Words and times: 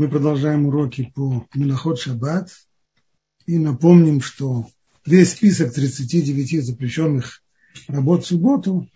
Мы 0.00 0.08
продолжаем 0.08 0.64
уроки 0.64 1.12
по 1.14 1.46
Миноход 1.52 2.00
Шаббат 2.00 2.50
и 3.44 3.58
напомним, 3.58 4.22
что 4.22 4.66
весь 5.04 5.32
список 5.32 5.74
39 5.74 6.64
запрещенных 6.64 7.42
работ 7.86 8.24
в 8.24 8.28
субботу 8.28 8.88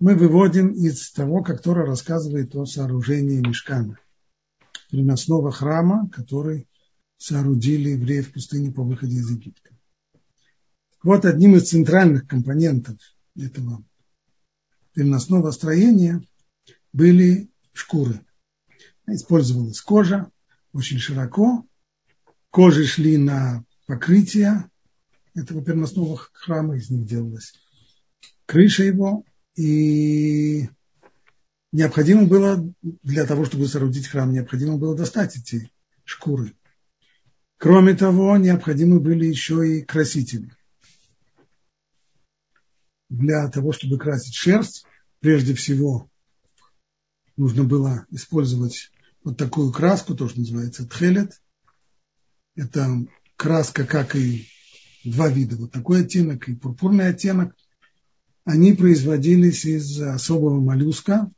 мы 0.00 0.16
выводим 0.16 0.72
из 0.72 1.12
того, 1.12 1.44
как 1.44 1.62
Тора 1.62 1.86
рассказывает 1.86 2.52
о 2.56 2.66
сооружении 2.66 3.46
мешкана, 3.46 3.96
переносного 4.90 5.52
храма, 5.52 6.10
который 6.10 6.66
соорудили 7.16 7.90
евреи 7.90 8.22
в 8.22 8.32
пустыне 8.32 8.72
по 8.72 8.82
выходе 8.82 9.14
из 9.14 9.30
Египта. 9.30 9.70
Вот 11.04 11.24
одним 11.26 11.54
из 11.54 11.68
центральных 11.68 12.26
компонентов 12.26 12.96
этого 13.36 13.84
переносного 14.94 15.52
строения 15.52 16.24
были 16.92 17.48
шкуры. 17.72 18.20
Использовалась 19.06 19.80
кожа 19.80 20.30
очень 20.72 20.98
широко. 20.98 21.66
Кожи 22.50 22.86
шли 22.86 23.16
на 23.16 23.64
покрытие 23.86 24.70
этого 25.34 25.62
переносного 25.62 26.16
храма, 26.32 26.76
из 26.76 26.90
них 26.90 27.06
делалась 27.06 27.54
крыша 28.46 28.84
его. 28.84 29.24
И 29.56 30.68
необходимо 31.72 32.26
было, 32.26 32.72
для 32.82 33.26
того, 33.26 33.44
чтобы 33.44 33.66
соорудить 33.66 34.08
храм, 34.08 34.32
необходимо 34.32 34.78
было 34.78 34.96
достать 34.96 35.36
эти 35.36 35.70
шкуры. 36.04 36.54
Кроме 37.58 37.94
того, 37.94 38.36
необходимы 38.36 39.00
были 39.00 39.26
еще 39.26 39.78
и 39.78 39.82
красители– 39.82 40.50
для 43.16 43.48
того, 43.48 43.72
чтобы 43.72 43.98
красить 43.98 44.34
шерсть, 44.34 44.86
прежде 45.20 45.54
всего 45.54 46.10
нужно 47.36 47.64
было 47.64 48.06
использовать 48.10 48.90
вот 49.24 49.36
такую 49.36 49.72
краску, 49.72 50.14
то, 50.14 50.28
что 50.28 50.38
называется 50.38 50.86
тхелет. 50.86 51.40
Это 52.54 53.04
краска, 53.36 53.84
как 53.84 54.14
и 54.14 54.46
два 55.04 55.28
вида, 55.28 55.56
вот 55.56 55.72
такой 55.72 56.02
оттенок 56.02 56.48
и 56.48 56.54
пурпурный 56.54 57.08
оттенок. 57.08 57.54
Они 58.44 58.74
производились 58.74 59.64
из 59.64 60.00
особого 60.00 60.60
моллюска. 60.60 61.30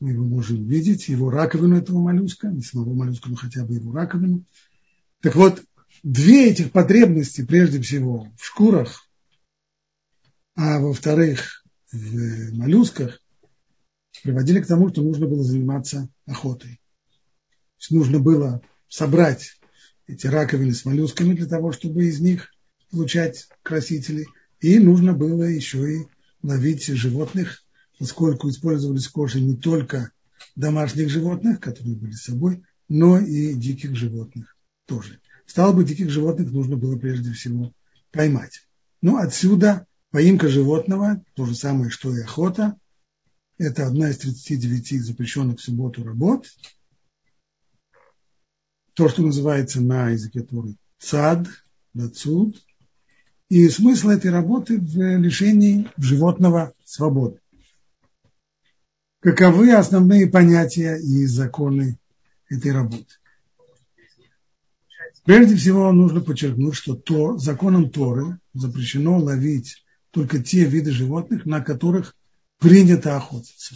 Мы 0.00 0.12
его 0.12 0.24
можем 0.24 0.66
видеть, 0.66 1.08
его 1.08 1.30
раковину 1.30 1.76
этого 1.76 2.00
моллюска, 2.00 2.48
не 2.48 2.62
самого 2.62 2.94
моллюска, 2.94 3.28
но 3.28 3.36
хотя 3.36 3.64
бы 3.64 3.74
его 3.74 3.92
раковину. 3.92 4.44
Так 5.20 5.34
вот, 5.34 5.62
две 6.02 6.50
этих 6.50 6.72
потребности, 6.72 7.44
прежде 7.44 7.80
всего, 7.82 8.32
в 8.36 8.44
шкурах 8.44 9.08
а 10.54 10.80
во-вторых, 10.80 11.64
в 11.90 12.52
моллюсках 12.52 13.21
приводили 14.22 14.60
к 14.60 14.66
тому, 14.66 14.88
что 14.88 15.02
нужно 15.02 15.26
было 15.26 15.42
заниматься 15.42 16.08
охотой. 16.26 16.80
То 17.50 17.78
есть 17.78 17.90
нужно 17.90 18.18
было 18.18 18.62
собрать 18.88 19.58
эти 20.06 20.26
раковины 20.26 20.72
с 20.72 20.84
моллюсками 20.84 21.34
для 21.34 21.46
того, 21.46 21.72
чтобы 21.72 22.04
из 22.04 22.20
них 22.20 22.52
получать 22.90 23.48
красители. 23.62 24.26
И 24.60 24.78
нужно 24.78 25.12
было 25.12 25.44
еще 25.44 25.92
и 25.92 26.06
ловить 26.42 26.86
животных, 26.86 27.64
поскольку 27.98 28.48
использовались 28.48 29.08
кожи 29.08 29.40
не 29.40 29.56
только 29.56 30.12
домашних 30.56 31.08
животных, 31.08 31.60
которые 31.60 31.96
были 31.96 32.12
с 32.12 32.24
собой, 32.24 32.62
но 32.88 33.18
и 33.18 33.54
диких 33.54 33.96
животных 33.96 34.56
тоже. 34.86 35.20
Стало 35.46 35.72
быть, 35.72 35.88
диких 35.88 36.10
животных 36.10 36.52
нужно 36.52 36.76
было 36.76 36.96
прежде 36.96 37.32
всего 37.32 37.72
поймать. 38.10 38.60
Ну, 39.00 39.16
отсюда 39.16 39.86
Поимка 40.12 40.48
животного, 40.48 41.24
то 41.34 41.46
же 41.46 41.54
самое, 41.54 41.90
что 41.90 42.14
и 42.14 42.20
охота, 42.20 42.76
это 43.62 43.86
одна 43.86 44.10
из 44.10 44.18
39 44.18 45.04
запрещенных 45.04 45.58
в 45.58 45.62
субботу 45.62 46.02
работ. 46.02 46.46
То, 48.94 49.08
что 49.08 49.22
называется 49.22 49.80
на 49.80 50.10
языке 50.10 50.42
Торы 50.42 50.74
цад, 50.98 51.46
дацуд. 51.94 52.62
И 53.48 53.68
смысл 53.68 54.08
этой 54.08 54.30
работы 54.30 54.78
в 54.80 55.18
лишении 55.18 55.88
животного 55.96 56.72
свободы. 56.84 57.38
Каковы 59.20 59.72
основные 59.72 60.26
понятия 60.26 60.96
и 60.96 61.26
законы 61.26 61.98
этой 62.48 62.72
работы? 62.72 63.14
Прежде 65.24 65.54
всего 65.54 65.92
нужно 65.92 66.20
подчеркнуть, 66.20 66.74
что 66.74 66.96
то, 66.96 67.38
законом 67.38 67.90
Торы 67.90 68.38
запрещено 68.54 69.18
ловить 69.18 69.84
только 70.10 70.42
те 70.42 70.64
виды 70.64 70.90
животных, 70.90 71.46
на 71.46 71.60
которых 71.60 72.16
принято 72.62 73.16
охотиться. 73.16 73.74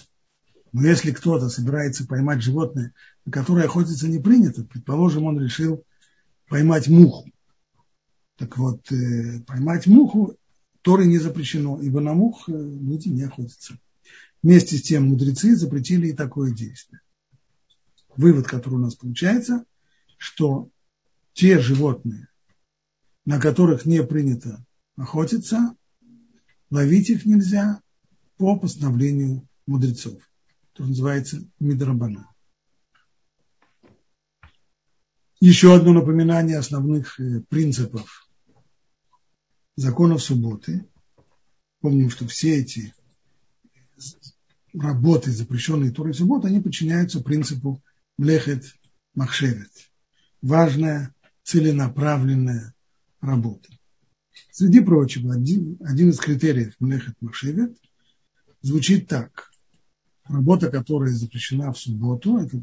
Но 0.72 0.86
если 0.86 1.10
кто-то 1.10 1.48
собирается 1.48 2.06
поймать 2.06 2.40
животное, 2.40 2.94
на 3.24 3.32
которое 3.32 3.66
охотиться 3.66 4.08
не 4.08 4.20
принято, 4.20 4.62
предположим, 4.64 5.24
он 5.24 5.40
решил 5.40 5.84
поймать 6.48 6.86
муху. 6.86 7.28
Так 8.36 8.56
вот, 8.56 8.90
э, 8.92 9.40
поймать 9.40 9.86
муху 9.86 10.36
Торы 10.82 11.06
не 11.06 11.18
запрещено, 11.18 11.80
ибо 11.80 12.00
на 12.00 12.12
мух 12.12 12.48
э, 12.48 12.52
люди 12.52 13.08
не 13.08 13.22
охотятся. 13.22 13.76
Вместе 14.42 14.76
с 14.76 14.82
тем 14.82 15.08
мудрецы 15.08 15.56
запретили 15.56 16.08
и 16.08 16.12
такое 16.12 16.52
действие. 16.52 17.00
Вывод, 18.16 18.46
который 18.46 18.74
у 18.74 18.78
нас 18.78 18.94
получается, 18.94 19.64
что 20.16 20.70
те 21.32 21.58
животные, 21.58 22.28
на 23.24 23.40
которых 23.40 23.84
не 23.84 24.04
принято 24.04 24.64
охотиться, 24.96 25.74
ловить 26.70 27.10
их 27.10 27.26
нельзя 27.26 27.80
по 28.36 28.58
постановлению 28.58 29.46
мудрецов. 29.66 30.22
То 30.72 30.84
называется 30.84 31.42
Мидрабана. 31.58 32.28
Еще 35.40 35.74
одно 35.74 35.92
напоминание 35.92 36.58
основных 36.58 37.20
э, 37.20 37.40
принципов 37.48 38.28
законов 39.76 40.22
субботы. 40.22 40.86
Помним, 41.80 42.10
что 42.10 42.26
все 42.26 42.56
эти 42.56 42.94
работы, 44.72 45.30
запрещенные 45.30 45.92
Торой 45.92 46.14
субботы, 46.14 46.48
они 46.48 46.60
подчиняются 46.60 47.20
принципу 47.20 47.82
млехет 48.16 48.64
махшевет. 49.14 49.70
Важная, 50.42 51.14
целенаправленная 51.42 52.74
работа. 53.20 53.68
Среди 54.50 54.80
прочего, 54.80 55.34
один, 55.34 55.76
один 55.80 56.10
из 56.10 56.18
критериев 56.18 56.74
Млехет 56.78 57.14
Машевет 57.20 57.76
звучит 58.66 59.06
так. 59.06 59.52
Работа, 60.24 60.70
которая 60.70 61.12
запрещена 61.12 61.72
в 61.72 61.78
субботу, 61.78 62.38
это 62.38 62.62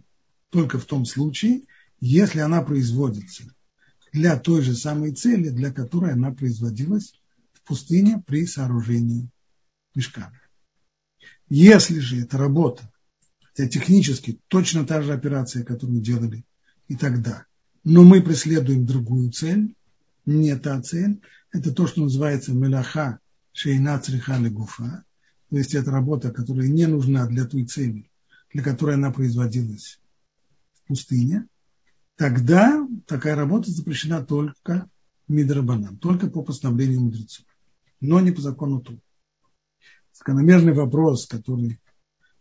только 0.49 0.77
в 0.77 0.85
том 0.85 1.05
случае, 1.05 1.61
если 2.01 2.39
она 2.39 2.61
производится 2.61 3.45
для 4.11 4.37
той 4.37 4.61
же 4.61 4.75
самой 4.75 5.13
цели, 5.13 5.49
для 5.49 5.71
которой 5.71 6.11
она 6.11 6.31
производилась 6.31 7.13
в 7.53 7.61
пустыне 7.61 8.21
при 8.27 8.45
сооружении 8.45 9.29
мешка. 9.95 10.31
Если 11.47 11.99
же 11.99 12.21
эта 12.21 12.37
работа, 12.37 12.91
хотя 13.41 13.69
технически 13.69 14.39
точно 14.49 14.85
та 14.85 15.01
же 15.01 15.13
операция, 15.13 15.63
которую 15.63 16.01
делали 16.01 16.43
и 16.89 16.97
тогда, 16.97 17.45
но 17.85 18.03
мы 18.03 18.21
преследуем 18.21 18.85
другую 18.85 19.31
цель, 19.31 19.73
не 20.25 20.53
та 20.57 20.81
цель, 20.81 21.21
это 21.53 21.71
то, 21.71 21.87
что 21.87 22.01
называется 22.01 22.51
мелаха 22.53 23.19
шейна 23.53 23.99
црихали 23.99 24.49
гуфа, 24.49 25.05
то 25.53 25.57
есть 25.59 25.75
это 25.75 25.91
работа, 25.91 26.31
которая 26.31 26.67
не 26.67 26.87
нужна 26.87 27.27
для 27.27 27.45
той 27.45 27.63
цели, 27.67 28.09
для 28.51 28.63
которой 28.63 28.95
она 28.95 29.11
производилась 29.11 29.99
в 30.73 30.87
пустыне, 30.87 31.47
тогда 32.15 32.87
такая 33.05 33.35
работа 33.35 33.69
запрещена 33.69 34.25
только 34.25 34.89
мидрабанам, 35.27 35.99
только 35.99 36.25
по 36.25 36.41
постановлению 36.41 37.01
мудрецов, 37.01 37.45
но 38.01 38.19
не 38.19 38.31
по 38.31 38.41
закону 38.41 38.81
Ту. 38.81 38.99
Закономерный 40.11 40.73
вопрос, 40.73 41.27
который 41.27 41.79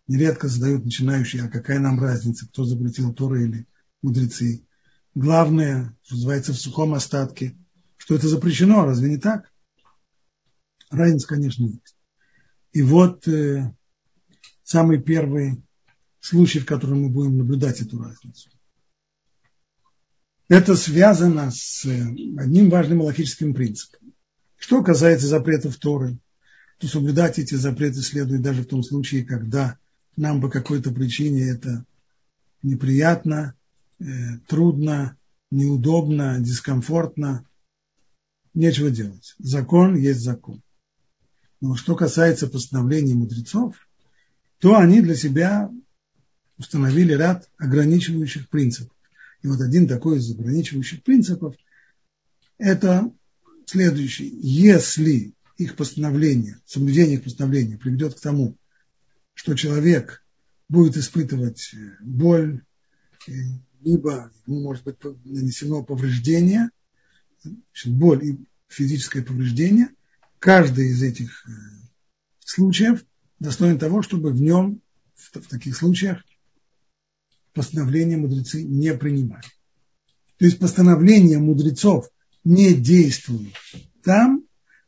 нередко 0.06 0.48
задают 0.48 0.86
начинающие, 0.86 1.42
а 1.42 1.50
какая 1.50 1.80
нам 1.80 2.00
разница, 2.00 2.48
кто 2.48 2.64
запретил 2.64 3.12
Торы 3.12 3.44
или 3.44 3.66
мудрецы. 4.00 4.64
Главное, 5.14 5.94
что 6.00 6.14
называется, 6.14 6.54
в 6.54 6.56
сухом 6.56 6.94
остатке– 6.94 7.58
что 7.98 8.14
это 8.14 8.26
запрещено, 8.26 8.86
разве 8.86 9.10
не 9.10 9.18
так? 9.18 9.52
Разница, 10.90 11.28
конечно, 11.28 11.64
есть. 11.66 11.94
И 12.72 12.82
вот 12.82 13.28
э, 13.28 13.72
самый 14.62 15.00
первый 15.00 15.62
случай, 16.20 16.60
в 16.60 16.66
котором 16.66 17.02
мы 17.02 17.08
будем 17.10 17.36
наблюдать 17.36 17.80
эту 17.80 18.02
разницу. 18.02 18.50
Это 20.48 20.76
связано 20.76 21.50
с 21.50 21.84
э, 21.84 22.00
одним 22.38 22.70
важным 22.70 23.02
логическим 23.02 23.54
принципом. 23.54 24.14
Что 24.56 24.82
касается 24.82 25.26
запретов 25.26 25.76
Торы, 25.76 26.18
то 26.78 26.88
соблюдать 26.88 27.38
эти 27.38 27.54
запреты 27.54 28.00
следует 28.00 28.42
даже 28.42 28.62
в 28.62 28.66
том 28.66 28.82
случае, 28.82 29.24
когда 29.24 29.78
нам 30.16 30.40
по 30.40 30.48
какой-то 30.48 30.92
причине 30.92 31.48
это 31.48 31.84
неприятно, 32.62 33.54
э, 33.98 34.04
трудно, 34.46 35.16
неудобно, 35.50 36.38
дискомфортно, 36.40 37.46
нечего 38.54 38.90
делать. 38.90 39.34
Закон 39.38 39.96
есть 39.96 40.20
закон. 40.20 40.62
Но 41.62 41.76
что 41.76 41.94
касается 41.94 42.48
постановлений 42.48 43.14
мудрецов, 43.14 43.76
то 44.58 44.76
они 44.76 45.00
для 45.00 45.14
себя 45.14 45.70
установили 46.58 47.12
ряд 47.12 47.48
ограничивающих 47.56 48.48
принципов. 48.48 48.96
И 49.42 49.46
вот 49.46 49.60
один 49.60 49.86
такой 49.86 50.18
из 50.18 50.28
ограничивающих 50.32 51.04
принципов– 51.04 51.54
это 52.58 53.12
следующий. 53.66 54.28
Если 54.42 55.34
их 55.56 55.76
постановление, 55.76 56.58
соблюдение 56.66 57.18
их 57.18 57.22
постановления 57.22 57.78
приведет 57.78 58.14
к 58.14 58.20
тому, 58.20 58.56
что 59.34 59.54
человек 59.54 60.24
будет 60.68 60.96
испытывать 60.96 61.76
боль, 62.00 62.64
либо 63.80 64.32
ему 64.48 64.62
может 64.62 64.82
быть 64.82 64.96
нанесено 65.24 65.84
повреждение, 65.84 66.70
боль 67.86 68.24
и 68.24 68.38
физическое 68.66 69.22
повреждение, 69.22 69.90
каждый 70.42 70.88
из 70.88 71.00
этих 71.04 71.46
э, 71.46 71.52
случаев 72.40 73.04
достоин 73.38 73.78
того, 73.78 74.02
чтобы 74.02 74.32
в 74.32 74.40
нем, 74.40 74.82
в, 75.14 75.30
таких 75.48 75.76
случаях, 75.76 76.24
постановления 77.54 78.16
мудрецы 78.16 78.64
не 78.64 78.92
принимали. 78.94 79.46
То 80.38 80.44
есть 80.44 80.58
постановления 80.58 81.38
мудрецов 81.38 82.08
не 82.42 82.74
действуют 82.74 83.54
там, 84.02 84.44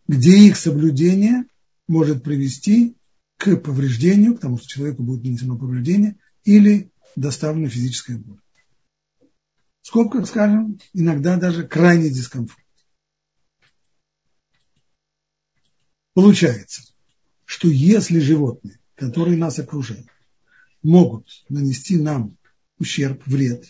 где 0.09 0.37
их 0.37 0.57
соблюдение 0.57 1.45
может 1.87 2.25
привести 2.25 2.97
к 3.37 3.55
повреждению, 3.57 4.37
к 4.37 4.41
тому, 4.41 4.59
что 4.59 4.67
человеку 4.67 5.05
будет 5.05 5.23
нанесено 5.23 5.57
повреждение, 5.57 6.17
или 6.43 6.91
доставлена 7.15 7.69
физическая 7.69 8.19
боль. 8.19 8.41
Скобках 9.83 10.27
скажем, 10.27 10.81
иногда 10.93 11.37
даже 11.37 11.65
крайний 11.65 12.11
дискомфорт. 12.11 12.64
Получается, 16.15 16.83
что 17.45 17.69
если 17.69 18.21
животные, 18.21 18.79
которые 18.95 19.37
нас 19.37 19.59
окружают, 19.59 20.07
могут 20.83 21.45
нанести 21.49 21.97
нам 21.99 22.39
ущерб, 22.79 23.23
вред, 23.27 23.67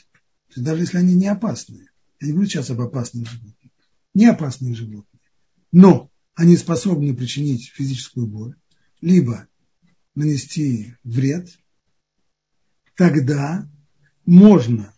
даже 0.55 0.83
если 0.83 0.99
они 0.99 1.15
не 1.15 1.27
опасные, 1.27 1.89
я 2.21 2.29
не 2.29 2.33
говорю 2.33 2.49
сейчас 2.49 2.71
об 2.71 2.81
опасных 2.81 3.29
животных, 3.29 3.73
не 4.13 4.27
опасные 4.27 4.75
животные, 4.75 5.21
но 5.73 6.11
они 6.35 6.57
способны 6.57 7.17
причинить 7.17 7.69
физическую 7.69 8.27
боль, 8.27 8.55
либо 9.01 9.49
нанести 10.15 10.95
вред, 11.03 11.59
тогда 12.95 13.69
можно 14.27 14.95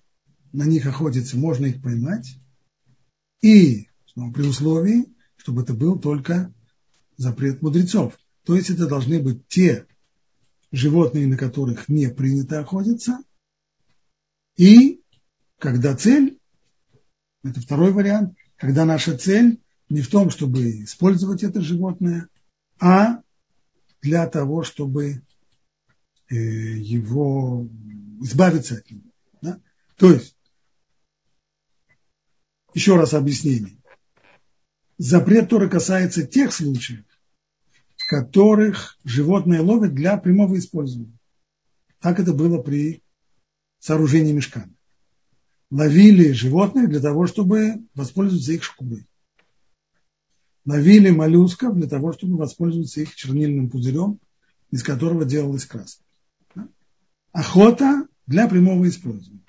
на 0.52 0.64
них 0.64 0.86
охотиться, 0.86 1.36
можно 1.36 1.66
их 1.66 1.80
поймать, 1.80 2.38
и 3.40 3.88
снова, 4.06 4.32
при 4.32 4.42
условии, 4.42 5.06
чтобы 5.36 5.62
это 5.62 5.74
был 5.74 5.98
только 5.98 6.52
запрет 7.16 7.62
мудрецов. 7.62 8.18
То 8.44 8.54
есть 8.54 8.70
это 8.70 8.86
должны 8.86 9.20
быть 9.20 9.46
те 9.48 9.86
животные, 10.72 11.26
на 11.26 11.36
которых 11.36 11.88
не 11.88 12.08
принято 12.08 12.60
охотиться, 12.60 13.18
и 14.56 15.02
когда 15.58 15.96
цель, 15.96 16.38
это 17.42 17.60
второй 17.60 17.92
вариант, 17.92 18.36
когда 18.56 18.84
наша 18.84 19.16
цель 19.16 19.60
не 19.88 20.00
в 20.00 20.08
том, 20.08 20.30
чтобы 20.30 20.84
использовать 20.84 21.42
это 21.42 21.60
животное, 21.60 22.28
а 22.80 23.22
для 24.02 24.26
того, 24.28 24.62
чтобы 24.62 25.22
э, 26.28 26.34
его 26.34 27.68
избавиться 28.22 28.76
от 28.76 28.90
него. 28.90 29.10
Да? 29.42 29.60
То 29.96 30.10
есть, 30.12 30.36
еще 32.74 32.96
раз 32.96 33.14
объяснение. 33.14 33.78
Запрет 34.98 35.50
Торы 35.50 35.68
касается 35.68 36.26
тех 36.26 36.52
случаев, 36.52 37.04
в 37.96 38.08
которых 38.08 38.98
животное 39.04 39.60
ловят 39.62 39.94
для 39.94 40.16
прямого 40.16 40.58
использования. 40.58 41.18
Так 42.00 42.20
это 42.20 42.32
было 42.32 42.62
при 42.62 43.02
сооружении 43.78 44.32
мешкана. 44.32 44.72
Ловили 45.70 46.32
животных 46.32 46.88
для 46.88 47.00
того, 47.00 47.26
чтобы 47.26 47.82
воспользоваться 47.94 48.52
их 48.52 48.62
шкурой 48.62 49.06
ловили 50.66 51.10
моллюсков 51.10 51.74
для 51.74 51.88
того, 51.88 52.12
чтобы 52.12 52.36
воспользоваться 52.36 53.00
их 53.00 53.14
чернильным 53.14 53.70
пузырем, 53.70 54.18
из 54.70 54.82
которого 54.82 55.24
делалась 55.24 55.64
краска. 55.64 56.02
Охота 57.32 58.06
для 58.26 58.48
прямого 58.48 58.86
использования. 58.88 59.42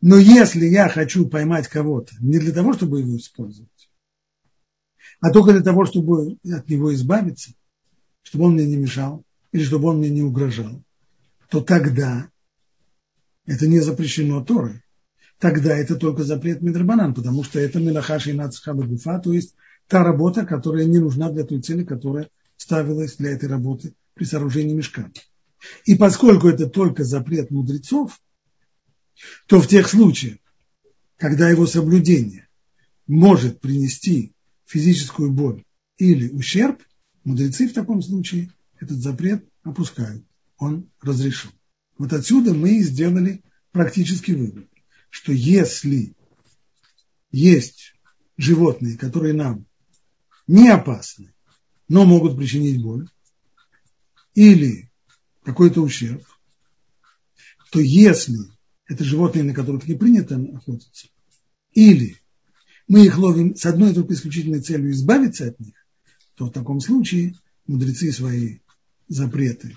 Но 0.00 0.16
если 0.16 0.66
я 0.66 0.88
хочу 0.88 1.26
поймать 1.28 1.66
кого-то 1.66 2.14
не 2.20 2.38
для 2.38 2.52
того, 2.52 2.72
чтобы 2.72 3.00
его 3.00 3.16
использовать, 3.16 3.90
а 5.22 5.30
только 5.30 5.52
для 5.52 5.62
того, 5.62 5.86
чтобы 5.86 6.36
от 6.44 6.68
него 6.68 6.92
избавиться, 6.92 7.52
чтобы 8.22 8.46
он 8.46 8.54
мне 8.54 8.66
не 8.66 8.76
мешал 8.76 9.24
или 9.52 9.62
чтобы 9.62 9.88
он 9.88 9.98
мне 9.98 10.10
не 10.10 10.22
угрожал, 10.22 10.82
то 11.48 11.60
тогда 11.60 12.28
это 13.46 13.68
не 13.68 13.78
запрещено 13.78 14.44
Торой. 14.44 14.82
Тогда 15.38 15.76
это 15.76 15.94
только 15.94 16.24
запрет 16.24 16.60
Мидрабанан, 16.60 17.14
потому 17.14 17.44
что 17.44 17.60
это 17.60 17.78
Мелахаши 17.78 18.30
и 18.30 18.32
Нацхаба 18.32 18.82
Гуфа, 18.82 19.20
то 19.20 19.32
есть 19.32 19.54
та 19.86 20.02
работа, 20.02 20.44
которая 20.44 20.86
не 20.86 20.98
нужна 20.98 21.30
для 21.30 21.44
той 21.44 21.60
цели, 21.60 21.84
которая 21.84 22.28
ставилась 22.56 23.16
для 23.16 23.30
этой 23.30 23.48
работы 23.48 23.94
при 24.14 24.24
сооружении 24.24 24.74
мешка. 24.74 25.08
И 25.84 25.94
поскольку 25.94 26.48
это 26.48 26.68
только 26.68 27.04
запрет 27.04 27.52
мудрецов, 27.52 28.20
то 29.46 29.60
в 29.60 29.68
тех 29.68 29.88
случаях, 29.88 30.38
когда 31.16 31.48
его 31.48 31.66
соблюдение 31.66 32.48
может 33.06 33.60
принести 33.60 34.31
физическую 34.66 35.30
боль 35.30 35.64
или 35.98 36.28
ущерб, 36.28 36.82
мудрецы 37.24 37.68
в 37.68 37.74
таком 37.74 38.02
случае 38.02 38.50
этот 38.78 38.98
запрет 38.98 39.48
опускают. 39.62 40.24
Он 40.58 40.90
разрешен. 41.00 41.50
Вот 41.98 42.12
отсюда 42.12 42.54
мы 42.54 42.78
и 42.78 42.82
сделали 42.82 43.42
практический 43.70 44.34
вывод, 44.34 44.68
что 45.10 45.32
если 45.32 46.14
есть 47.30 47.94
животные, 48.36 48.98
которые 48.98 49.34
нам 49.34 49.66
не 50.46 50.68
опасны, 50.68 51.32
но 51.88 52.04
могут 52.04 52.36
причинить 52.36 52.82
боль 52.82 53.08
или 54.34 54.90
какой-то 55.44 55.82
ущерб, 55.82 56.24
то 57.70 57.80
если 57.80 58.38
это 58.86 59.04
животные, 59.04 59.44
на 59.44 59.54
которых 59.54 59.86
не 59.88 59.94
принято 59.94 60.36
охотиться, 60.36 61.08
или 61.72 62.16
мы 62.88 63.04
их 63.04 63.18
ловим 63.18 63.54
с 63.54 63.64
одной 63.66 63.94
только 63.94 64.14
исключительной 64.14 64.60
целью 64.60 64.90
избавиться 64.90 65.48
от 65.48 65.60
них, 65.60 65.74
то 66.34 66.46
в 66.46 66.52
таком 66.52 66.80
случае 66.80 67.34
мудрецы 67.66 68.12
свои 68.12 68.58
запреты 69.08 69.76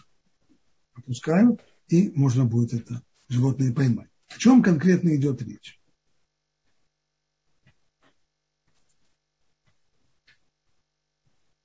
опускают, 0.93 1.61
и 1.87 2.09
можно 2.11 2.45
будет 2.45 2.73
это 2.73 3.01
животное 3.27 3.73
поймать. 3.73 4.09
О 4.29 4.37
чем 4.37 4.63
конкретно 4.63 5.15
идет 5.15 5.41
речь? 5.41 5.79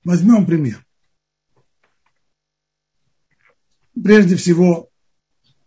Возьмем 0.03 0.45
пример. 0.45 0.85
Прежде 3.93 4.35
всего, 4.35 4.89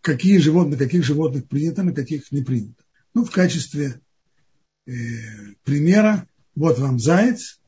какие 0.00 0.38
животные, 0.38 0.78
каких 0.78 1.04
животных 1.04 1.48
принято, 1.48 1.82
на 1.82 1.92
каких 1.92 2.32
не 2.32 2.42
принято. 2.42 2.82
Ну, 3.12 3.24
в 3.24 3.30
качестве 3.30 4.00
примера, 4.84 6.28
вот 6.54 6.78
вам 6.78 6.98
заяц, 6.98 7.60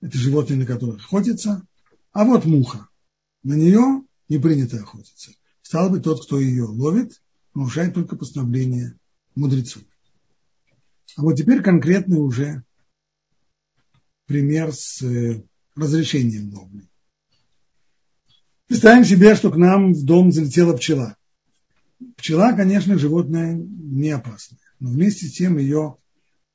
это 0.00 0.18
животные, 0.18 0.58
на 0.58 0.66
которых 0.66 1.04
охотятся, 1.04 1.66
а 2.12 2.24
вот 2.24 2.44
муха. 2.44 2.88
На 3.42 3.54
нее 3.54 4.02
не 4.28 4.38
принято 4.38 4.78
охотиться. 4.78 5.32
Стало 5.62 5.90
быть, 5.90 6.02
тот, 6.02 6.24
кто 6.24 6.40
ее 6.40 6.64
ловит, 6.64 7.22
нарушает 7.54 7.94
только 7.94 8.16
постановление 8.16 8.98
мудрецов. 9.34 9.82
А 11.16 11.22
вот 11.22 11.34
теперь 11.34 11.62
конкретный 11.62 12.18
уже 12.18 12.64
пример 14.26 14.72
с 14.72 15.02
э, 15.02 15.42
разрешением 15.76 16.52
ловли. 16.54 16.88
Представим 18.66 19.04
себе, 19.04 19.34
что 19.34 19.50
к 19.50 19.56
нам 19.56 19.92
в 19.92 20.04
дом 20.04 20.32
залетела 20.32 20.76
пчела. 20.76 21.16
Пчела, 22.16 22.52
конечно, 22.52 22.98
животное 22.98 23.54
не 23.54 24.10
опасное, 24.10 24.58
но 24.80 24.90
вместе 24.90 25.26
с 25.26 25.32
тем 25.32 25.58
ее 25.58 25.98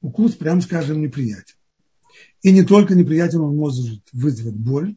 укус, 0.01 0.35
прям 0.35 0.61
скажем, 0.61 1.01
неприятен. 1.01 1.55
И 2.41 2.51
не 2.51 2.63
только 2.63 2.95
неприятен, 2.95 3.41
он 3.41 3.55
может 3.55 4.01
вызвать 4.11 4.55
боль. 4.55 4.95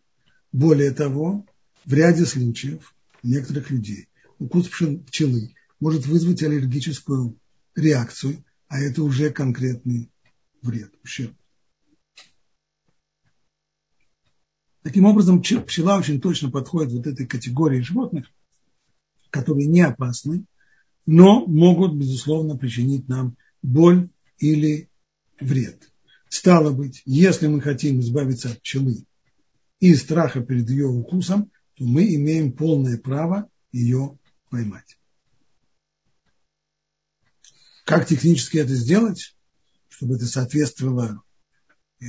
Более 0.52 0.90
того, 0.90 1.46
в 1.84 1.92
ряде 1.94 2.26
случаев 2.26 2.94
некоторых 3.22 3.70
людей 3.70 4.08
укус 4.38 4.68
пчелы 4.68 5.54
может 5.80 6.06
вызвать 6.06 6.42
аллергическую 6.42 7.36
реакцию, 7.74 8.44
а 8.68 8.80
это 8.80 9.02
уже 9.02 9.30
конкретный 9.30 10.10
вред, 10.60 10.92
ущерб. 11.02 11.34
Таким 14.82 15.04
образом, 15.04 15.42
пчела 15.42 15.98
очень 15.98 16.20
точно 16.20 16.50
подходит 16.50 16.92
вот 16.92 17.06
этой 17.06 17.26
категории 17.26 17.80
животных, 17.80 18.26
которые 19.30 19.66
не 19.66 19.80
опасны, 19.80 20.44
но 21.06 21.46
могут, 21.46 21.94
безусловно, 21.94 22.56
причинить 22.56 23.08
нам 23.08 23.36
боль 23.62 24.10
или 24.38 24.88
вред. 25.42 25.90
Стало 26.28 26.72
быть, 26.72 27.02
если 27.04 27.46
мы 27.46 27.60
хотим 27.60 28.00
избавиться 28.00 28.50
от 28.50 28.60
пчелы 28.60 29.04
и 29.80 29.94
страха 29.94 30.40
перед 30.40 30.68
ее 30.70 30.86
укусом, 30.86 31.50
то 31.74 31.84
мы 31.84 32.14
имеем 32.14 32.52
полное 32.52 32.98
право 32.98 33.48
ее 33.70 34.18
поймать. 34.48 34.96
как 37.84 38.06
технически 38.06 38.58
это 38.58 38.74
сделать, 38.74 39.36
чтобы 39.88 40.16
это 40.16 40.26
соответствовало 40.26 41.22
э, 42.00 42.06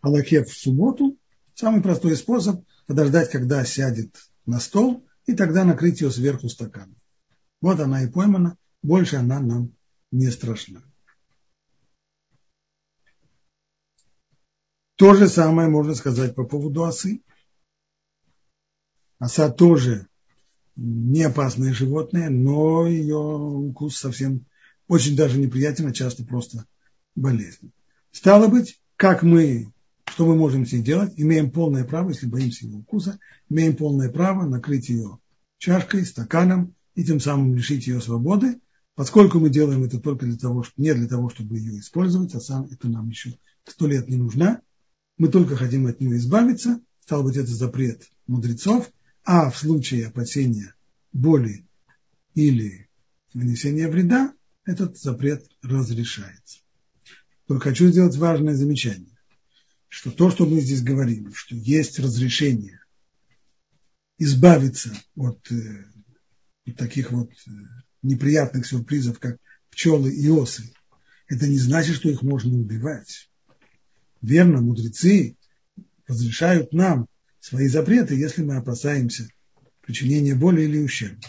Аллахе 0.00 0.44
в 0.44 0.52
субботу? 0.52 1.16
Самый 1.54 1.82
простой 1.82 2.16
способ– 2.16 2.64
подождать, 2.86 3.30
когда 3.30 3.64
сядет 3.64 4.16
на 4.46 4.60
стол, 4.60 5.06
и 5.26 5.34
тогда 5.34 5.64
накрыть 5.64 6.00
ее 6.00 6.10
сверху 6.10 6.48
стаканом. 6.48 6.96
Вот 7.60 7.78
она 7.80 8.02
и 8.02 8.10
поймана, 8.10 8.56
больше 8.82 9.16
она 9.16 9.40
нам 9.40 9.72
не 10.10 10.30
страшна. 10.30 10.82
То 14.96 15.14
же 15.14 15.28
самое 15.28 15.68
можно 15.68 15.94
сказать 15.94 16.34
по 16.34 16.44
поводу 16.44 16.84
осы. 16.84 17.22
Оса 19.18 19.48
тоже 19.48 20.08
не 20.74 21.22
опасное 21.22 21.72
животное, 21.72 22.30
но 22.30 22.86
ее 22.86 23.16
укус 23.16 23.96
совсем 23.96 24.46
очень 24.88 25.16
даже 25.16 25.38
неприятен, 25.38 25.86
а 25.86 25.92
часто 25.92 26.24
просто 26.24 26.66
болезнь. 27.14 27.72
Стало 28.10 28.48
быть, 28.48 28.80
как 28.96 29.22
мы, 29.22 29.72
что 30.06 30.26
мы 30.26 30.34
можем 30.34 30.66
с 30.66 30.72
ней 30.72 30.82
делать? 30.82 31.12
Имеем 31.16 31.50
полное 31.50 31.84
право, 31.84 32.08
если 32.08 32.26
боимся 32.26 32.66
ее 32.66 32.78
укуса, 32.78 33.20
имеем 33.48 33.76
полное 33.76 34.10
право 34.10 34.46
накрыть 34.46 34.88
ее 34.88 35.18
чашкой, 35.58 36.06
стаканом 36.06 36.74
и 36.94 37.04
тем 37.04 37.20
самым 37.20 37.54
лишить 37.54 37.86
ее 37.86 38.00
свободы, 38.00 38.60
поскольку 38.98 39.38
мы 39.38 39.48
делаем 39.48 39.84
это 39.84 40.00
только 40.00 40.26
для 40.26 40.36
того, 40.36 40.64
не 40.76 40.92
для 40.92 41.06
того, 41.06 41.30
чтобы 41.30 41.56
ее 41.56 41.78
использовать, 41.78 42.34
а 42.34 42.40
сам 42.40 42.64
это 42.64 42.88
нам 42.88 43.08
еще 43.08 43.38
сто 43.64 43.86
лет 43.86 44.08
не 44.08 44.16
нужна, 44.16 44.60
мы 45.18 45.28
только 45.28 45.54
хотим 45.54 45.86
от 45.86 46.00
нее 46.00 46.16
избавиться, 46.16 46.80
стал 47.04 47.22
быть, 47.22 47.36
это 47.36 47.46
запрет 47.46 48.10
мудрецов, 48.26 48.90
а 49.22 49.50
в 49.50 49.56
случае 49.56 50.08
опасения 50.08 50.74
боли 51.12 51.64
или 52.34 52.88
нанесения 53.34 53.88
вреда, 53.88 54.34
этот 54.64 54.98
запрет 54.98 55.48
разрешается. 55.62 56.58
Только 57.46 57.70
хочу 57.70 57.86
сделать 57.86 58.16
важное 58.16 58.56
замечание, 58.56 59.16
что 59.86 60.10
то, 60.10 60.28
что 60.28 60.44
мы 60.44 60.60
здесь 60.60 60.82
говорим, 60.82 61.32
что 61.34 61.54
есть 61.54 62.00
разрешение 62.00 62.80
избавиться 64.18 64.92
от, 65.14 65.52
э, 65.52 65.84
таких 66.76 67.12
вот 67.12 67.30
э, 67.46 67.50
неприятных 68.02 68.66
сюрпризов, 68.66 69.18
как 69.18 69.38
пчелы 69.70 70.12
и 70.12 70.28
осы, 70.28 70.72
это 71.28 71.46
не 71.46 71.58
значит, 71.58 71.96
что 71.96 72.08
их 72.08 72.22
можно 72.22 72.56
убивать 72.56 73.28
верно, 74.22 74.60
мудрецы 74.60 75.36
разрешают 76.06 76.72
нам 76.72 77.06
свои 77.40 77.68
запреты, 77.68 78.14
если 78.14 78.42
мы 78.42 78.56
опасаемся 78.56 79.28
причинения 79.82 80.34
боли 80.34 80.62
или 80.62 80.78
ущерба. 80.78 81.20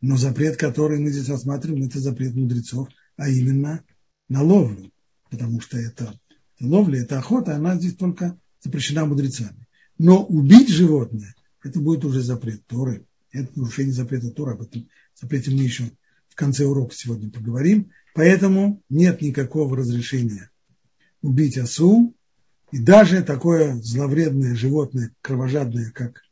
Но 0.00 0.16
запрет, 0.16 0.56
который 0.56 0.98
мы 0.98 1.10
здесь 1.10 1.28
рассматриваем, 1.28 1.84
это 1.84 1.98
запрет 1.98 2.34
мудрецов, 2.34 2.88
а 3.16 3.28
именно 3.28 3.82
на 4.28 4.42
ловлю, 4.42 4.92
потому 5.30 5.60
что 5.60 5.78
это, 5.78 6.18
ловля, 6.60 7.02
это 7.02 7.18
охота, 7.18 7.56
она 7.56 7.76
здесь 7.76 7.94
только 7.94 8.38
запрещена 8.60 9.06
мудрецами. 9.06 9.66
Но 9.98 10.24
убить 10.24 10.68
животное, 10.68 11.34
это 11.62 11.80
будет 11.80 12.04
уже 12.04 12.20
запрет 12.20 12.66
Торы, 12.66 13.06
это 13.34 13.58
нарушение 13.58 13.92
запрета 13.92 14.30
Торы, 14.30 14.52
об 14.52 14.62
этом 14.62 14.88
запрете 15.14 15.50
мы 15.50 15.62
еще 15.62 15.90
в 16.28 16.34
конце 16.34 16.64
урока 16.64 16.94
сегодня 16.94 17.30
поговорим. 17.30 17.90
Поэтому 18.14 18.82
нет 18.88 19.20
никакого 19.20 19.76
разрешения 19.76 20.50
убить 21.20 21.58
осу, 21.58 22.14
и 22.70 22.78
даже 22.78 23.22
такое 23.22 23.76
зловредное 23.76 24.54
животное, 24.54 25.12
кровожадное, 25.20 25.90
как, 25.90 26.22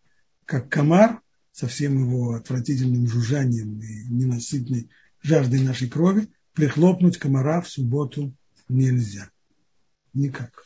как 0.44 0.68
комар, 0.68 1.21
со 1.52 1.66
всем 1.68 1.99
его 1.99 2.35
отвратительным 2.35 3.06
жужжанием 3.06 3.78
и 3.80 4.04
ненасытной 4.09 4.90
жаждой 5.21 5.61
нашей 5.61 5.88
крови, 5.88 6.28
прихлопнуть 6.54 7.18
комара 7.18 7.61
в 7.61 7.68
субботу 7.68 8.35
нельзя. 8.68 9.30
Никак. 10.14 10.64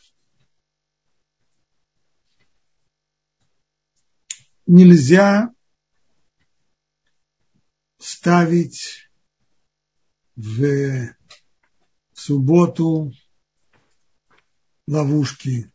Нельзя 4.65 5.53
ставить 7.99 9.09
в 10.35 11.09
субботу 12.13 13.13
ловушки, 14.87 15.71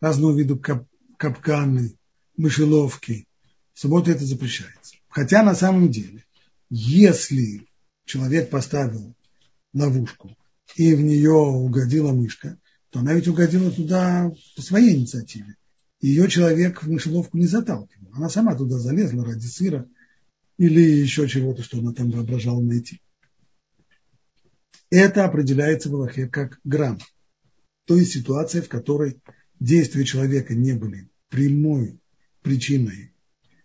разного 0.00 0.36
вида 0.36 0.56
кап, 0.56 0.86
капканы, 1.18 1.96
мышеловки. 2.36 3.26
В 3.74 3.80
субботу 3.80 4.10
это 4.10 4.24
запрещается. 4.24 4.96
Хотя 5.08 5.42
на 5.42 5.54
самом 5.54 5.90
деле, 5.90 6.24
если 6.70 7.66
человек 8.04 8.50
поставил 8.50 9.14
ловушку 9.72 10.36
и 10.76 10.94
в 10.94 11.02
нее 11.02 11.32
угодила 11.32 12.12
мышка, 12.12 12.58
то 12.90 13.00
она 13.00 13.14
ведь 13.14 13.28
угодила 13.28 13.70
туда 13.70 14.32
по 14.56 14.62
своей 14.62 14.96
инициативе. 14.96 15.56
Ее 16.00 16.28
человек 16.28 16.82
в 16.82 16.90
мышеловку 16.90 17.38
не 17.38 17.46
заталкивал. 17.46 18.12
Она 18.14 18.28
сама 18.28 18.54
туда 18.54 18.78
залезла 18.78 19.24
ради 19.24 19.46
сыра 19.46 19.88
или 20.66 20.80
еще 20.80 21.28
чего-то, 21.28 21.62
что 21.62 21.78
она 21.78 21.92
там 21.92 22.10
воображала 22.10 22.60
найти. 22.60 23.00
Это 24.90 25.24
определяется 25.24 25.88
в 25.88 25.94
Аллахе 25.94 26.28
как 26.28 26.60
грамм 26.64 26.98
то 27.84 27.96
есть 27.96 28.12
ситуация, 28.12 28.62
в 28.62 28.68
которой 28.68 29.20
действия 29.58 30.04
человека 30.04 30.54
не 30.54 30.72
были 30.72 31.08
прямой 31.28 32.00
причиной 32.42 33.12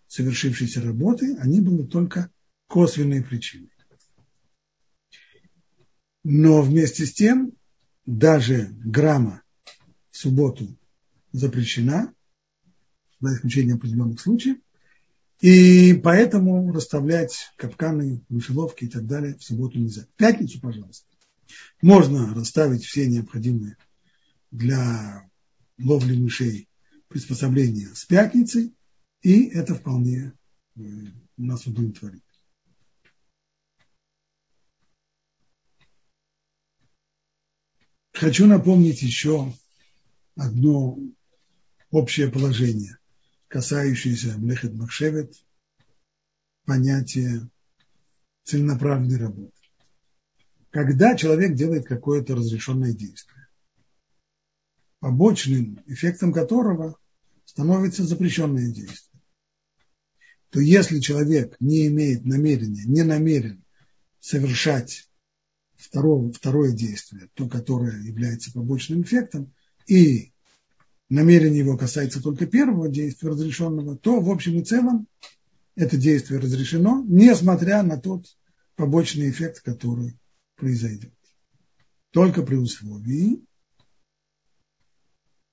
совершившейся 0.08 0.82
работы, 0.82 1.36
они 1.38 1.62
были 1.62 1.84
только 1.84 2.32
косвенной 2.68 3.24
причиной. 3.24 3.72
Но 6.24 6.62
вместе 6.62 7.06
с 7.06 7.14
тем 7.14 7.54
даже 8.06 8.70
грамма 8.72 9.44
в 10.12 10.18
субботу 10.18 10.78
запрещена, 11.32 12.14
за 13.20 13.36
исключением 13.36 13.78
определенных 13.78 14.20
случаев, 14.20 14.58
и 15.40 15.94
поэтому 15.94 16.72
расставлять 16.72 17.52
капканы, 17.58 18.24
мышеловки 18.30 18.86
и 18.86 18.88
так 18.88 19.06
далее 19.06 19.36
в 19.36 19.44
субботу 19.44 19.78
нельзя. 19.78 20.04
В 20.04 20.18
пятницу, 20.18 20.60
пожалуйста, 20.60 21.06
можно 21.82 22.34
расставить 22.34 22.84
все 22.84 23.08
необходимые 23.08 23.78
для 24.52 25.30
ловли 25.78 26.18
мышей 26.18 26.68
приспособления 27.08 27.90
с 27.94 28.06
пятницей, 28.06 28.74
и 29.22 29.46
это 29.48 29.76
вполне 29.76 30.34
э, 30.76 30.82
нас 31.38 31.66
удовлетворит. 31.68 32.24
Хочу 38.14 38.48
напомнить 38.48 39.04
еще 39.04 39.54
одно 40.36 40.98
общее 41.92 42.32
положение, 42.32 42.98
касающееся 43.48 44.38
Млехет 44.38 44.74
Махшевет, 44.74 45.34
понятия 46.66 47.50
целенаправленной 48.44 49.18
работы. 49.18 49.54
Когда 50.70 51.16
человек 51.16 51.56
делает 51.56 51.86
какое-то 51.86 52.36
разрешенное 52.36 52.94
действие, 52.94 53.48
побочным 55.00 55.82
эффектом 55.86 56.34
которого 56.34 56.98
становится 57.46 58.04
запрещенное 58.04 58.72
действие. 58.72 59.22
То 60.50 60.60
если 60.60 61.00
человек 61.00 61.56
не 61.60 61.88
имеет 61.88 62.26
намерения, 62.26 62.84
не 62.86 63.04
намерен 63.04 63.64
совершать 64.20 65.10
второе, 65.76 66.32
второе 66.32 66.72
действие, 66.72 67.30
то, 67.34 67.48
которое 67.48 68.02
является 68.02 68.52
побочным 68.52 69.02
эффектом, 69.02 69.54
и 69.88 70.34
намерение 71.10 71.60
его 71.60 71.78
касается 71.78 72.22
только 72.22 72.46
первого 72.46 72.90
действия 72.90 73.30
разрешенного, 73.30 73.98
то 73.98 74.20
в 74.20 74.30
общем 74.30 74.60
и 74.60 74.64
целом 74.64 75.08
это 75.76 75.98
действие 75.98 76.40
разрешено, 76.40 77.04
несмотря 77.08 77.84
на 77.84 77.98
тот 77.98 78.26
побочный 78.76 79.30
эффект, 79.30 79.62
который 79.62 80.18
произойдет. 80.56 81.14
Только 82.12 82.42
при 82.42 82.56
условии, 82.56 83.42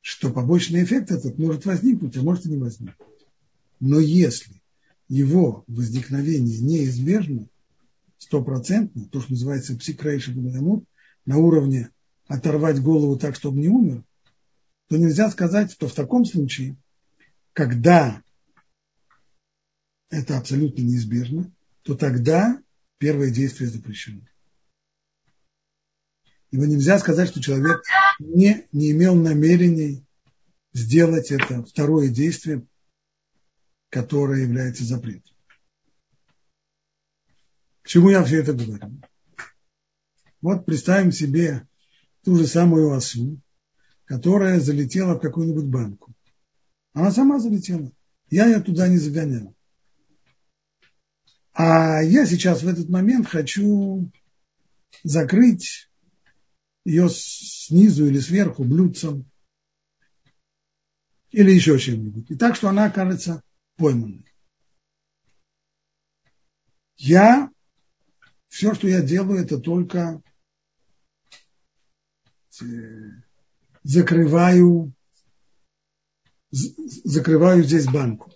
что 0.01 0.31
побочный 0.31 0.85
эффект 0.85 1.11
этот 1.11 1.39
может 1.39 1.67
возникнуть, 1.67 2.17
а 2.17 2.23
может 2.23 2.47
и 2.47 2.51
не 2.51 2.59
возникнуть. 2.59 2.97
Но 3.81 3.99
если 3.99 4.63
его 5.09 5.65
возникновение 5.67 6.59
неизбежно, 6.61 7.49
стопроцентно, 8.19 9.07
то, 9.07 9.21
что 9.21 9.33
называется 9.33 9.77
псикрейши 9.77 10.35
на 11.27 11.37
уровне 11.37 11.91
оторвать 12.27 12.81
голову 12.81 13.19
так, 13.19 13.35
чтобы 13.37 13.61
не 13.61 13.69
умер, 13.69 14.05
то 14.89 14.97
нельзя 14.97 15.31
сказать, 15.31 15.73
что 15.73 15.89
в 15.89 15.95
таком 15.95 16.25
случае, 16.25 16.77
когда 17.53 18.23
это 20.11 20.39
абсолютно 20.39 20.83
неизбежно, 20.83 21.53
то 21.83 21.95
тогда 21.95 22.61
первое 22.99 23.31
действие 23.31 23.69
запрещено. 23.69 24.23
Ибо 26.51 26.67
нельзя 26.67 26.99
сказать, 26.99 27.31
что 27.31 27.43
человек 27.43 27.83
не, 28.21 28.67
не 28.73 28.93
имел 28.93 29.15
намерений 29.17 30.05
сделать 30.73 31.31
это 31.31 31.65
второе 31.65 32.09
действие, 32.09 32.67
которое 33.89 34.43
является 34.43 34.85
запретом. 34.85 35.35
чему 37.85 38.11
я 38.11 38.25
все 38.25 38.41
это 38.41 38.53
говорю? 38.53 39.01
Вот 40.41 40.67
представим 40.67 41.13
себе 41.13 41.67
ту 42.25 42.37
же 42.37 42.47
самую 42.47 42.93
осу, 42.93 43.41
которая 44.15 44.61
залетела 44.61 45.15
в 45.15 45.21
какую-нибудь 45.21 45.65
банку. 45.65 46.15
Она 46.93 47.11
сама 47.11 47.41
залетела. 47.41 47.91
Я 48.31 48.47
ее 48.47 48.61
туда 48.61 48.87
не 48.87 48.97
загонял. 48.97 49.57
А 51.53 52.01
я 52.01 52.25
сейчас 52.25 52.63
в 52.63 52.69
этот 52.69 52.89
момент 52.89 53.27
хочу 53.27 54.09
закрыть 55.03 55.91
ее 56.85 57.09
снизу 57.11 58.07
или 58.07 58.21
сверху 58.21 58.63
блюдцем 58.63 59.29
или 61.33 61.51
еще 61.51 61.77
чем-нибудь. 61.77 62.31
И 62.31 62.37
так, 62.37 62.55
что 62.55 62.69
она 62.69 62.85
окажется 62.85 63.43
пойманной. 63.75 64.33
Я, 66.97 67.51
все, 68.47 68.75
что 68.75 68.87
я 68.87 69.03
делаю, 69.03 69.43
это 69.43 69.59
только 69.59 70.23
э, 72.63 72.65
закрываю, 73.85 74.93
закрываю 76.51 77.63
здесь 77.63 77.87
банку. 77.87 78.33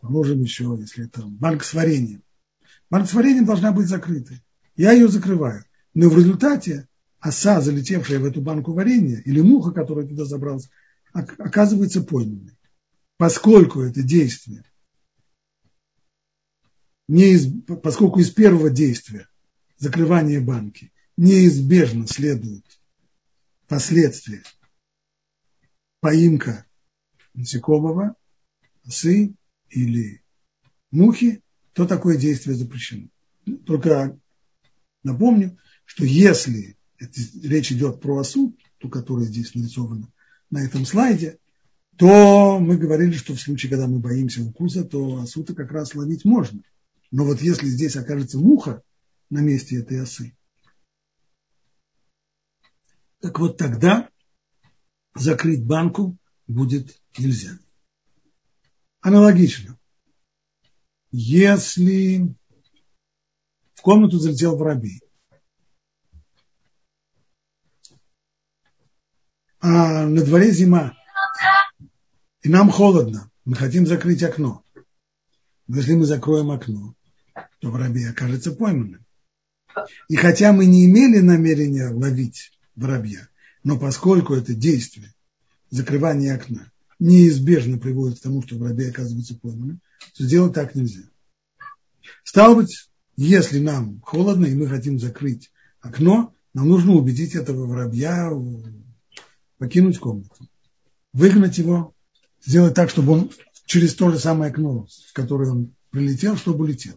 Можем 0.00 0.40
еще, 0.40 0.76
если 0.80 1.06
это 1.06 1.22
банк 1.22 1.62
с 1.62 1.74
вареньем. 1.74 2.22
Банка 2.90 3.08
с 3.08 3.14
вареньем 3.14 3.44
должна 3.44 3.72
быть 3.72 3.88
закрытой. 3.88 4.42
Я 4.74 4.92
ее 4.92 5.08
закрываю. 5.08 5.64
Но 5.94 6.08
в 6.08 6.16
результате 6.16 6.88
оса, 7.20 7.60
залетевшая 7.60 8.18
в 8.18 8.24
эту 8.24 8.40
банку 8.40 8.72
варенья, 8.72 9.20
или 9.20 9.40
муха, 9.40 9.70
которая 9.70 10.06
туда 10.06 10.24
забралась, 10.24 10.68
оказывается 11.12 12.02
пойманной. 12.02 12.58
Поскольку 13.16 13.82
это 13.82 14.02
действие, 14.02 14.64
не 17.08 17.32
из, 17.32 17.46
поскольку 17.82 18.18
из 18.20 18.30
первого 18.30 18.70
действия, 18.70 19.28
закрывания 19.76 20.40
банки, 20.40 20.92
неизбежно 21.16 22.06
следует 22.06 22.64
последствия 23.68 24.42
поимка 26.00 26.66
насекомого, 27.34 28.16
осы 28.84 29.34
или 29.70 30.22
мухи, 30.90 31.42
то 31.72 31.86
такое 31.86 32.16
действие 32.16 32.56
запрещено. 32.56 33.08
Только 33.66 34.18
напомню, 35.02 35.58
что 35.84 36.04
если 36.04 36.76
речь 37.42 37.72
идет 37.72 38.00
про 38.00 38.18
осу, 38.18 38.56
ту, 38.78 38.88
которая 38.88 39.26
здесь 39.26 39.54
нарисована 39.54 40.12
на 40.50 40.58
этом 40.58 40.84
слайде, 40.84 41.38
то 41.96 42.58
мы 42.58 42.76
говорили, 42.76 43.12
что 43.12 43.34
в 43.34 43.40
случае, 43.40 43.70
когда 43.70 43.86
мы 43.86 43.98
боимся 43.98 44.42
укуса, 44.42 44.84
то 44.84 45.20
осу-то 45.20 45.54
как 45.54 45.70
раз 45.72 45.94
ловить 45.94 46.24
можно. 46.24 46.62
Но 47.10 47.24
вот 47.24 47.40
если 47.42 47.66
здесь 47.66 47.96
окажется 47.96 48.38
муха 48.38 48.82
на 49.30 49.40
месте 49.40 49.76
этой 49.76 50.00
осы, 50.00 50.34
так 53.22 53.38
вот 53.38 53.56
тогда 53.56 54.10
закрыть 55.14 55.64
банку 55.64 56.18
будет 56.48 57.00
нельзя. 57.16 57.56
Аналогично. 59.00 59.78
Если 61.12 62.34
в 63.74 63.80
комнату 63.80 64.18
залетел 64.18 64.56
воробей, 64.56 65.00
а 69.60 70.04
на 70.06 70.24
дворе 70.24 70.50
зима, 70.50 70.98
и 72.42 72.48
нам 72.48 72.70
холодно, 72.70 73.30
мы 73.44 73.54
хотим 73.54 73.86
закрыть 73.86 74.24
окно. 74.24 74.64
Но 75.68 75.76
если 75.76 75.94
мы 75.94 76.06
закроем 76.06 76.50
окно, 76.50 76.96
то 77.60 77.70
воробей 77.70 78.10
окажется 78.10 78.50
пойманным. 78.50 79.06
И 80.08 80.16
хотя 80.16 80.52
мы 80.52 80.66
не 80.66 80.86
имели 80.86 81.20
намерения 81.20 81.88
ловить 81.88 82.50
воробья, 82.76 83.28
но 83.64 83.78
поскольку 83.78 84.34
это 84.34 84.54
действие, 84.54 85.14
закрывание 85.70 86.34
окна, 86.34 86.70
неизбежно 86.98 87.78
приводит 87.78 88.18
к 88.18 88.22
тому, 88.22 88.42
что 88.42 88.56
воробей 88.56 88.90
оказывается 88.90 89.36
пойманным, 89.36 89.80
то 90.16 90.24
сделать 90.24 90.54
так 90.54 90.74
нельзя. 90.74 91.02
Стало 92.24 92.54
быть, 92.56 92.88
если 93.16 93.58
нам 93.58 94.00
холодно 94.00 94.46
и 94.46 94.54
мы 94.54 94.68
хотим 94.68 94.98
закрыть 94.98 95.50
окно, 95.80 96.34
нам 96.54 96.68
нужно 96.68 96.92
убедить 96.92 97.34
этого 97.34 97.66
воробья 97.66 98.30
покинуть 99.58 99.98
комнату, 99.98 100.48
выгнать 101.12 101.58
его, 101.58 101.94
сделать 102.44 102.74
так, 102.74 102.90
чтобы 102.90 103.12
он 103.12 103.30
через 103.66 103.94
то 103.94 104.10
же 104.10 104.18
самое 104.18 104.50
окно, 104.50 104.86
в 104.86 105.12
которое 105.12 105.50
он 105.50 105.74
прилетел, 105.90 106.36
чтобы 106.36 106.64
улетел. 106.64 106.96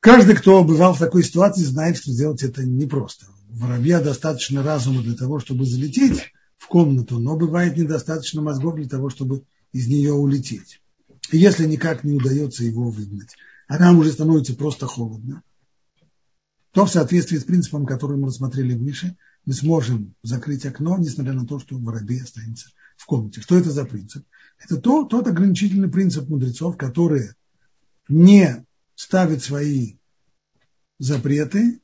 Каждый, 0.00 0.36
кто 0.36 0.62
бывал 0.62 0.94
в 0.94 0.98
такой 0.98 1.24
ситуации, 1.24 1.62
знает, 1.62 1.96
что 1.96 2.12
сделать 2.12 2.42
это 2.42 2.64
непросто. 2.64 3.26
Воробья 3.58 4.00
достаточно 4.00 4.62
разума 4.62 5.02
для 5.02 5.14
того, 5.14 5.40
чтобы 5.40 5.64
залететь 5.64 6.32
в 6.58 6.68
комнату, 6.68 7.18
но 7.18 7.36
бывает 7.36 7.76
недостаточно 7.76 8.40
мозгов 8.40 8.76
для 8.76 8.88
того, 8.88 9.10
чтобы 9.10 9.44
из 9.72 9.88
нее 9.88 10.12
улететь. 10.12 10.80
И 11.32 11.38
если 11.38 11.66
никак 11.66 12.04
не 12.04 12.12
удается 12.12 12.64
его 12.64 12.90
выгнать, 12.90 13.36
а 13.66 13.78
нам 13.78 13.98
уже 13.98 14.12
становится 14.12 14.54
просто 14.54 14.86
холодно, 14.86 15.42
то 16.72 16.86
в 16.86 16.90
соответствии 16.90 17.38
с 17.38 17.44
принципом, 17.44 17.84
который 17.84 18.16
мы 18.16 18.28
рассмотрели 18.28 18.74
выше, 18.74 19.16
мы 19.44 19.52
сможем 19.54 20.14
закрыть 20.22 20.64
окно, 20.64 20.96
несмотря 20.96 21.32
на 21.32 21.44
то, 21.44 21.58
что 21.58 21.76
воробей 21.78 22.22
останется 22.22 22.68
в 22.96 23.06
комнате. 23.06 23.40
Что 23.40 23.58
это 23.58 23.70
за 23.70 23.84
принцип? 23.84 24.24
Это 24.58 24.76
то, 24.76 25.04
тот 25.04 25.26
ограничительный 25.26 25.90
принцип 25.90 26.28
мудрецов, 26.28 26.76
которые 26.76 27.34
не 28.08 28.64
ставят 28.94 29.42
свои 29.42 29.96
запреты, 30.98 31.80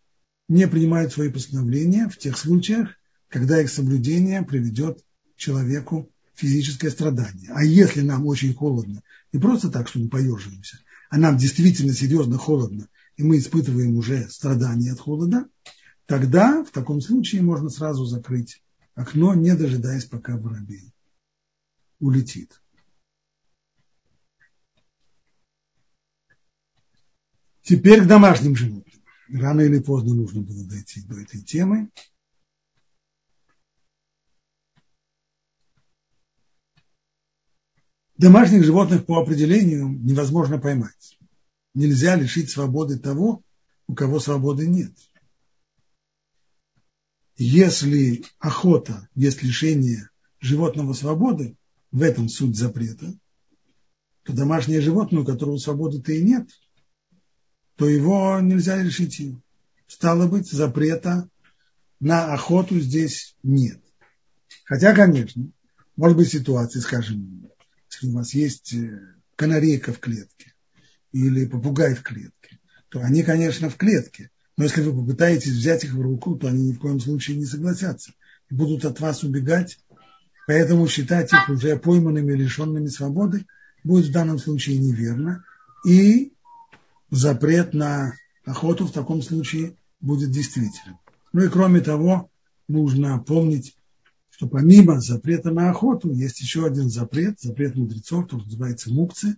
не 0.48 0.68
принимают 0.68 1.12
свои 1.12 1.30
постановления 1.30 2.08
в 2.08 2.18
тех 2.18 2.36
случаях, 2.36 2.90
когда 3.28 3.60
их 3.60 3.70
соблюдение 3.70 4.42
приведет 4.42 5.04
человеку 5.36 6.10
физическое 6.34 6.90
страдание. 6.90 7.50
А 7.54 7.64
если 7.64 8.00
нам 8.00 8.26
очень 8.26 8.54
холодно, 8.54 9.02
не 9.32 9.40
просто 9.40 9.70
так, 9.70 9.88
что 9.88 10.00
мы 10.00 10.08
поеживаемся, 10.08 10.78
а 11.10 11.18
нам 11.18 11.36
действительно 11.36 11.92
серьезно 11.92 12.38
холодно, 12.38 12.88
и 13.16 13.22
мы 13.22 13.38
испытываем 13.38 13.96
уже 13.96 14.28
страдания 14.28 14.92
от 14.92 15.00
холода, 15.00 15.46
тогда 16.06 16.64
в 16.64 16.70
таком 16.70 17.00
случае 17.00 17.42
можно 17.42 17.70
сразу 17.70 18.04
закрыть 18.04 18.62
окно, 18.94 19.34
не 19.34 19.54
дожидаясь, 19.54 20.04
пока 20.04 20.36
воробей 20.36 20.92
улетит. 22.00 22.60
Теперь 27.62 28.02
к 28.02 28.06
домашним 28.06 28.54
животным. 28.56 28.93
Рано 29.34 29.60
или 29.60 29.80
поздно 29.80 30.14
нужно 30.14 30.40
было 30.42 30.64
дойти 30.64 31.02
до 31.02 31.20
этой 31.20 31.42
темы. 31.42 31.90
Домашних 38.16 38.64
животных 38.64 39.06
по 39.06 39.20
определению 39.20 39.88
невозможно 39.88 40.58
поймать. 40.58 41.18
Нельзя 41.74 42.14
лишить 42.14 42.50
свободы 42.50 42.98
того, 42.98 43.42
у 43.88 43.94
кого 43.94 44.20
свободы 44.20 44.66
нет 44.68 44.94
если 47.36 48.24
охота 48.38 49.08
есть 49.14 49.42
лишение 49.42 50.08
животного 50.40 50.92
свободы, 50.92 51.56
в 51.90 52.02
этом 52.02 52.28
суть 52.28 52.56
запрета, 52.56 53.14
то 54.24 54.32
домашнее 54.32 54.80
животное, 54.80 55.22
у 55.22 55.24
которого 55.24 55.58
свободы-то 55.58 56.12
и 56.12 56.22
нет, 56.22 56.48
то 57.76 57.88
его 57.88 58.38
нельзя 58.40 58.82
лишить 58.82 59.18
ее. 59.18 59.40
Стало 59.86 60.26
быть, 60.26 60.50
запрета 60.50 61.28
на 62.00 62.32
охоту 62.32 62.78
здесь 62.80 63.36
нет. 63.42 63.80
Хотя, 64.64 64.94
конечно, 64.94 65.48
может 65.96 66.16
быть 66.16 66.30
ситуация, 66.30 66.80
скажем, 66.80 67.50
если 67.90 68.08
у 68.08 68.12
вас 68.12 68.34
есть 68.34 68.74
э, 68.74 69.00
канарейка 69.36 69.92
в 69.92 70.00
клетке 70.00 70.54
или 71.12 71.46
попугай 71.46 71.94
в 71.94 72.02
клетке, 72.02 72.58
то 72.88 73.00
они, 73.00 73.22
конечно, 73.22 73.70
в 73.70 73.76
клетке, 73.76 74.30
но 74.56 74.64
если 74.64 74.82
вы 74.82 74.94
попытаетесь 74.94 75.52
взять 75.52 75.84
их 75.84 75.94
в 75.94 76.00
руку, 76.00 76.36
то 76.36 76.48
они 76.48 76.68
ни 76.68 76.72
в 76.72 76.78
коем 76.78 77.00
случае 77.00 77.36
не 77.36 77.44
согласятся 77.44 78.12
и 78.50 78.54
будут 78.54 78.84
от 78.84 79.00
вас 79.00 79.24
убегать. 79.24 79.78
Поэтому 80.46 80.86
считать 80.88 81.32
их 81.32 81.48
уже 81.48 81.76
пойманными, 81.76 82.32
лишенными 82.32 82.86
свободы 82.88 83.46
будет 83.82 84.06
в 84.06 84.12
данном 84.12 84.38
случае 84.38 84.78
неверно. 84.78 85.44
И 85.86 86.33
запрет 87.10 87.74
на 87.74 88.14
охоту 88.44 88.86
в 88.86 88.92
таком 88.92 89.22
случае 89.22 89.76
будет 90.00 90.30
действительным. 90.30 90.98
Ну 91.32 91.42
и 91.44 91.48
кроме 91.48 91.80
того, 91.80 92.30
нужно 92.68 93.18
помнить, 93.18 93.76
что 94.30 94.48
помимо 94.48 95.00
запрета 95.00 95.50
на 95.50 95.70
охоту 95.70 96.12
есть 96.12 96.40
еще 96.40 96.66
один 96.66 96.88
запрет, 96.90 97.40
запрет 97.40 97.76
мудрецов, 97.76 98.24
который 98.24 98.44
называется 98.44 98.92
мукцы, 98.92 99.36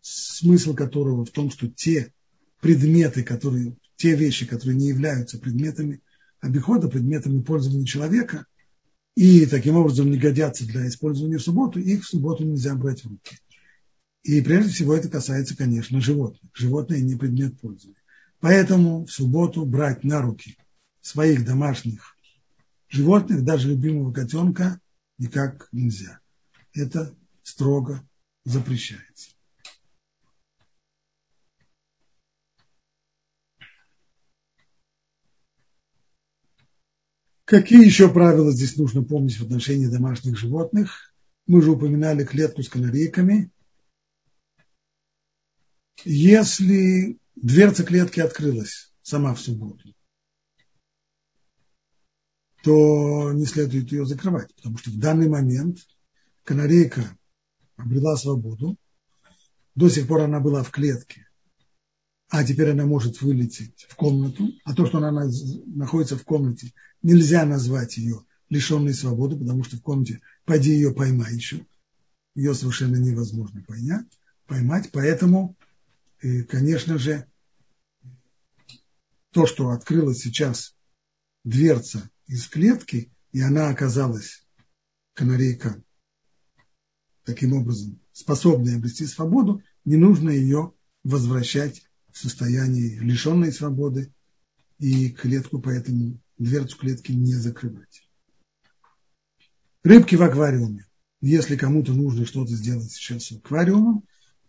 смысл 0.00 0.74
которого 0.74 1.24
в 1.24 1.30
том, 1.30 1.50
что 1.50 1.68
те 1.68 2.12
предметы, 2.60 3.22
которые 3.22 3.76
те 3.96 4.14
вещи, 4.14 4.46
которые 4.46 4.76
не 4.76 4.88
являются 4.88 5.38
предметами 5.38 6.00
обихода, 6.40 6.88
предметами 6.88 7.42
пользования 7.42 7.84
человека, 7.84 8.46
и 9.14 9.46
таким 9.46 9.76
образом 9.76 10.10
не 10.10 10.18
годятся 10.18 10.66
для 10.66 10.86
использования 10.86 11.38
в 11.38 11.42
субботу, 11.42 11.80
их 11.80 12.04
в 12.04 12.08
субботу 12.08 12.44
нельзя 12.44 12.74
брать 12.74 13.02
в 13.02 13.08
руки. 13.08 13.38
И 14.26 14.40
прежде 14.40 14.72
всего 14.72 14.92
это 14.92 15.08
касается, 15.08 15.56
конечно, 15.56 16.00
животных. 16.00 16.50
Животные 16.52 17.00
не 17.00 17.14
предмет 17.14 17.60
пользования. 17.60 18.02
Поэтому 18.40 19.04
в 19.06 19.12
субботу 19.12 19.64
брать 19.64 20.02
на 20.02 20.20
руки 20.20 20.58
своих 21.00 21.44
домашних 21.44 22.16
животных, 22.88 23.44
даже 23.44 23.68
любимого 23.68 24.12
котенка, 24.12 24.80
никак 25.16 25.68
нельзя. 25.70 26.18
Это 26.72 27.14
строго 27.44 28.02
запрещается. 28.44 29.30
Какие 37.44 37.84
еще 37.86 38.12
правила 38.12 38.50
здесь 38.50 38.76
нужно 38.76 39.04
помнить 39.04 39.38
в 39.38 39.44
отношении 39.44 39.86
домашних 39.86 40.36
животных? 40.36 41.14
Мы 41.46 41.60
уже 41.60 41.70
упоминали 41.70 42.24
клетку 42.24 42.64
с 42.64 42.68
канарейками. 42.68 43.52
Если 46.04 47.18
дверца 47.34 47.84
клетки 47.84 48.20
открылась 48.20 48.92
сама 49.02 49.34
в 49.34 49.40
субботу, 49.40 49.94
то 52.62 53.32
не 53.32 53.46
следует 53.46 53.92
ее 53.92 54.06
закрывать, 54.06 54.54
потому 54.56 54.76
что 54.78 54.90
в 54.90 54.98
данный 54.98 55.28
момент 55.28 55.78
канарейка 56.44 57.16
обрела 57.76 58.16
свободу, 58.16 58.76
до 59.74 59.88
сих 59.88 60.08
пор 60.08 60.22
она 60.22 60.40
была 60.40 60.62
в 60.62 60.70
клетке, 60.70 61.28
а 62.28 62.42
теперь 62.44 62.70
она 62.70 62.86
может 62.86 63.20
вылететь 63.22 63.86
в 63.88 63.94
комнату, 63.94 64.48
а 64.64 64.74
то, 64.74 64.86
что 64.86 64.98
она 64.98 65.30
находится 65.66 66.16
в 66.16 66.24
комнате, 66.24 66.72
нельзя 67.02 67.44
назвать 67.44 67.98
ее 67.98 68.24
лишенной 68.48 68.94
свободы, 68.94 69.36
потому 69.36 69.64
что 69.64 69.76
в 69.76 69.82
комнате, 69.82 70.20
пойди 70.44 70.72
ее 70.72 70.92
поймай 70.92 71.34
еще, 71.34 71.66
ее 72.34 72.54
совершенно 72.54 72.96
невозможно 72.96 73.62
поймать, 73.66 74.06
поймать, 74.46 74.90
поэтому, 74.92 75.56
э, 76.26 76.44
конечно 76.44 76.98
же, 76.98 77.26
то, 79.30 79.46
что 79.46 79.70
открылась 79.70 80.20
сейчас 80.20 80.74
дверца 81.44 82.10
из 82.26 82.48
клетки, 82.48 83.12
и 83.32 83.40
она 83.40 83.68
оказалась, 83.68 84.46
канарейка, 85.14 85.82
таким 87.24 87.52
образом, 87.52 88.00
способной 88.12 88.76
обрести 88.76 89.06
свободу, 89.06 89.62
не 89.84 89.96
нужно 89.96 90.30
ее 90.30 90.72
возвращать 91.04 91.86
в 92.10 92.18
состоянии 92.18 92.98
лишенной 92.98 93.52
свободы, 93.52 94.12
и 94.78 95.10
клетку 95.10 95.60
поэтому, 95.60 96.18
дверцу 96.38 96.78
клетки 96.78 97.12
не 97.12 97.34
закрывать. 97.34 98.08
Рыбки 99.84 100.16
в 100.16 100.22
аквариуме. 100.22 100.86
Если 101.20 101.56
кому-то 101.56 101.92
нужно 101.92 102.26
что-то 102.26 102.52
сделать 102.52 102.90
сейчас 102.90 103.26
с 103.26 103.32
аквариумом, 103.32 104.04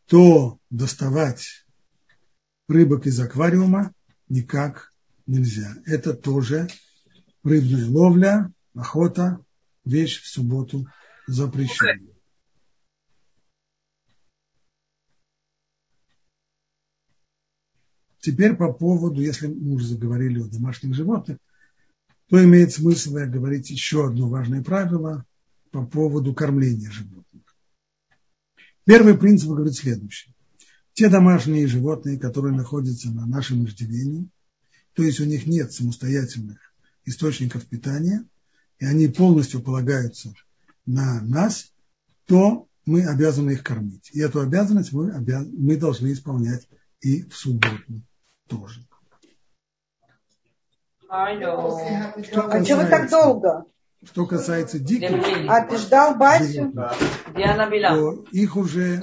то 0.07 0.59
доставать 0.69 1.66
рыбок 2.67 3.07
из 3.07 3.19
аквариума 3.19 3.93
никак 4.29 4.93
нельзя. 5.25 5.75
Это 5.85 6.13
тоже 6.13 6.67
рыбная 7.43 7.85
ловля, 7.89 8.53
охота, 8.73 9.39
вещь 9.85 10.21
в 10.21 10.27
субботу 10.27 10.87
запрещена. 11.27 12.13
Теперь 18.19 18.55
по 18.55 18.73
поводу, 18.73 19.21
если 19.21 19.47
мы 19.47 19.75
уже 19.75 19.87
заговорили 19.87 20.41
о 20.41 20.47
домашних 20.47 20.93
животных, 20.93 21.37
то 22.27 22.43
имеет 22.43 22.73
смысл 22.73 23.13
говорить 23.13 23.69
еще 23.69 24.07
одно 24.07 24.27
важное 24.27 24.61
правило 24.61 25.25
по 25.71 25.85
поводу 25.85 26.33
кормления 26.33 26.91
животных. 26.91 27.55
Первый 28.83 29.17
принцип 29.17 29.49
говорит 29.49 29.75
следующее. 29.75 30.33
Те 30.97 31.09
домашние 31.09 31.67
животные, 31.67 32.17
которые 32.17 32.55
находятся 32.55 33.11
на 33.11 33.27
нашем 33.27 33.63
иждивении, 33.65 34.27
то 34.93 35.03
есть 35.03 35.19
у 35.19 35.25
них 35.25 35.45
нет 35.45 35.71
самостоятельных 35.71 36.57
источников 37.05 37.67
питания, 37.67 38.25
и 38.79 38.85
они 38.87 39.07
полностью 39.07 39.61
полагаются 39.61 40.33
на 40.87 41.21
нас, 41.21 41.71
то 42.25 42.67
мы 42.87 43.05
обязаны 43.05 43.51
их 43.51 43.63
кормить. 43.63 44.09
И 44.11 44.19
эту 44.21 44.41
обязанность 44.41 44.91
мы, 44.91 45.11
обяз... 45.11 45.45
мы 45.55 45.77
должны 45.77 46.13
исполнять 46.13 46.67
и 47.01 47.25
в 47.25 47.35
субботу 47.35 48.01
тоже. 48.47 48.83
Алло. 51.07 51.79
Что 52.23 52.47
а 52.51 52.65
что 52.65 52.75
вы 52.75 52.85
так 52.85 53.07
долго? 53.11 53.65
Что 54.03 54.25
касается 54.25 54.79
диких, 54.79 55.11
а 55.47 55.61
ты 55.61 55.77
ждал 55.77 56.15
Басю? 56.17 56.73
То 56.73 58.25
их 58.31 58.55
уже 58.55 58.99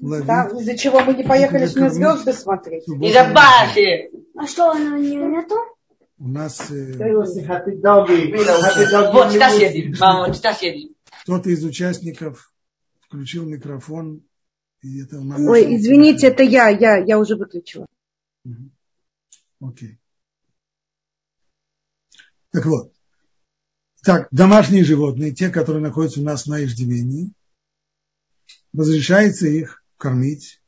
ловить. 0.00 0.26
Да, 0.26 0.48
из-за 0.48 0.76
чего 0.76 1.00
мы 1.00 1.14
не 1.14 1.24
поехали 1.24 1.66
с 1.66 1.74
ней 1.76 1.88
звезды 1.88 2.32
смотреть? 2.32 2.88
Из-за 2.88 3.32
Баси. 3.32 4.10
А 4.36 4.46
что, 4.46 4.70
она 4.70 4.98
не 4.98 5.16
нету? 5.16 5.56
У 6.18 6.28
нас... 6.28 6.70
Э, 6.70 7.14
вот, 9.12 9.32
чита 9.32 9.50
сидит. 9.50 9.98
Мама, 9.98 10.34
чита 10.34 10.52
сидит. 10.54 10.96
Кто-то 11.22 11.50
из 11.50 11.64
участников 11.64 12.52
включил 13.00 13.46
микрофон. 13.46 14.22
И 14.82 15.02
это 15.02 15.18
Ой, 15.18 15.76
извините, 15.76 16.28
это 16.28 16.42
я, 16.42 16.68
я, 16.68 16.96
я 16.96 17.18
уже 17.18 17.36
выключила. 17.36 17.86
Окей. 19.60 19.98
Так 22.50 22.64
вот. 22.64 22.92
Так, 24.02 24.28
домашние 24.30 24.84
животные, 24.84 25.32
те, 25.32 25.50
которые 25.50 25.82
находятся 25.82 26.20
у 26.20 26.24
нас 26.24 26.46
на 26.46 26.64
иждивении, 26.64 27.32
разрешается 28.72 29.46
их 29.46 29.79
кормить, 30.00 30.60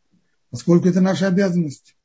поскольку 0.50 0.88
это 0.88 1.00
наша 1.00 1.26
обязанность. 1.26 1.96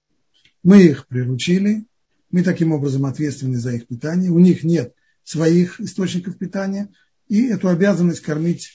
Мы 0.64 0.84
их 0.84 1.08
приручили, 1.08 1.86
мы 2.32 2.42
таким 2.42 2.72
образом 2.72 3.06
ответственны 3.06 3.60
за 3.60 3.74
их 3.74 3.88
питание, 3.88 4.32
у 4.32 4.40
них 4.40 4.64
нет 4.64 4.96
своих 5.24 5.80
источников 5.80 6.38
питания, 6.38 6.90
и 7.28 7.48
эту 7.48 7.68
обязанность 7.68 8.22
кормить 8.22 8.72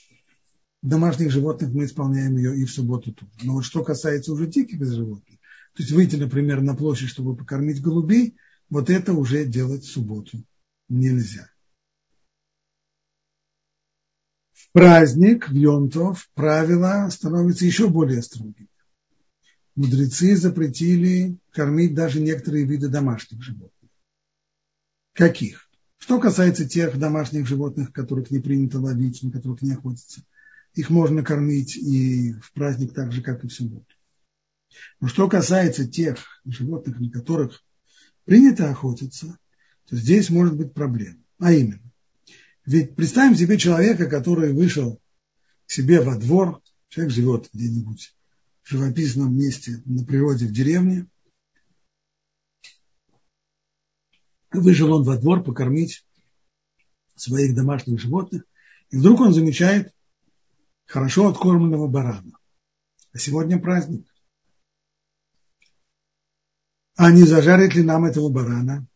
домашних 0.82 1.30
животных 1.30 1.72
мы 1.72 1.86
исполняем 1.86 2.36
ее 2.36 2.56
и 2.56 2.64
в 2.64 2.70
субботу 2.70 3.12
тоже. 3.12 3.32
Но 3.42 3.54
вот 3.54 3.64
что 3.64 3.82
касается 3.82 4.32
уже 4.32 4.46
диких 4.46 4.84
животных, 4.84 5.38
то 5.74 5.82
есть 5.82 5.92
выйти, 5.92 6.16
например, 6.16 6.60
на 6.60 6.74
площадь, 6.74 7.08
чтобы 7.08 7.34
покормить 7.34 7.80
голубей, 7.80 8.36
вот 8.68 8.90
это 8.90 9.14
уже 9.14 9.46
делать 9.46 9.84
в 9.84 9.90
субботу 9.90 10.44
нельзя. 10.88 11.48
В 14.62 14.72
праздник, 14.72 15.48
в 15.48 15.54
Йонтов, 15.54 16.30
правила 16.34 17.08
становятся 17.10 17.66
еще 17.66 17.88
более 17.88 18.22
строгими. 18.22 18.68
Мудрецы 19.74 20.36
запретили 20.36 21.36
кормить 21.50 21.94
даже 21.94 22.20
некоторые 22.20 22.64
виды 22.64 22.88
домашних 22.88 23.42
животных. 23.42 23.90
Каких? 25.14 25.68
Что 25.98 26.20
касается 26.20 26.68
тех 26.68 26.98
домашних 26.98 27.46
животных, 27.46 27.92
которых 27.92 28.30
не 28.30 28.38
принято 28.38 28.78
ловить, 28.78 29.22
на 29.22 29.30
которых 29.30 29.62
не 29.62 29.72
охотятся, 29.72 30.22
их 30.74 30.90
можно 30.90 31.22
кормить 31.22 31.76
и 31.76 32.32
в 32.34 32.52
праздник 32.52 32.94
так 32.94 33.12
же, 33.12 33.20
как 33.20 33.44
и 33.44 33.48
в 33.48 33.52
субботу. 33.52 33.94
Но 35.00 35.08
что 35.08 35.28
касается 35.28 35.86
тех 35.86 36.18
животных, 36.44 36.98
на 37.00 37.10
которых 37.10 37.62
принято 38.24 38.70
охотиться, 38.70 39.38
то 39.88 39.96
здесь 39.96 40.30
может 40.30 40.56
быть 40.56 40.72
проблема. 40.72 41.18
А 41.38 41.52
именно, 41.52 41.91
ведь 42.64 42.94
представим 42.94 43.34
себе 43.34 43.58
человека, 43.58 44.08
который 44.08 44.52
вышел 44.52 45.00
к 45.66 45.70
себе 45.70 46.00
во 46.00 46.16
двор, 46.16 46.62
человек 46.88 47.12
живет 47.12 47.50
где-нибудь 47.52 48.14
в 48.62 48.70
живописном 48.70 49.36
месте 49.36 49.82
на 49.84 50.04
природе 50.04 50.46
в 50.46 50.52
деревне, 50.52 51.06
вышел 54.52 54.92
он 54.92 55.02
во 55.02 55.18
двор 55.18 55.42
покормить 55.42 56.06
своих 57.16 57.54
домашних 57.54 58.00
животных, 58.00 58.44
и 58.90 58.96
вдруг 58.96 59.20
он 59.20 59.32
замечает 59.32 59.92
хорошо 60.86 61.28
откормленного 61.28 61.88
барана. 61.88 62.38
А 63.12 63.18
сегодня 63.18 63.58
праздник. 63.58 64.06
А 66.96 67.10
не 67.10 67.24
зажарить 67.24 67.74
ли 67.74 67.82
нам 67.82 68.04
этого 68.04 68.28
барана 68.28 68.86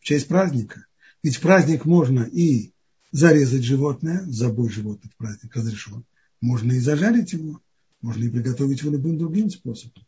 в 0.00 0.04
честь 0.04 0.28
праздника? 0.28 0.86
Ведь 1.22 1.40
праздник 1.40 1.84
можно 1.84 2.22
и 2.22 2.72
зарезать 3.10 3.64
животное, 3.64 4.22
забой 4.26 4.68
животных 4.68 5.12
в 5.12 5.16
праздник 5.16 5.54
разрешен. 5.56 6.04
Можно 6.40 6.72
и 6.72 6.80
зажарить 6.80 7.32
его, 7.32 7.60
можно 8.00 8.24
и 8.24 8.30
приготовить 8.30 8.80
его 8.80 8.92
любым 8.92 9.18
другим 9.18 9.50
способом. 9.50 10.04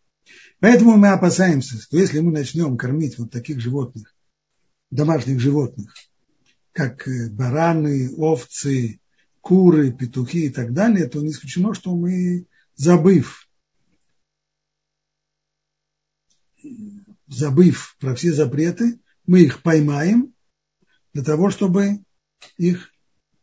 Поэтому 0.61 0.97
мы 0.97 1.09
опасаемся, 1.09 1.81
что 1.81 1.97
если 1.97 2.21
мы 2.21 2.31
начнем 2.33 2.77
кормить 2.77 3.19
вот 3.19 3.31
таких 3.31 3.61
животных, 3.61 4.15
домашних 4.91 5.41
животных, 5.41 5.95
как 6.73 7.07
э, 7.09 7.31
бараны, 7.31 8.15
овцы, 8.17 9.01
куры, 9.41 9.93
петухи 9.93 10.47
и 10.47 10.51
так 10.51 10.73
далее, 10.73 11.09
то 11.09 11.21
не 11.21 11.31
исключено, 11.31 11.75
что 11.75 11.97
мы, 11.97 12.47
забыв, 12.77 13.49
забыв 17.27 17.97
про 17.99 18.15
все 18.15 18.33
запреты, 18.33 19.01
мы 19.27 19.41
их 19.41 19.63
поймаем 19.63 20.35
для 21.13 21.25
того, 21.25 21.51
чтобы 21.51 22.01
их 22.57 22.91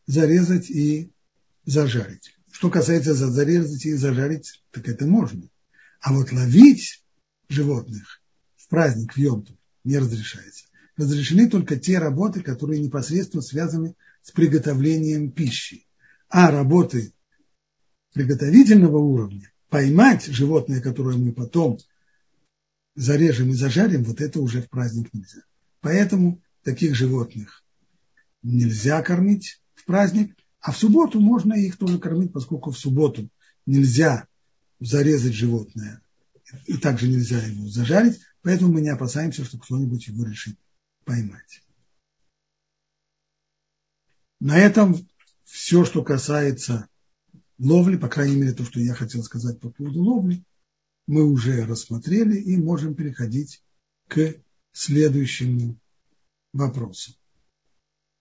зарезать 0.05 0.69
и 0.69 1.11
зажарить. 1.65 2.37
Что 2.51 2.69
касается 2.69 3.13
зарезать 3.13 3.85
и 3.85 3.93
зажарить, 3.93 4.63
так 4.71 4.87
это 4.87 5.05
можно. 5.05 5.49
А 6.01 6.13
вот 6.13 6.31
ловить 6.31 7.03
животных 7.49 8.21
в 8.55 8.67
праздник, 8.67 9.13
в 9.13 9.17
Йомту, 9.17 9.57
не 9.83 9.97
разрешается. 9.97 10.65
Разрешены 10.95 11.49
только 11.49 11.77
те 11.77 11.99
работы, 11.99 12.41
которые 12.41 12.81
непосредственно 12.81 13.41
связаны 13.41 13.95
с 14.21 14.31
приготовлением 14.31 15.31
пищи. 15.31 15.85
А 16.29 16.49
работы 16.51 17.13
приготовительного 18.13 18.97
уровня, 18.97 19.51
поймать 19.69 20.25
животное, 20.25 20.81
которое 20.81 21.17
мы 21.17 21.33
потом 21.33 21.77
зарежем 22.95 23.51
и 23.51 23.53
зажарим, 23.53 24.03
вот 24.03 24.21
это 24.21 24.39
уже 24.39 24.61
в 24.61 24.69
праздник 24.69 25.13
нельзя. 25.13 25.41
Поэтому 25.81 26.41
таких 26.63 26.95
животных 26.95 27.63
нельзя 28.47 29.01
кормить 29.01 29.61
в 29.73 29.85
праздник, 29.85 30.35
а 30.59 30.71
в 30.71 30.77
субботу 30.77 31.19
можно 31.19 31.53
их 31.53 31.77
тоже 31.77 31.99
кормить, 31.99 32.33
поскольку 32.33 32.71
в 32.71 32.77
субботу 32.77 33.29
нельзя 33.65 34.27
зарезать 34.79 35.33
животное, 35.33 36.01
и 36.65 36.77
также 36.77 37.07
нельзя 37.07 37.39
его 37.39 37.67
зажарить, 37.67 38.19
поэтому 38.41 38.73
мы 38.73 38.81
не 38.81 38.89
опасаемся, 38.89 39.43
что 39.43 39.57
кто-нибудь 39.57 40.07
его 40.07 40.25
решит 40.25 40.57
поймать. 41.03 41.61
На 44.39 44.57
этом 44.57 44.95
все, 45.43 45.83
что 45.83 46.03
касается 46.03 46.87
ловли, 47.57 47.97
по 47.97 48.07
крайней 48.07 48.35
мере, 48.35 48.53
то, 48.53 48.63
что 48.63 48.79
я 48.79 48.93
хотел 48.93 49.23
сказать 49.23 49.59
по 49.59 49.69
поводу 49.69 50.01
ловли, 50.01 50.43
мы 51.07 51.23
уже 51.23 51.65
рассмотрели 51.65 52.37
и 52.37 52.57
можем 52.57 52.93
переходить 52.93 53.63
к 54.07 54.35
следующему 54.73 55.79
вопросу. 56.53 57.16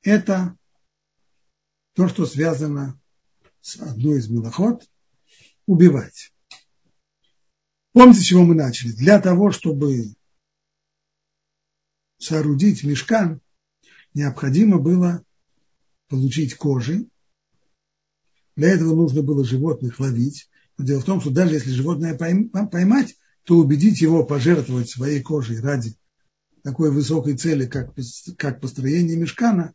Это 0.03 0.57
то, 1.95 2.09
что 2.09 2.27
связано 2.27 3.01
с 3.61 3.77
одной 3.77 4.19
из 4.19 4.29
милоход– 4.29 4.89
убивать. 5.67 6.33
Помните, 7.93 8.21
с 8.21 8.25
чего 8.25 8.45
мы 8.45 8.55
начали? 8.55 8.93
Для 8.93 9.21
того, 9.21 9.51
чтобы 9.51 10.15
соорудить 12.19 12.85
мешкан, 12.85 13.41
необходимо 14.15 14.79
было 14.79 15.25
получить 16.09 16.55
кожи. 16.55 17.09
Для 18.55 18.69
этого 18.69 18.95
нужно 18.95 19.23
было 19.23 19.45
животных 19.45 19.99
ловить. 19.99 20.49
Но 20.79 20.85
дело 20.85 21.01
в 21.01 21.05
том, 21.05 21.21
что 21.21 21.31
даже 21.31 21.55
если 21.55 21.71
животное 21.71 22.17
поймать, 22.17 23.17
то 23.45 23.57
убедить 23.57 24.01
его 24.01 24.25
пожертвовать 24.25 24.91
своей 24.91 25.23
кожей 25.23 25.61
ради 25.61 25.97
такой 26.63 26.91
высокой 26.91 27.37
цели, 27.37 27.67
как, 27.67 27.95
как 28.37 28.61
построение 28.61 29.17
мешкана, 29.17 29.73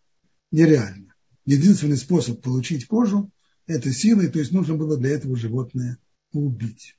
нереально. 0.51 1.15
Единственный 1.45 1.97
способ 1.97 2.41
получить 2.41 2.85
кожу– 2.85 3.31
это 3.65 3.91
силой, 3.91 4.29
то 4.29 4.39
есть 4.39 4.51
нужно 4.51 4.75
было 4.75 4.97
для 4.97 5.11
этого 5.11 5.35
животное 5.35 5.97
убить. 6.31 6.97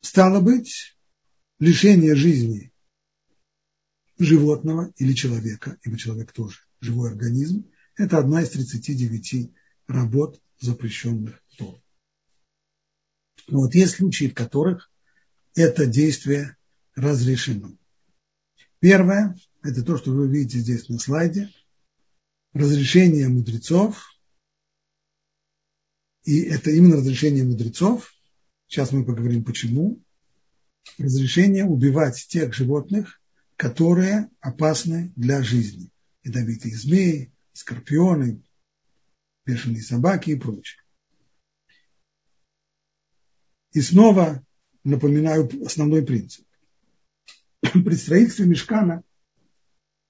Стало 0.00 0.40
быть, 0.40 0.96
лишение 1.58 2.14
жизни 2.14 2.72
животного 4.18 4.92
или 4.96 5.12
человека, 5.12 5.78
ибо 5.82 5.98
человек 5.98 6.32
тоже 6.32 6.58
живой 6.80 7.10
организм, 7.10 7.70
это 7.96 8.18
одна 8.18 8.42
из 8.42 8.50
39 8.50 9.52
работ, 9.88 10.40
запрещенных 10.58 11.42
Торой. 11.56 11.82
Но 13.48 13.60
вот 13.60 13.74
есть 13.74 13.96
случаи, 13.96 14.28
в 14.28 14.34
которых 14.34 14.90
это 15.54 15.86
действие 15.86 16.56
разрешено. 16.94 17.76
Первое, 18.86 19.36
это 19.64 19.82
то, 19.82 19.98
что 19.98 20.12
вы 20.12 20.28
видите 20.28 20.60
здесь 20.60 20.88
на 20.88 21.00
слайде, 21.00 21.52
разрешение 22.52 23.26
мудрецов, 23.26 24.16
и 26.22 26.42
это 26.42 26.70
именно 26.70 26.98
разрешение 26.98 27.42
мудрецов, 27.42 28.14
сейчас 28.68 28.92
мы 28.92 29.04
поговорим 29.04 29.42
почему, 29.42 30.00
разрешение 30.98 31.64
убивать 31.64 32.28
тех 32.28 32.54
животных, 32.54 33.20
которые 33.56 34.30
опасны 34.38 35.12
для 35.16 35.42
жизни. 35.42 35.90
Ядовитые 36.22 36.76
змеи, 36.76 37.32
скорпионы, 37.54 38.40
бешеные 39.44 39.82
собаки 39.82 40.30
и 40.30 40.36
прочее. 40.36 40.80
И 43.72 43.80
снова 43.80 44.46
напоминаю 44.84 45.50
основной 45.66 46.06
принцип. 46.06 46.45
При 47.72 47.94
строительстве 47.94 48.46
мешкана 48.46 49.02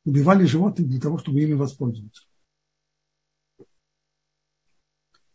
убивали 0.05 0.45
животных 0.45 0.89
для 0.89 1.01
того, 1.01 1.19
чтобы 1.19 1.41
ими 1.41 1.55
воспользоваться. 1.55 2.25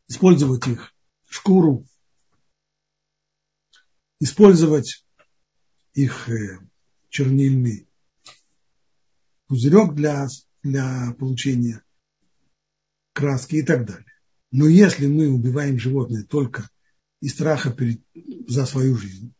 Использовать 0.08 0.68
их 0.68 0.94
шкуру, 1.28 1.86
использовать 4.20 5.06
их 5.94 6.30
э, 6.30 6.60
чернильный 7.10 7.88
пузырек 9.48 9.94
для, 9.94 10.28
для 10.64 11.14
получения 11.18 11.84
краски 13.14 13.56
и 13.56 13.64
так 13.64 13.86
далее. 13.86 14.06
Но 14.52 14.68
если 14.68 15.08
мы 15.08 15.30
убиваем 15.30 15.80
животное 15.80 16.24
только 16.24 16.70
из 17.22 17.34
страха 17.34 17.72
перед, 17.72 18.02
за 18.48 18.66
свою 18.66 18.96
жизнь, 18.96 19.34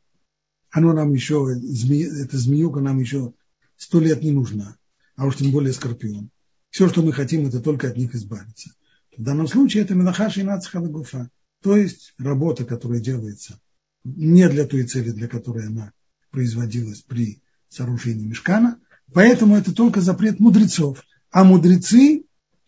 оно 0.72 0.94
нам 0.94 1.14
еще, 1.14 1.48
эта 1.54 2.38
змеюка 2.38 2.80
нам 2.80 3.00
еще 3.00 3.34
сто 3.78 4.00
лет 4.00 4.24
не 4.24 4.32
нужна, 4.32 4.78
а 5.16 5.28
уж 5.28 5.38
тем 5.38 5.52
более 5.52 5.74
скорпион. 5.74 6.30
Все, 6.70 6.88
что 6.88 7.02
мы 7.02 7.12
хотим, 7.12 7.46
это 7.46 7.60
только 7.60 7.90
от 7.90 7.98
них 7.98 8.16
избавиться. 8.16 8.72
В 9.16 9.22
данном 9.22 9.48
случае 9.48 9.84
это 9.84 9.94
Менахаши 9.94 10.40
и 10.40 10.44
Нацхалагуфа, 10.44 11.30
то 11.62 11.76
есть 11.76 12.14
работа, 12.18 12.64
которая 12.64 13.02
делается 13.02 13.60
не 14.04 14.48
для 14.50 14.66
той 14.66 14.84
цели, 14.84 15.12
для 15.12 15.28
которой 15.28 15.68
она 15.68 15.92
производилась 16.32 17.02
при 17.02 17.42
сооружении 17.70 18.26
мешкана, 18.26 18.80
поэтому 19.14 19.58
это 19.58 19.74
только 19.74 20.02
запрет 20.02 20.40
мудрецов. 20.40 21.04
А 21.30 21.44
мудрецы 21.44 22.24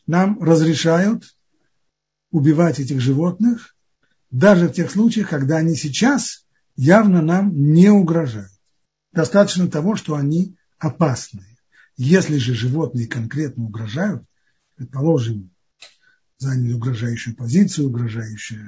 нам 0.06 0.42
разрешают 0.42 1.36
убивать 2.32 2.80
этих 2.80 3.00
животных, 3.00 3.76
даже 4.32 4.68
в 4.68 4.74
тех 4.74 4.92
случаях, 4.92 5.30
когда 5.30 5.58
они 5.58 5.76
сейчас 5.76 6.43
явно 6.76 7.22
нам 7.22 7.54
не 7.56 7.90
угрожают. 7.90 8.52
Достаточно 9.12 9.68
того, 9.68 9.96
что 9.96 10.16
они 10.16 10.56
опасные. 10.80 11.58
Если 11.96 12.38
же 12.38 12.54
животные 12.56 13.08
конкретно 13.08 13.66
угрожают, 13.66 14.24
предположим, 14.76 15.52
заняли 16.38 16.74
угрожающую 16.74 17.36
позицию, 17.36 17.88
угрожающие 17.88 18.66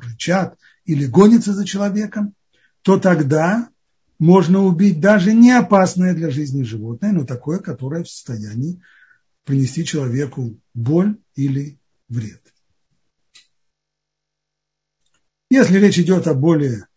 рычат 0.00 0.56
или 0.84 1.06
гонятся 1.06 1.52
за 1.52 1.66
человеком, 1.66 2.34
то 2.82 2.98
тогда 2.98 3.68
можно 4.18 4.60
убить 4.60 5.00
даже 5.00 5.32
не 5.32 5.52
опасное 5.52 6.14
для 6.14 6.30
жизни 6.30 6.62
животное, 6.62 7.12
но 7.12 7.24
такое, 7.24 7.58
которое 7.58 8.04
в 8.04 8.10
состоянии 8.10 8.80
принести 9.44 9.84
человеку 9.84 10.58
боль 10.74 11.18
или 11.34 11.80
вред. 12.08 12.42
Если 15.50 15.78
речь 15.78 15.98
идет 15.98 16.26
о 16.26 16.34
более 16.34 16.87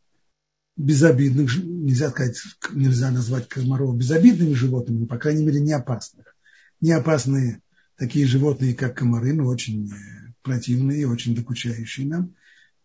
безобидных, 0.77 1.55
нельзя 1.57 2.09
сказать, 2.09 2.37
нельзя 2.71 3.11
назвать 3.11 3.47
комаров 3.47 3.95
безобидными 3.95 4.53
животными, 4.53 5.05
по 5.05 5.17
крайней 5.17 5.45
мере, 5.45 5.59
не 5.59 5.73
опасных. 5.73 6.35
Не 6.79 6.91
опасные 6.93 7.61
такие 7.97 8.25
животные, 8.25 8.73
как 8.73 8.97
комары, 8.97 9.33
но 9.33 9.45
очень 9.45 9.91
э, 9.91 10.33
противные, 10.41 11.07
очень 11.07 11.35
докучающие 11.35 12.07
нам, 12.07 12.35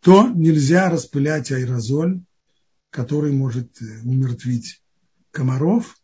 то 0.01 0.29
нельзя 0.29 0.91
распылять 0.91 1.51
аэрозоль, 1.51 2.21
который 2.91 3.33
может 3.33 3.81
э, 3.81 4.03
умертвить 4.03 4.83
комаров, 5.31 5.97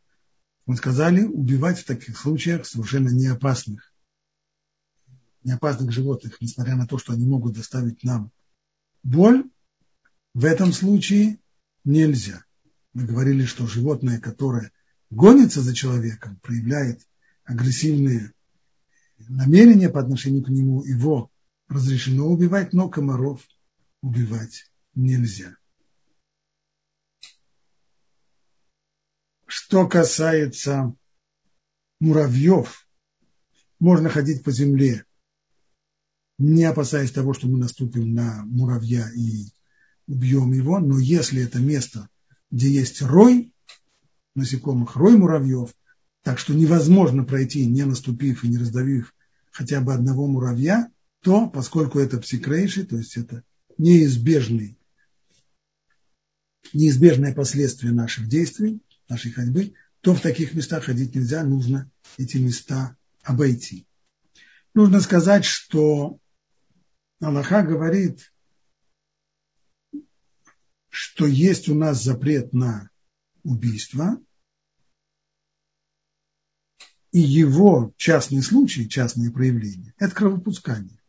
мы 0.65 0.77
сказали, 0.77 1.25
убивать 1.25 1.81
в 1.81 1.85
таких 1.85 2.17
случаях 2.17 2.65
совершенно 2.67 3.09
неопасных, 3.09 3.93
неопасных 5.45 5.93
животных, 5.93 6.41
несмотря 6.41 6.77
на 6.77 6.87
то, 6.87 6.99
что 6.99 7.13
они 7.13 7.27
могут 7.27 7.55
доставить 7.55 8.05
нам 8.05 8.31
боль, 9.03 9.45
в 10.35 10.45
этом 10.45 10.73
случае 10.73 11.39
нельзя. 11.85 12.45
Мы 12.93 13.05
говорили, 13.05 13.45
что 13.45 13.67
животное, 13.67 14.21
которое 14.21 14.71
гонится 15.11 15.61
за 15.61 15.75
человеком, 15.75 16.37
проявляет 16.43 17.07
агрессивные 17.45 18.33
намерения 19.29 19.89
по 19.89 20.01
отношению 20.01 20.45
к 20.45 20.49
нему, 20.49 20.83
его 20.85 21.31
разрешено 21.69 22.27
убивать, 22.27 22.73
но 22.73 22.89
комаров 22.89 23.47
убивать 24.03 24.71
нельзя. 24.95 25.57
Что 29.47 29.87
касается 29.87 30.95
муравьев, 32.01 32.89
можно 33.79 34.09
ходить 34.09 34.45
по 34.45 34.51
земле, 34.51 35.05
не 36.39 36.65
опасаясь 36.65 37.13
того, 37.13 37.35
что 37.35 37.49
мы 37.49 37.59
наступим 37.59 38.15
на 38.15 38.45
муравья 38.45 39.11
и 39.15 39.47
убьем 40.13 40.53
его, 40.53 40.79
но 40.79 40.99
если 40.99 41.43
это 41.43 41.59
место, 41.59 42.09
где 42.51 42.69
есть 42.69 43.03
рой 43.03 43.53
насекомых, 44.35 44.97
рой 44.97 45.17
муравьев, 45.17 45.71
так 46.23 46.39
что 46.39 46.55
невозможно 46.55 47.25
пройти, 47.25 47.67
не 47.67 47.85
наступив 47.85 48.45
и 48.45 48.49
не 48.49 48.59
раздавив 48.59 49.15
хотя 49.51 49.81
бы 49.81 49.93
одного 49.95 50.27
муравья, 50.27 50.89
то, 51.23 51.49
поскольку 51.49 51.99
это 51.99 52.19
псикрейший, 52.19 52.85
то 52.85 52.97
есть 52.97 53.17
это 53.17 53.43
неизбежный 53.79 54.79
неизбежное 56.73 57.35
последствие 57.35 57.93
наших 57.93 58.29
действий, 58.29 58.81
нашей 59.09 59.31
ходьбы, 59.33 59.75
то 60.01 60.15
в 60.15 60.21
таких 60.21 60.55
местах 60.55 60.85
ходить 60.85 61.15
нельзя, 61.15 61.45
нужно 61.45 61.91
эти 62.19 62.39
места 62.39 62.97
обойти. 63.23 63.87
Нужно 64.75 65.01
сказать, 65.01 65.45
что 65.45 66.19
Аллаха 67.21 67.63
говорит, 67.63 68.32
что 70.93 71.27
есть 71.27 71.71
у 71.71 71.75
нас 71.75 72.05
запрет 72.05 72.53
на 72.53 72.91
убийство, 73.45 74.21
и 77.13 77.19
его 77.19 77.95
частный 77.97 78.43
случай, 78.43 78.87
частные 78.87 79.31
проявления– 79.31 79.95
это 79.99 80.15
кровопускание. 80.15 81.01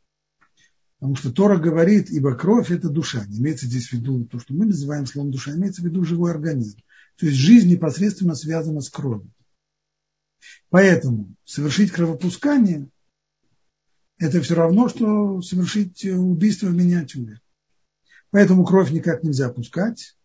Потому 0.99 1.17
что 1.17 1.33
Тора 1.33 1.57
говорит, 1.57 2.09
ибо 2.09 2.33
кровь– 2.33 2.71
это 2.71 2.87
душа. 2.87 3.25
Не 3.25 3.39
имеется 3.39 3.65
здесь 3.65 3.89
в 3.89 3.93
виду 3.93 4.23
то, 4.25 4.39
что 4.39 4.53
мы 4.53 4.65
называем 4.65 5.05
словом 5.05 5.31
душа, 5.31 5.51
имеется 5.51 5.81
в 5.81 5.85
виду 5.85 6.05
живой 6.05 6.31
организм. 6.31 6.79
То 7.17 7.25
есть 7.25 7.37
жизнь 7.37 7.69
непосредственно 7.69 8.35
связана 8.35 8.79
с 8.79 8.89
кровью. 8.89 9.29
Поэтому 10.69 11.35
совершить 11.43 11.91
кровопускание– 11.91 12.87
это 14.17 14.41
все 14.41 14.55
равно, 14.55 14.87
что 14.87 15.41
совершить 15.41 16.05
убийство 16.05 16.67
в 16.67 16.73
миниатюре. 16.73 17.41
Поэтому 18.33 18.65
кровь 18.65 18.89
никак 18.89 19.23
нельзя 19.23 19.47
пускать. 19.49 20.17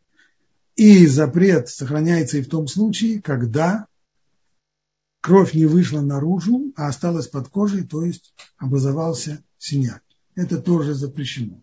И 0.77 1.07
запрет 1.07 1.69
сохраняется 1.69 2.39
и 2.39 2.43
в 2.43 2.49
том 2.49 2.67
случае, 2.67 3.21
когда 3.21 3.87
кровь 5.21 5.53
не 5.53 5.67
вышла 5.67 6.01
наружу, 6.01 6.73
а 6.75 6.89
осталась 6.89 7.29
под 7.29 7.49
кожей, 7.49 7.87
то 7.87 8.03
есть 8.03 8.33
образовался 8.57 9.45
синяк. 9.59 10.03
Это 10.35 10.57
тоже 10.57 10.95
запрещено. 10.95 11.61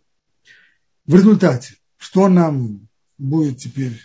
В 1.07 1.15
результате, 1.15 1.77
что 1.97 2.27
нам 2.27 2.89
будет 3.17 3.57
теперь 3.57 3.99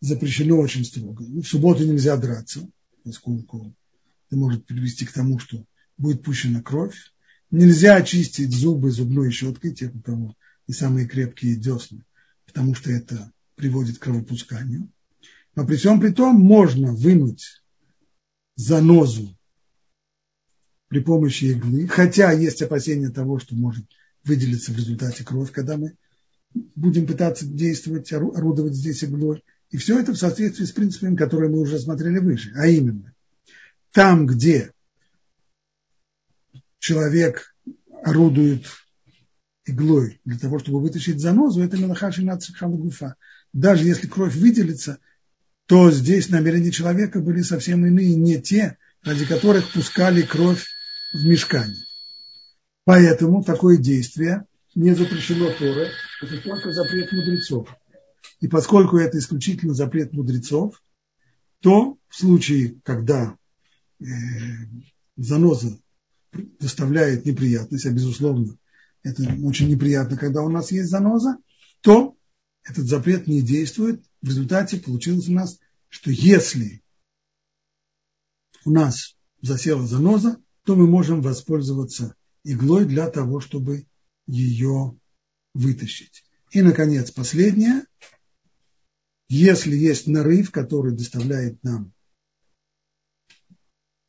запрещено 0.00 0.58
очень 0.58 0.84
строго? 0.84 1.22
В 1.22 1.44
субботу 1.44 1.84
нельзя 1.84 2.16
драться, 2.16 2.68
поскольку 3.04 3.72
это 4.26 4.36
может 4.36 4.66
привести 4.66 5.06
к 5.06 5.12
тому, 5.12 5.38
что 5.38 5.64
будет 5.96 6.24
пущена 6.24 6.62
кровь. 6.62 6.96
Нельзя 7.52 7.94
очистить 7.94 8.52
зубы 8.52 8.90
зубной 8.90 9.30
щеткой, 9.30 9.72
тех, 9.72 9.94
у 9.94 10.00
кого 10.00 10.34
и 10.70 10.72
самые 10.72 11.08
крепкие 11.08 11.56
десны, 11.56 12.04
потому 12.46 12.76
что 12.76 12.92
это 12.92 13.32
приводит 13.56 13.98
к 13.98 14.02
кровопусканию. 14.02 14.88
Но 15.56 15.66
при 15.66 15.74
всем 15.74 16.00
при 16.00 16.10
том 16.10 16.36
можно 16.36 16.94
вынуть 16.94 17.60
занозу 18.54 19.36
при 20.86 21.00
помощи 21.00 21.46
иглы, 21.46 21.88
хотя 21.88 22.30
есть 22.30 22.62
опасения 22.62 23.08
того, 23.08 23.40
что 23.40 23.56
может 23.56 23.84
выделиться 24.22 24.70
в 24.70 24.76
результате 24.76 25.24
кровь, 25.24 25.50
когда 25.50 25.76
мы 25.76 25.96
будем 26.76 27.08
пытаться 27.08 27.46
действовать, 27.46 28.12
орудовать 28.12 28.74
здесь 28.74 29.02
иглой. 29.02 29.42
И 29.70 29.76
все 29.76 29.98
это 29.98 30.12
в 30.12 30.18
соответствии 30.18 30.66
с 30.66 30.72
принципами, 30.72 31.16
которые 31.16 31.50
мы 31.50 31.58
уже 31.58 31.80
смотрели 31.80 32.18
выше. 32.18 32.52
А 32.54 32.68
именно, 32.68 33.12
там, 33.90 34.24
где 34.24 34.70
человек 36.78 37.56
орудует 38.04 38.66
иглой 39.70 40.20
для 40.24 40.38
того, 40.38 40.58
чтобы 40.58 40.80
вытащить 40.80 41.20
занозу, 41.20 41.62
это 41.62 41.76
мелахаши 41.76 42.22
гуфа. 42.22 43.16
Даже 43.52 43.84
если 43.84 44.06
кровь 44.06 44.34
выделится, 44.36 44.98
то 45.66 45.90
здесь 45.90 46.28
намерения 46.28 46.70
человека 46.70 47.20
были 47.20 47.42
совсем 47.42 47.86
иные, 47.86 48.14
не 48.16 48.40
те, 48.40 48.76
ради 49.02 49.24
которых 49.24 49.72
пускали 49.72 50.22
кровь 50.22 50.66
в 51.12 51.24
мешкане. 51.24 51.76
Поэтому 52.84 53.44
такое 53.44 53.76
действие 53.76 54.46
не 54.74 54.94
запрещено 54.94 55.50
Торой, 55.52 55.88
это 56.22 56.40
только 56.42 56.72
запрет 56.72 57.12
мудрецов. 57.12 57.68
И 58.40 58.48
поскольку 58.48 58.96
это 58.96 59.18
исключительно 59.18 59.74
запрет 59.74 60.12
мудрецов, 60.12 60.82
то 61.60 61.98
в 62.08 62.16
случае, 62.16 62.76
когда 62.84 63.36
э, 64.00 64.04
заноза 65.16 65.78
доставляет 66.32 67.26
неприятность, 67.26 67.86
а 67.86 67.90
безусловно 67.90 68.56
это 69.02 69.22
очень 69.42 69.68
неприятно, 69.68 70.16
когда 70.16 70.42
у 70.42 70.48
нас 70.48 70.72
есть 70.72 70.90
заноза, 70.90 71.38
то 71.80 72.16
этот 72.62 72.86
запрет 72.86 73.26
не 73.26 73.42
действует. 73.42 74.04
В 74.20 74.28
результате 74.28 74.78
получилось 74.78 75.28
у 75.28 75.32
нас, 75.32 75.58
что 75.88 76.10
если 76.10 76.82
у 78.64 78.70
нас 78.70 79.16
засела 79.40 79.86
заноза, 79.86 80.40
то 80.64 80.76
мы 80.76 80.86
можем 80.86 81.22
воспользоваться 81.22 82.14
иглой 82.44 82.84
для 82.84 83.10
того, 83.10 83.40
чтобы 83.40 83.86
ее 84.26 84.98
вытащить. 85.54 86.24
И, 86.50 86.62
наконец, 86.62 87.10
последнее. 87.10 87.84
Если 89.28 89.76
есть 89.76 90.06
нарыв, 90.06 90.50
который 90.50 90.92
доставляет 90.92 91.62
нам 91.62 91.92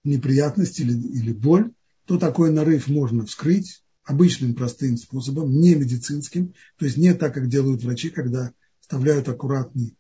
неприятность 0.03 0.79
или, 0.79 0.93
или 0.93 1.31
боль, 1.31 1.71
то 2.05 2.17
такой 2.17 2.51
нарыв 2.51 2.87
можно 2.87 3.25
вскрыть, 3.25 3.83
обычным 4.03 4.55
простым 4.55 4.97
способом, 4.97 5.51
не 5.51 5.75
медицинским, 5.75 6.53
то 6.77 6.85
есть 6.85 6.97
не 6.97 7.13
так, 7.13 7.33
как 7.33 7.47
делают 7.47 7.83
врачи, 7.83 8.09
когда 8.09 8.53
вставляют 8.79 9.29
аккуратный 9.29 9.95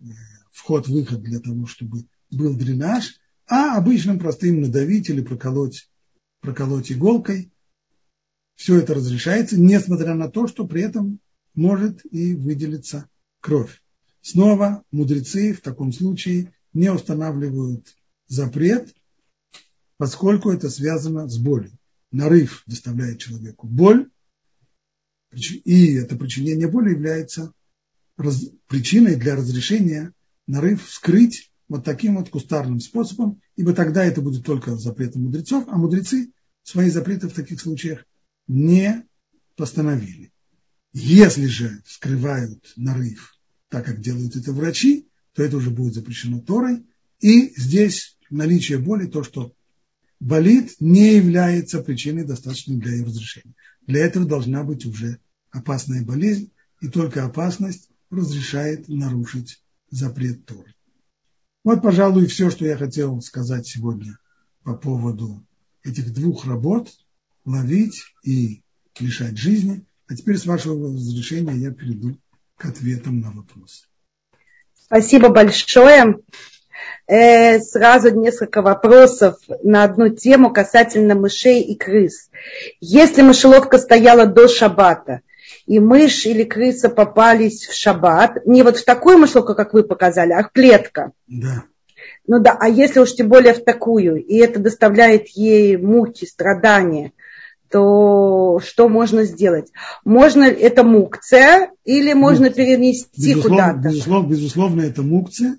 э, 0.00 0.04
вход-выход 0.50 1.22
для 1.22 1.40
того, 1.40 1.66
чтобы 1.66 2.06
был 2.30 2.56
дренаж, 2.56 3.20
а 3.46 3.76
обычным 3.76 4.18
простым 4.18 4.62
надавить 4.62 5.10
или 5.10 5.20
проколоть, 5.20 5.88
проколоть 6.40 6.90
иголкой. 6.90 7.52
Все 8.54 8.78
это 8.78 8.94
разрешается, 8.94 9.60
несмотря 9.60 10.14
на 10.14 10.28
то, 10.28 10.46
что 10.46 10.66
при 10.66 10.82
этом 10.82 11.20
может 11.54 12.00
и 12.10 12.34
выделиться 12.34 13.08
кровь. 13.40 13.82
Снова 14.22 14.84
мудрецы 14.90 15.52
в 15.52 15.60
таком 15.60 15.92
случае 15.92 16.54
не 16.72 16.90
устанавливают 16.90 17.94
запрет, 18.26 18.94
поскольку 19.98 20.50
это 20.50 20.70
связано 20.70 21.28
с 21.28 21.36
болью 21.36 21.72
нарыв 22.14 22.62
доставляет 22.66 23.18
человеку 23.18 23.66
боль, 23.66 24.08
и 25.32 25.94
это 25.94 26.16
причинение 26.16 26.68
боли 26.68 26.90
является 26.90 27.52
раз, 28.16 28.46
причиной 28.68 29.16
для 29.16 29.34
разрешения 29.34 30.12
нарыв 30.46 30.86
вскрыть 30.86 31.50
вот 31.68 31.84
таким 31.84 32.16
вот 32.16 32.30
кустарным 32.30 32.78
способом, 32.78 33.40
ибо 33.56 33.72
тогда 33.72 34.04
это 34.04 34.20
будет 34.20 34.44
только 34.44 34.76
запретом 34.76 35.24
мудрецов, 35.24 35.64
а 35.68 35.76
мудрецы 35.76 36.32
свои 36.62 36.88
запреты 36.88 37.28
в 37.28 37.34
таких 37.34 37.60
случаях 37.60 38.04
не 38.46 39.04
постановили. 39.56 40.32
Если 40.92 41.46
же 41.46 41.82
вскрывают 41.84 42.72
нарыв 42.76 43.36
так, 43.68 43.86
как 43.86 44.00
делают 44.00 44.36
это 44.36 44.52
врачи, 44.52 45.08
то 45.32 45.42
это 45.42 45.56
уже 45.56 45.70
будет 45.70 45.94
запрещено 45.94 46.40
Торой. 46.40 46.86
И 47.18 47.52
здесь 47.56 48.16
наличие 48.30 48.78
боли, 48.78 49.06
то, 49.06 49.24
что 49.24 49.52
болит, 50.24 50.76
не 50.80 51.16
является 51.16 51.82
причиной 51.82 52.24
достаточной 52.24 52.76
для 52.76 52.92
ее 52.92 53.04
разрешения. 53.04 53.54
Для 53.86 54.06
этого 54.06 54.24
должна 54.24 54.64
быть 54.64 54.86
уже 54.86 55.18
опасная 55.50 56.02
болезнь, 56.02 56.50
и 56.80 56.88
только 56.88 57.24
опасность 57.24 57.90
разрешает 58.10 58.88
нарушить 58.88 59.62
запрет 59.90 60.46
Торы. 60.46 60.74
Вот, 61.62 61.82
пожалуй, 61.82 62.26
все, 62.26 62.50
что 62.50 62.64
я 62.64 62.76
хотел 62.76 63.20
сказать 63.20 63.66
сегодня 63.66 64.18
по 64.62 64.74
поводу 64.74 65.44
этих 65.82 66.12
двух 66.12 66.46
работ– 66.46 66.90
ловить 67.44 68.02
и 68.22 68.62
лишать 68.98 69.36
жизни. 69.36 69.84
А 70.06 70.16
теперь, 70.16 70.38
с 70.38 70.46
вашего 70.46 70.94
разрешения, 70.94 71.54
я 71.54 71.70
перейду 71.70 72.16
к 72.56 72.64
ответам 72.64 73.20
на 73.20 73.30
вопросы. 73.30 73.84
Спасибо 74.74 75.28
большое 75.28 76.18
э, 77.06 77.60
сразу 77.60 78.10
несколько 78.14 78.62
вопросов 78.62 79.36
на 79.62 79.84
одну 79.84 80.08
тему 80.08 80.52
касательно 80.52 81.14
мышей 81.14 81.60
и 81.62 81.76
крыс. 81.76 82.30
Если 82.80 83.22
мышеловка 83.22 83.78
стояла 83.78 84.26
до 84.26 84.48
шаббата, 84.48 85.20
и 85.66 85.78
мышь 85.78 86.26
или 86.26 86.44
крыса 86.44 86.88
попались 86.88 87.66
в 87.66 87.74
шаббат, 87.74 88.46
не 88.46 88.62
вот 88.62 88.78
в 88.78 88.84
такую 88.84 89.18
мышеловку, 89.18 89.54
как 89.54 89.72
вы 89.72 89.82
показали, 89.82 90.32
а 90.32 90.42
в 90.42 90.52
клетка. 90.52 91.12
Да. 91.26 91.64
Ну 92.26 92.40
да, 92.40 92.56
а 92.58 92.68
если 92.68 93.00
уж 93.00 93.14
тем 93.14 93.28
более 93.28 93.54
в 93.54 93.64
такую, 93.64 94.22
и 94.22 94.36
это 94.36 94.58
доставляет 94.58 95.28
ей 95.28 95.76
муки, 95.76 96.24
страдания, 96.24 97.12
то 97.70 98.60
что 98.64 98.88
можно 98.88 99.24
сделать? 99.24 99.70
Можно 100.04 100.44
это 100.44 100.84
мукция 100.84 101.70
или 101.84 102.12
можно 102.12 102.50
перенести 102.50 103.34
куда-то? 103.34 103.88
Безусловно, 103.88 104.28
безусловно, 104.28 104.82
это 104.82 105.02
мукция 105.02 105.58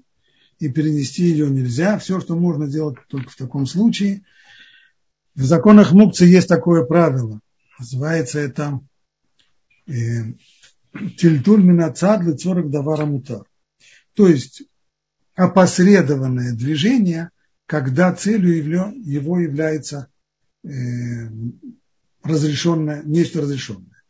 и 0.60 0.70
перенести 0.70 1.24
ее 1.24 1.50
нельзя. 1.50 1.98
Все, 2.00 2.20
что 2.20 2.36
можно 2.36 2.68
делать 2.68 2.98
только 3.08 3.30
в 3.30 3.36
таком 3.36 3.66
случае. 3.66 4.24
В 5.36 5.44
законах 5.44 5.92
мукции 5.92 6.28
есть 6.28 6.48
такое 6.48 6.84
правило. 6.86 7.42
Называется 7.78 8.40
это 8.40 8.80
э, 9.88 9.94
тильтуль 11.18 11.64
минацад 11.64 12.24
лицорок 12.24 12.70
давара 12.70 13.06
мутар. 13.06 13.44
То 14.14 14.28
есть 14.28 14.64
опосредованное 15.36 16.54
движение, 16.54 17.32
когда 17.66 18.14
целью 18.14 18.56
его 19.04 19.40
является 19.40 20.08
э, 20.64 20.70
разрешенное, 22.24 23.04
нечто 23.04 23.42
разрешенное. 23.42 24.04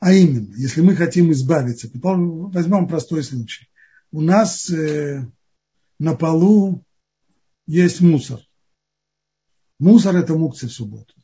А 0.00 0.12
именно, 0.12 0.54
если 0.56 0.80
мы 0.80 0.96
хотим 0.96 1.30
избавиться, 1.32 1.88
возьмем 1.92 2.88
простой 2.88 3.22
случай. 3.22 3.68
у 4.10 4.20
нас 4.20 4.68
э, 4.70 5.24
на 5.98 6.16
полу 6.16 6.84
есть 7.66 8.00
мусор. 8.00 8.40
Мусор– 9.78 10.16
это 10.16 10.34
мукция 10.34 10.68
в 10.68 10.72
субботу. 10.72 11.14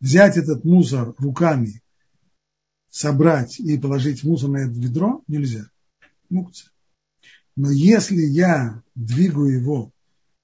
Взять 0.00 0.36
этот 0.36 0.64
мусор 0.64 1.14
руками, 1.18 1.82
собрать 2.88 3.60
и 3.60 3.78
положить 3.78 4.24
мусор 4.24 4.50
на 4.50 4.58
это 4.58 4.72
ведро 4.72 5.22
нельзя. 5.26 5.70
Мукция. 6.28 6.70
Но 7.56 7.70
если 7.70 8.22
я 8.22 8.82
двигаю 8.94 9.60
его 9.60 9.92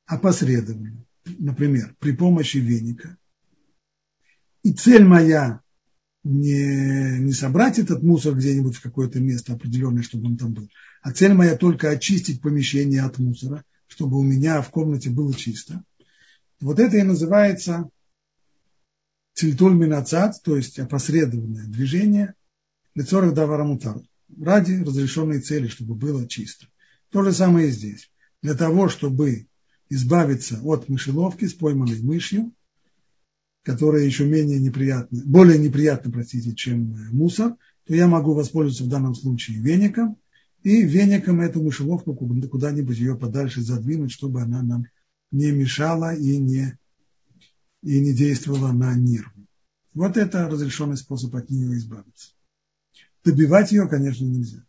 опосредованно, 0.04 1.04
например, 1.24 1.96
при 1.98 2.12
помощи 2.12 2.58
веника, 2.58 3.16
и 4.62 4.72
цель 4.72 5.04
моя 5.04 5.62
не, 6.26 7.18
не 7.20 7.32
собрать 7.32 7.78
этот 7.78 8.02
мусор 8.02 8.34
где-нибудь 8.34 8.76
в 8.76 8.82
какое-то 8.82 9.20
место 9.20 9.52
определенное, 9.52 10.02
чтобы 10.02 10.26
он 10.26 10.36
там 10.36 10.52
был, 10.52 10.68
а 11.02 11.12
цель 11.12 11.34
моя 11.34 11.56
только 11.56 11.90
очистить 11.90 12.40
помещение 12.40 13.02
от 13.02 13.18
мусора, 13.18 13.64
чтобы 13.86 14.18
у 14.18 14.22
меня 14.22 14.60
в 14.60 14.70
комнате 14.70 15.10
было 15.10 15.32
чисто. 15.34 15.84
Вот 16.60 16.80
это 16.80 16.96
и 16.96 17.02
называется 17.02 17.88
цильтуль 19.34 19.74
минацат, 19.74 20.42
то 20.42 20.56
есть 20.56 20.78
опосредованное 20.78 21.66
движение 21.66 22.34
лицорах 22.94 23.34
даварамутар, 23.34 24.00
ради 24.40 24.82
разрешенной 24.82 25.40
цели, 25.40 25.68
чтобы 25.68 25.94
было 25.94 26.26
чисто. 26.26 26.66
То 27.10 27.22
же 27.22 27.32
самое 27.32 27.68
и 27.68 27.70
здесь. 27.70 28.10
Для 28.42 28.54
того, 28.54 28.88
чтобы 28.88 29.46
избавиться 29.90 30.60
от 30.62 30.88
мышеловки 30.88 31.44
с 31.44 31.54
пойманной 31.54 32.00
мышью, 32.00 32.52
которая 33.66 34.04
еще 34.04 34.24
менее 34.24 34.60
неприятна, 34.60 35.22
более 35.26 35.58
неприятна, 35.58 36.12
простите, 36.12 36.54
чем 36.54 36.96
мусор, 37.10 37.56
то 37.84 37.96
я 37.96 38.06
могу 38.06 38.32
воспользоваться 38.32 38.84
в 38.84 38.88
данном 38.88 39.16
случае 39.16 39.58
веником, 39.58 40.18
и 40.62 40.82
веником 40.82 41.40
эту 41.40 41.60
мышеловку 41.60 42.14
куда-нибудь 42.14 42.96
ее 42.96 43.16
подальше 43.16 43.62
задвинуть, 43.62 44.12
чтобы 44.12 44.40
она 44.40 44.62
нам 44.62 44.86
не 45.32 45.50
мешала 45.50 46.14
и 46.14 46.38
не, 46.38 46.78
и 47.82 48.00
не 48.00 48.14
действовала 48.14 48.70
на 48.70 48.94
нервы. 48.94 49.48
Вот 49.94 50.16
это 50.16 50.48
разрешенный 50.48 50.96
способ 50.96 51.34
от 51.34 51.50
нее 51.50 51.76
избавиться. 51.76 52.34
Добивать 53.24 53.72
ее, 53.72 53.88
конечно, 53.88 54.24
нельзя. 54.24 54.64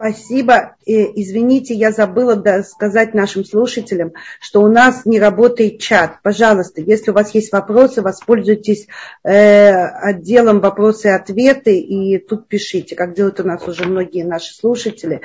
Спасибо. 0.00 0.76
Извините, 0.86 1.74
я 1.74 1.92
забыла 1.92 2.42
сказать 2.62 3.12
нашим 3.12 3.44
слушателям, 3.44 4.14
что 4.40 4.62
у 4.62 4.66
нас 4.66 5.04
не 5.04 5.20
работает 5.20 5.78
чат. 5.78 6.22
Пожалуйста, 6.22 6.80
если 6.80 7.10
у 7.10 7.14
вас 7.14 7.34
есть 7.34 7.52
вопросы, 7.52 8.00
воспользуйтесь 8.00 8.86
э, 9.24 9.70
отделом 9.74 10.60
вопросы 10.60 11.08
и 11.08 11.10
ответы 11.10 11.78
и 11.78 12.16
тут 12.16 12.48
пишите, 12.48 12.96
как 12.96 13.14
делают 13.14 13.40
у 13.40 13.44
нас 13.44 13.68
уже 13.68 13.84
многие 13.84 14.22
наши 14.22 14.54
слушатели. 14.54 15.20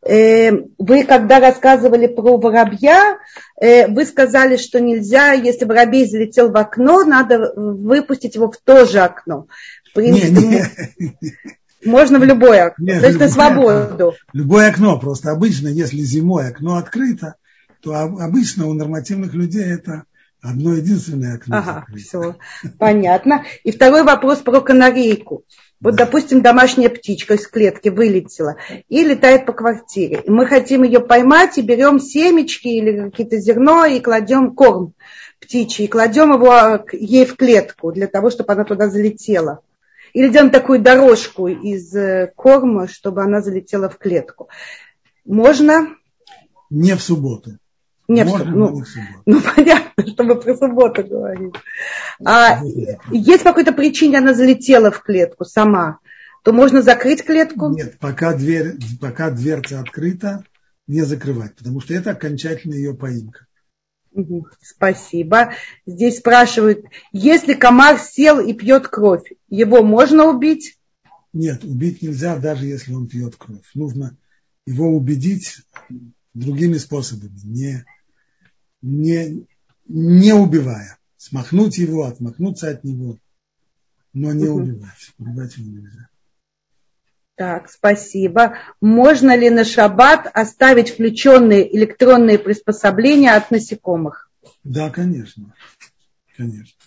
Э, 0.00 0.52
вы 0.78 1.04
когда 1.04 1.38
рассказывали 1.38 2.06
про 2.06 2.38
воробья, 2.38 3.18
э, 3.60 3.88
вы 3.88 4.06
сказали, 4.06 4.56
что 4.56 4.80
нельзя, 4.80 5.32
если 5.32 5.66
воробей 5.66 6.06
залетел 6.06 6.50
в 6.50 6.56
окно, 6.56 7.04
надо 7.04 7.52
выпустить 7.54 8.36
его 8.36 8.50
в 8.50 8.56
то 8.56 8.86
же 8.86 9.00
окно. 9.00 9.48
В 9.90 9.92
принципе, 9.92 10.30
не, 10.30 10.46
не. 10.48 11.16
Можно 11.84 12.18
в 12.18 12.24
любое 12.24 12.66
окно, 12.66 12.86
Нет, 12.86 13.00
то 13.00 13.06
есть 13.06 13.20
на 13.20 13.28
свободу. 13.28 14.08
Окно. 14.08 14.12
Любое 14.32 14.70
окно, 14.70 14.98
просто 14.98 15.30
обычно, 15.30 15.68
если 15.68 15.98
зимой 15.98 16.48
окно 16.48 16.76
открыто, 16.76 17.36
то 17.80 17.94
обычно 17.94 18.66
у 18.66 18.72
нормативных 18.72 19.34
людей 19.34 19.64
это 19.64 20.04
одно 20.40 20.74
единственное 20.74 21.36
окно. 21.36 21.56
Ага, 21.56 21.86
все, 21.96 22.36
понятно. 22.78 23.44
И 23.62 23.70
второй 23.70 24.02
вопрос 24.02 24.38
про 24.38 24.60
канарейку. 24.60 25.44
Вот, 25.80 25.96
да. 25.96 26.06
допустим, 26.06 26.40
домашняя 26.40 26.88
птичка 26.88 27.34
из 27.34 27.46
клетки 27.46 27.88
вылетела 27.88 28.56
и 28.88 29.04
летает 29.04 29.44
по 29.44 29.52
квартире. 29.52 30.22
И 30.24 30.30
мы 30.30 30.46
хотим 30.46 30.82
ее 30.82 31.00
поймать 31.00 31.58
и 31.58 31.62
берем 31.62 32.00
семечки 32.00 32.68
или 32.68 33.10
какие-то 33.10 33.38
зерно 33.38 33.84
и 33.84 34.00
кладем 34.00 34.54
корм 34.54 34.94
птичий, 35.40 35.84
и 35.84 35.88
кладем 35.88 36.32
его 36.32 36.84
ей 36.92 37.26
в 37.26 37.36
клетку 37.36 37.92
для 37.92 38.06
того, 38.06 38.30
чтобы 38.30 38.52
она 38.52 38.64
туда 38.64 38.88
залетела 38.88 39.60
или 40.14 40.28
делаем 40.28 40.50
такую 40.50 40.80
дорожку 40.80 41.48
из 41.48 41.94
э, 41.94 42.32
корма, 42.34 42.88
чтобы 42.88 43.22
она 43.22 43.42
залетела 43.42 43.90
в 43.90 43.98
клетку. 43.98 44.48
Можно? 45.24 45.88
Не 46.70 46.94
в 46.94 47.02
субботу. 47.02 47.58
Не 48.06 48.24
в, 48.24 48.44
ну, 48.44 48.80
в 48.80 48.86
субботу. 48.86 49.22
Ну, 49.26 49.40
понятно, 49.56 50.06
чтобы 50.06 50.36
про 50.36 50.56
субботу 50.56 51.04
говорить. 51.04 51.54
А 52.24 52.60
есть 53.10 53.42
по 53.42 53.50
какой-то 53.50 53.72
причине 53.72 54.18
она 54.18 54.34
залетела 54.34 54.92
в 54.92 55.02
клетку 55.02 55.44
сама, 55.44 55.98
то 56.44 56.52
можно 56.52 56.80
закрыть 56.80 57.24
клетку? 57.24 57.70
Нет, 57.70 57.98
пока, 57.98 58.34
дверь, 58.34 58.76
пока 59.00 59.30
дверца 59.30 59.80
открыта, 59.80 60.44
не 60.86 61.02
закрывать, 61.02 61.56
потому 61.56 61.80
что 61.80 61.92
это 61.94 62.10
окончательная 62.10 62.78
ее 62.78 62.94
поимка. 62.94 63.46
Спасибо. 64.60 65.52
Здесь 65.86 66.18
спрашивают, 66.18 66.84
если 67.12 67.54
комар 67.54 67.98
сел 67.98 68.40
и 68.40 68.52
пьет 68.52 68.88
кровь, 68.88 69.32
его 69.48 69.82
можно 69.82 70.26
убить? 70.26 70.78
Нет, 71.32 71.64
убить 71.64 72.02
нельзя, 72.02 72.38
даже 72.38 72.66
если 72.66 72.92
он 72.92 73.08
пьет 73.08 73.36
кровь. 73.36 73.68
Нужно 73.74 74.16
его 74.66 74.88
убедить 74.88 75.62
другими 76.32 76.78
способами, 76.78 77.38
не, 77.44 77.84
не, 78.82 79.46
не 79.86 80.32
убивая. 80.32 80.98
Смахнуть 81.16 81.78
его, 81.78 82.04
отмахнуться 82.04 82.68
от 82.68 82.84
него, 82.84 83.18
но 84.12 84.32
не 84.32 84.46
убивать. 84.46 85.12
Убивать 85.18 85.56
его 85.56 85.70
нельзя. 85.70 86.08
Так, 87.36 87.68
спасибо. 87.68 88.54
Можно 88.80 89.36
ли 89.36 89.50
на 89.50 89.64
шаббат 89.64 90.30
оставить 90.32 90.90
включенные 90.90 91.76
электронные 91.76 92.38
приспособления 92.38 93.34
от 93.34 93.50
насекомых? 93.50 94.30
Да, 94.62 94.90
конечно. 94.90 95.52
Конечно. 96.36 96.78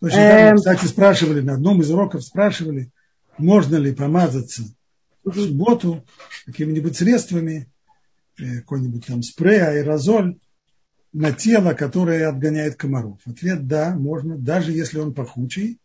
Точно 0.00 0.18
эм... 0.18 0.56
Кстати, 0.56 0.86
спрашивали, 0.86 1.40
на 1.40 1.54
одном 1.54 1.82
из 1.82 1.90
уроков 1.90 2.24
спрашивали, 2.24 2.90
можно 3.36 3.76
ли 3.76 3.94
помазаться 3.94 4.62
в 5.24 5.34
субботу 5.34 6.04
какими-нибудь 6.46 6.96
средствами, 6.96 7.68
э, 8.38 8.60
какой-нибудь 8.60 9.06
там 9.06 9.22
спрей, 9.22 9.60
аэрозоль 9.60 10.38
на 11.12 11.32
тело, 11.32 11.74
которое 11.74 12.28
отгоняет 12.28 12.76
комаров. 12.76 13.18
Ответ– 13.26 13.66
да, 13.68 13.94
можно, 13.96 14.38
даже 14.38 14.72
если 14.72 14.98
он 14.98 15.12
пахучий, 15.12 15.78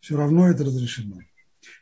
все 0.00 0.16
равно 0.16 0.48
это 0.48 0.64
разрешено. 0.64 1.20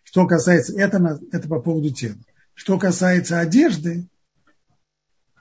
Что 0.02 0.26
касается, 0.26 0.78
это, 0.78 1.20
это 1.32 1.48
по 1.48 1.60
поводу 1.60 1.90
тела. 1.90 2.18
Что 2.54 2.78
касается 2.78 3.38
одежды, 3.38 4.08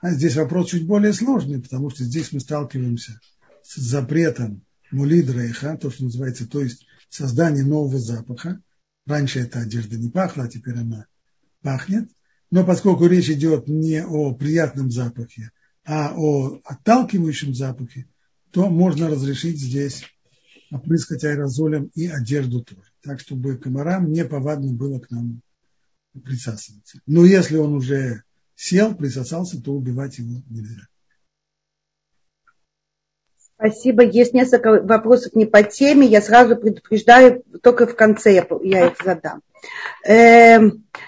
а 0.00 0.10
здесь 0.10 0.36
вопрос 0.36 0.70
чуть 0.70 0.86
более 0.86 1.12
сложный, 1.12 1.60
потому 1.60 1.90
что 1.90 2.04
здесь 2.04 2.32
мы 2.32 2.40
сталкиваемся 2.40 3.20
с 3.62 3.76
запретом 3.76 4.62
мулидрейха, 4.90 5.76
то, 5.78 5.90
что 5.90 6.04
называется, 6.04 6.48
то 6.48 6.60
есть 6.60 6.86
создание 7.08 7.64
нового 7.64 7.98
запаха. 7.98 8.60
Раньше 9.06 9.40
эта 9.40 9.60
одежда 9.60 9.96
не 9.96 10.10
пахла, 10.10 10.44
а 10.44 10.48
теперь 10.48 10.76
она 10.76 11.06
пахнет. 11.62 12.10
Но 12.50 12.64
поскольку 12.64 13.06
речь 13.06 13.30
идет 13.30 13.68
не 13.68 14.04
о 14.04 14.34
приятном 14.34 14.90
запахе, 14.90 15.50
а 15.84 16.12
о 16.16 16.60
отталкивающем 16.64 17.54
запахе, 17.54 18.06
то 18.50 18.68
можно 18.68 19.08
разрешить 19.08 19.60
здесь 19.60 20.04
опрыскать 20.70 21.24
аэрозолем 21.24 21.90
и 21.94 22.06
одежду 22.06 22.62
тоже. 22.62 22.82
Так, 23.02 23.20
чтобы 23.20 23.56
комарам 23.56 24.10
не 24.10 24.24
повадно 24.24 24.72
было 24.72 24.98
к 24.98 25.10
нам 25.10 25.40
присасываться. 26.24 27.00
Но 27.06 27.24
если 27.24 27.56
он 27.56 27.74
уже 27.74 28.22
сел, 28.54 28.94
присосался, 28.94 29.62
то 29.62 29.72
убивать 29.72 30.18
его 30.18 30.42
нельзя. 30.50 30.86
Спасибо. 33.58 34.04
Есть 34.04 34.34
несколько 34.34 34.82
вопросов 34.82 35.34
не 35.34 35.46
по 35.46 35.62
теме. 35.62 36.06
Я 36.06 36.20
сразу 36.20 36.56
предупреждаю, 36.56 37.42
только 37.62 37.86
в 37.86 37.96
конце 37.96 38.34
я, 38.34 38.46
я 38.62 38.88
их 38.88 38.96
задам. 39.02 39.40
Э, 40.06 40.58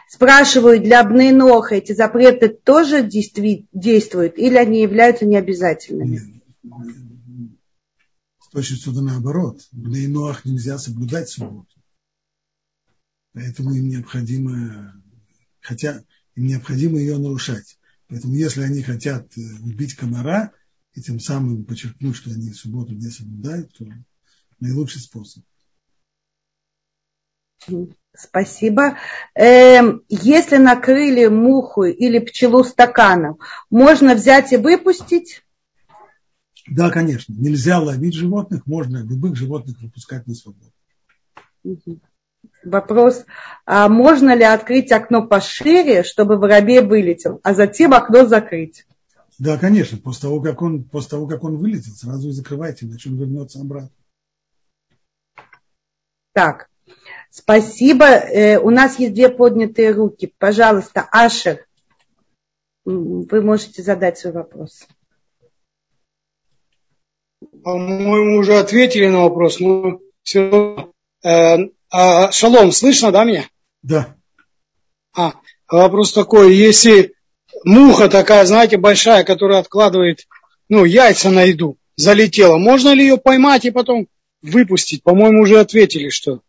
спрашиваю, 0.08 0.80
для 0.80 1.04
Бнейноха 1.04 1.74
эти 1.74 1.92
запреты 1.92 2.48
тоже 2.48 3.02
действуют 3.02 4.38
или 4.38 4.56
они 4.56 4.80
являются 4.80 5.26
необязательными? 5.26 6.20
Нет 6.62 7.07
с 8.48 8.52
точки 8.52 8.74
зрения 8.74 9.12
наоборот. 9.12 9.60
Бнейноах 9.72 10.44
нельзя 10.44 10.78
соблюдать 10.78 11.28
субботу. 11.28 11.74
Поэтому 13.32 13.72
им 13.72 13.88
необходимо, 13.88 15.02
хотя 15.60 16.02
им 16.34 16.46
необходимо 16.46 16.98
ее 16.98 17.18
нарушать. 17.18 17.78
Поэтому 18.08 18.34
если 18.34 18.62
они 18.62 18.82
хотят 18.82 19.36
э, 19.36 19.40
убить 19.62 19.94
комара 19.94 20.52
и 20.94 21.02
тем 21.02 21.20
самым 21.20 21.64
подчеркнуть, 21.64 22.16
что 22.16 22.30
они 22.30 22.52
субботу 22.52 22.94
не 22.94 23.10
соблюдают, 23.10 23.76
то 23.76 23.86
наилучший 24.60 25.02
способ. 25.02 25.44
Спасибо. 28.16 28.96
Эм, 29.34 30.02
если 30.08 30.56
накрыли 30.56 31.26
муху 31.26 31.84
или 31.84 32.18
пчелу 32.18 32.64
стаканом, 32.64 33.38
можно 33.70 34.14
взять 34.14 34.52
и 34.52 34.56
выпустить? 34.56 35.44
Да, 36.70 36.90
конечно. 36.90 37.34
Нельзя 37.34 37.78
ловить 37.78 38.14
животных, 38.14 38.66
можно 38.66 38.98
любых 38.98 39.36
животных 39.36 39.80
выпускать 39.80 40.26
на 40.26 40.34
свободу. 40.34 40.72
вопрос, 42.62 43.24
а 43.64 43.88
можно 43.88 44.34
ли 44.34 44.44
открыть 44.44 44.92
окно 44.92 45.26
пошире, 45.26 46.02
чтобы 46.02 46.36
воробей 46.36 46.80
вылетел, 46.80 47.40
а 47.42 47.54
затем 47.54 47.94
окно 47.94 48.26
закрыть? 48.26 48.86
Да, 49.38 49.56
конечно, 49.56 49.98
после 49.98 50.22
того, 50.22 50.40
как 50.40 50.62
он, 50.62 50.82
после 50.82 51.10
того, 51.10 51.26
как 51.28 51.44
он 51.44 51.56
вылетел, 51.56 51.92
сразу 51.92 52.28
и 52.28 52.32
закрывайте, 52.32 52.86
иначе 52.86 53.08
он 53.08 53.16
вернется 53.16 53.60
обратно. 53.60 53.90
Так, 56.32 56.68
спасибо. 57.30 58.04
Э, 58.04 58.58
у 58.58 58.70
нас 58.70 58.98
есть 58.98 59.14
две 59.14 59.28
поднятые 59.28 59.92
руки. 59.92 60.32
Пожалуйста, 60.38 61.08
Ашер, 61.12 61.66
вы 62.84 63.42
можете 63.42 63.82
задать 63.82 64.18
свой 64.18 64.32
вопрос. 64.32 64.86
По-моему, 67.62 68.38
уже 68.38 68.58
ответили 68.58 69.06
на 69.06 69.20
вопрос, 69.20 69.60
но 69.60 70.00
все 70.22 70.50
равно. 70.50 70.92
Э, 71.24 71.56
а, 71.90 72.30
шалом, 72.32 72.72
слышно, 72.72 73.12
да, 73.12 73.24
меня? 73.24 73.48
Да. 73.82 74.16
А, 75.16 75.34
вопрос 75.68 76.12
такой, 76.12 76.54
если 76.54 77.14
муха 77.64 78.08
такая, 78.08 78.44
знаете, 78.44 78.76
большая, 78.76 79.24
которая 79.24 79.60
откладывает, 79.60 80.26
ну, 80.68 80.84
яйца 80.84 81.30
на 81.30 81.42
еду, 81.44 81.78
залетела, 81.96 82.58
можно 82.58 82.92
ли 82.92 83.04
ее 83.04 83.18
поймать 83.18 83.64
и 83.64 83.70
потом 83.70 84.08
выпустить? 84.42 85.02
По-моему, 85.02 85.42
уже 85.42 85.58
ответили, 85.58 86.10
что... 86.10 86.42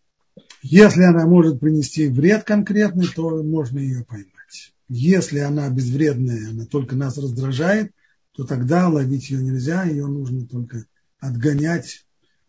Если 0.61 1.03
она 1.03 1.25
может 1.25 1.59
принести 1.59 2.07
вред 2.07 2.43
конкретный, 2.43 3.07
то 3.07 3.41
можно 3.43 3.79
ее 3.79 4.03
поймать. 4.03 4.73
Если 4.89 5.39
она 5.39 5.69
безвредная, 5.69 6.49
она 6.49 6.65
только 6.65 6.95
нас 6.95 7.17
раздражает, 7.17 7.91
то 8.33 8.43
тогда 8.43 8.87
ловить 8.87 9.29
ее 9.29 9.43
нельзя, 9.43 9.83
ее 9.83 10.07
нужно 10.07 10.45
только 10.47 10.85
отгонять, 11.19 12.05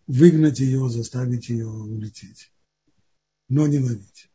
выгнать 0.06 0.60
ее, 0.60 0.88
заставить 0.88 1.48
ее 1.48 1.66
улететь, 1.66 2.52
но 3.48 3.66
не 3.66 3.78
ловить. 3.78 4.28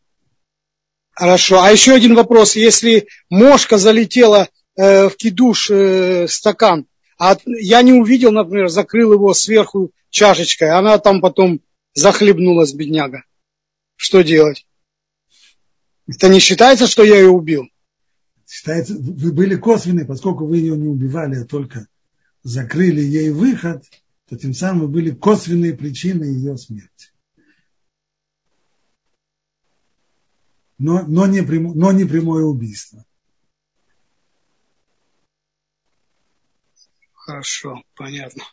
Хорошо. 1.11 1.61
А 1.61 1.71
еще 1.71 1.93
один 1.93 2.13
вопрос. 2.13 2.55
Если 2.55 3.07
мошка 3.29 3.77
залетела 3.77 4.49
э, 4.75 5.07
в 5.07 5.15
кидуш 5.15 5.71
э, 5.71 6.27
стакан, 6.27 6.87
а 7.17 7.37
я 7.45 7.81
не 7.81 7.93
увидел, 7.93 8.31
например, 8.31 8.67
закрыл 8.67 9.13
его 9.13 9.33
сверху 9.33 9.91
чашечкой, 10.09 10.71
она 10.71 10.97
там 10.97 11.21
потом 11.21 11.61
захлебнулась, 11.93 12.73
бедняга. 12.73 13.23
Что 13.95 14.21
делать? 14.21 14.67
Это 16.07 16.27
не 16.27 16.39
считается, 16.39 16.87
что 16.87 17.03
я 17.03 17.15
ее 17.15 17.29
убил? 17.29 17.69
Считается, 18.55 18.95
вы 18.97 19.33
были 19.33 19.57
косвенны, 19.57 20.05
поскольку 20.05 20.45
вы 20.45 20.59
ее 20.59 20.77
не 20.77 20.87
убивали, 20.87 21.35
а 21.35 21.45
только 21.45 21.89
закрыли 22.41 23.01
ей 23.01 23.29
выход, 23.31 23.83
то 24.29 24.37
тем 24.37 24.53
самым 24.53 24.89
были 24.89 25.11
косвенные 25.11 25.73
причины 25.73 26.23
ее 26.23 26.57
смерти. 26.57 27.11
но, 30.77 31.03
но, 31.05 31.27
не, 31.27 31.43
прямо, 31.43 31.73
но 31.73 31.91
не 31.91 32.05
прямое 32.05 32.45
убийство. 32.45 33.05
Хорошо, 37.11 37.83
понятно. 37.95 38.45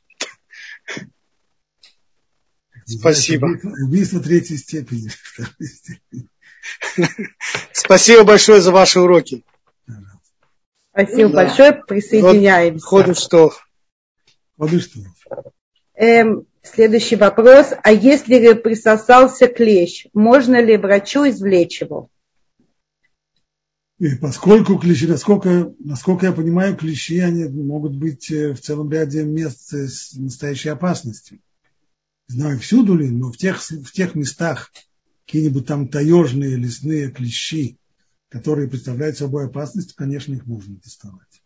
Спасибо. 2.87 3.47
Убийство, 3.47 3.71
убийство 3.85 4.21
третьей 4.21 4.57
степени. 4.57 5.13
Спасибо 7.73 8.25
большое 8.25 8.61
за 8.61 8.73
ваши 8.73 8.99
уроки. 8.99 9.45
Спасибо 10.93 11.31
да. 11.31 11.37
большое, 11.37 11.73
присоединяемся. 11.73 12.87
Ходит 12.87 13.19
что? 13.19 13.53
Ходит 14.59 14.83
что? 14.83 15.01
Эм, 15.95 16.47
следующий 16.63 17.17
вопрос. 17.17 17.73
А 17.83 17.93
если 17.93 18.53
присосался 18.53 19.47
клещ, 19.47 20.07
можно 20.13 20.63
ли 20.63 20.77
врачу 20.77 21.29
извлечь 21.29 21.81
его? 21.81 22.11
И 23.99 24.17
поскольку 24.17 24.79
клещи, 24.79 25.07
насколько, 25.07 25.73
насколько 25.79 26.27
я 26.27 26.33
понимаю, 26.33 26.77
клещи 26.77 27.21
они 27.21 27.45
могут 27.45 27.95
быть 27.95 28.31
э, 28.33 28.53
в 28.53 28.61
целом 28.61 28.91
ряде 28.91 29.23
мест 29.23 29.73
с 29.73 30.15
настоящей 30.15 30.71
опасностью. 30.71 31.39
Не 32.29 32.37
знаю, 32.37 32.59
всюду 32.59 32.97
ли, 32.97 33.09
но 33.09 33.31
в 33.31 33.37
тех, 33.37 33.63
в 33.63 33.93
тех 33.93 34.15
местах 34.17 34.73
какие-нибудь 35.25 35.67
там 35.67 35.87
таежные 35.89 36.57
лесные 36.57 37.13
клещи, 37.13 37.79
которые 38.33 38.67
представляют 38.67 39.19
собой 39.19 39.47
опасность, 39.47 39.95
конечно, 39.95 40.33
их 40.33 40.47
можно 40.47 40.77
доставать. 40.77 41.43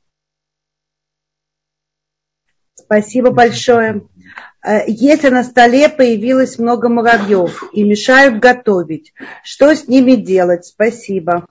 Спасибо 2.75 3.33
большое. 3.33 4.09
Э, 4.65 4.85
если 4.87 5.31
на 5.31 5.43
столе 5.43 5.89
появилось 5.89 6.59
много 6.59 6.89
муравьев 6.89 7.65
и 7.73 7.83
мешают 7.83 8.41
готовить, 8.41 9.13
что 9.43 9.75
с 9.75 9.89
ними 9.89 10.15
делать? 10.15 10.67
Спасибо. 10.67 11.47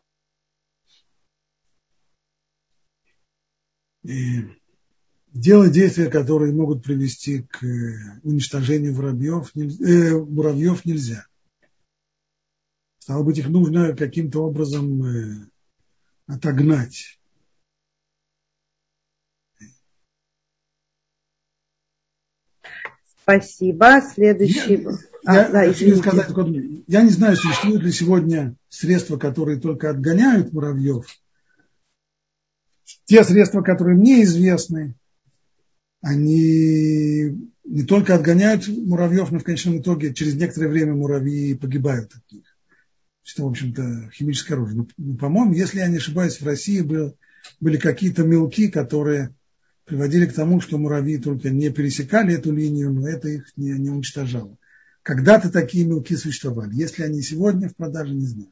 делать 5.34 5.72
действия, 5.72 6.10
которые 6.10 6.54
могут 6.54 6.84
привести 6.84 7.42
к 7.42 7.64
э, 7.64 8.20
уничтожению 8.24 8.94
воробьев, 8.94 9.52
э, 9.56 10.16
муравьев 10.16 10.86
нельзя. 10.86 11.26
Стало 13.06 13.22
быть, 13.22 13.38
их 13.38 13.50
нужно 13.50 13.96
каким-то 13.96 14.40
образом 14.40 15.04
э, 15.04 15.48
отогнать. 16.26 17.20
Спасибо. 23.22 24.02
Следующий. 24.12 24.82
Я, 24.82 24.90
а, 25.24 25.36
я, 25.36 25.50
да, 25.50 25.68
хочу 25.68 25.96
сказать, 25.98 26.32
я 26.88 27.04
не 27.04 27.12
знаю, 27.12 27.36
существуют 27.36 27.84
ли 27.84 27.92
сегодня 27.92 28.56
средства, 28.70 29.18
которые 29.18 29.60
только 29.60 29.92
отгоняют 29.92 30.52
муравьев, 30.52 31.06
те 33.04 33.24
средства, 33.24 33.62
которые 33.62 33.96
мне 34.00 34.24
известны, 34.24 34.96
они 36.02 37.52
не 37.64 37.84
только 37.84 38.16
отгоняют 38.16 38.68
муравьев, 38.68 39.32
но 39.32 39.38
в 39.38 39.44
конечном 39.44 39.80
итоге 39.80 40.12
через 40.12 40.34
некоторое 40.34 40.70
время 40.70 40.96
муравьи 40.96 41.54
погибают 41.54 42.12
от 42.16 42.32
них. 42.32 42.55
Что, 43.28 43.46
в 43.46 43.50
общем-то, 43.50 44.12
химическое 44.14 44.54
оружие. 44.54 44.86
Но, 44.98 45.18
по-моему, 45.18 45.54
если 45.54 45.80
я 45.80 45.88
не 45.88 45.98
ошибаюсь, 45.98 46.40
в 46.40 46.46
России 46.46 46.82
был, 46.82 47.18
были 47.60 47.78
какие-то 47.78 48.24
мелки, 48.24 48.70
которые 48.70 49.34
приводили 49.84 50.28
к 50.28 50.34
тому, 50.34 50.62
что 50.62 50.78
муравьи 50.78 51.18
только 51.18 51.50
не 51.50 51.72
пересекали 51.72 52.36
эту 52.36 52.54
линию, 52.54 52.94
но 52.94 53.10
это 53.10 53.28
их 53.28 53.52
не, 53.58 53.72
не 53.72 53.90
уничтожало. 53.90 54.58
Когда-то 55.02 55.52
такие 55.52 55.88
мелки 55.88 56.16
существовали. 56.16 56.76
Если 56.76 57.02
они 57.02 57.24
сегодня 57.24 57.68
в 57.68 57.76
продаже, 57.76 58.14
не 58.14 58.28
знаю. 58.28 58.52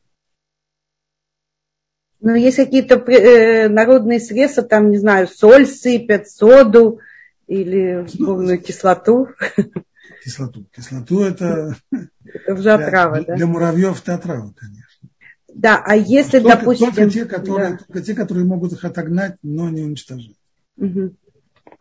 Ну, 2.19 2.33
есть 2.33 2.57
какие-то 2.57 2.95
э, 2.95 3.69
народные 3.69 4.19
средства, 4.19 4.63
там, 4.63 4.89
не 4.89 4.97
знаю, 4.97 5.27
соль 5.27 5.67
сыпят, 5.67 6.27
соду 6.27 6.99
или 7.45 8.07
зубную 8.07 8.59
кислоту. 8.59 9.27
Кислоту. 10.23 10.65
Кислоту 10.73 11.21
это, 11.21 11.75
это 12.23 12.53
уже 12.53 12.71
отрава, 12.71 13.17
для, 13.17 13.25
да? 13.25 13.35
Для 13.35 13.47
муравьев 13.47 14.01
это 14.01 14.15
отрава, 14.15 14.53
конечно. 14.55 15.09
Да, 15.53 15.83
а 15.85 15.95
если, 15.95 16.39
только, 16.39 16.57
допустим... 16.57 16.93
Только 16.93 17.09
те, 17.09 17.25
которые, 17.25 17.69
да. 17.71 17.77
только 17.77 18.01
те, 18.01 18.13
которые 18.13 18.45
могут 18.45 18.71
их 18.71 18.85
отогнать, 18.85 19.35
но 19.43 19.69
не 19.69 19.81
уничтожить. 19.81 20.37
Угу. 20.77 21.13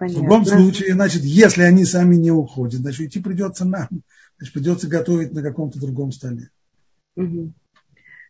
В 0.01 0.23
любом 0.23 0.45
случае, 0.45 0.95
значит, 0.95 1.23
если 1.23 1.63
они 1.63 1.85
сами 1.85 2.17
не 2.17 2.33
уходят, 2.33 2.81
значит, 2.81 3.09
идти 3.09 3.21
придется 3.21 3.65
нам. 3.65 3.89
Значит, 4.37 4.55
придется 4.55 4.89
готовить 4.89 5.33
на 5.33 5.43
каком-то 5.43 5.79
другом 5.79 6.11
столе. 6.11 6.51
Угу. 7.17 7.53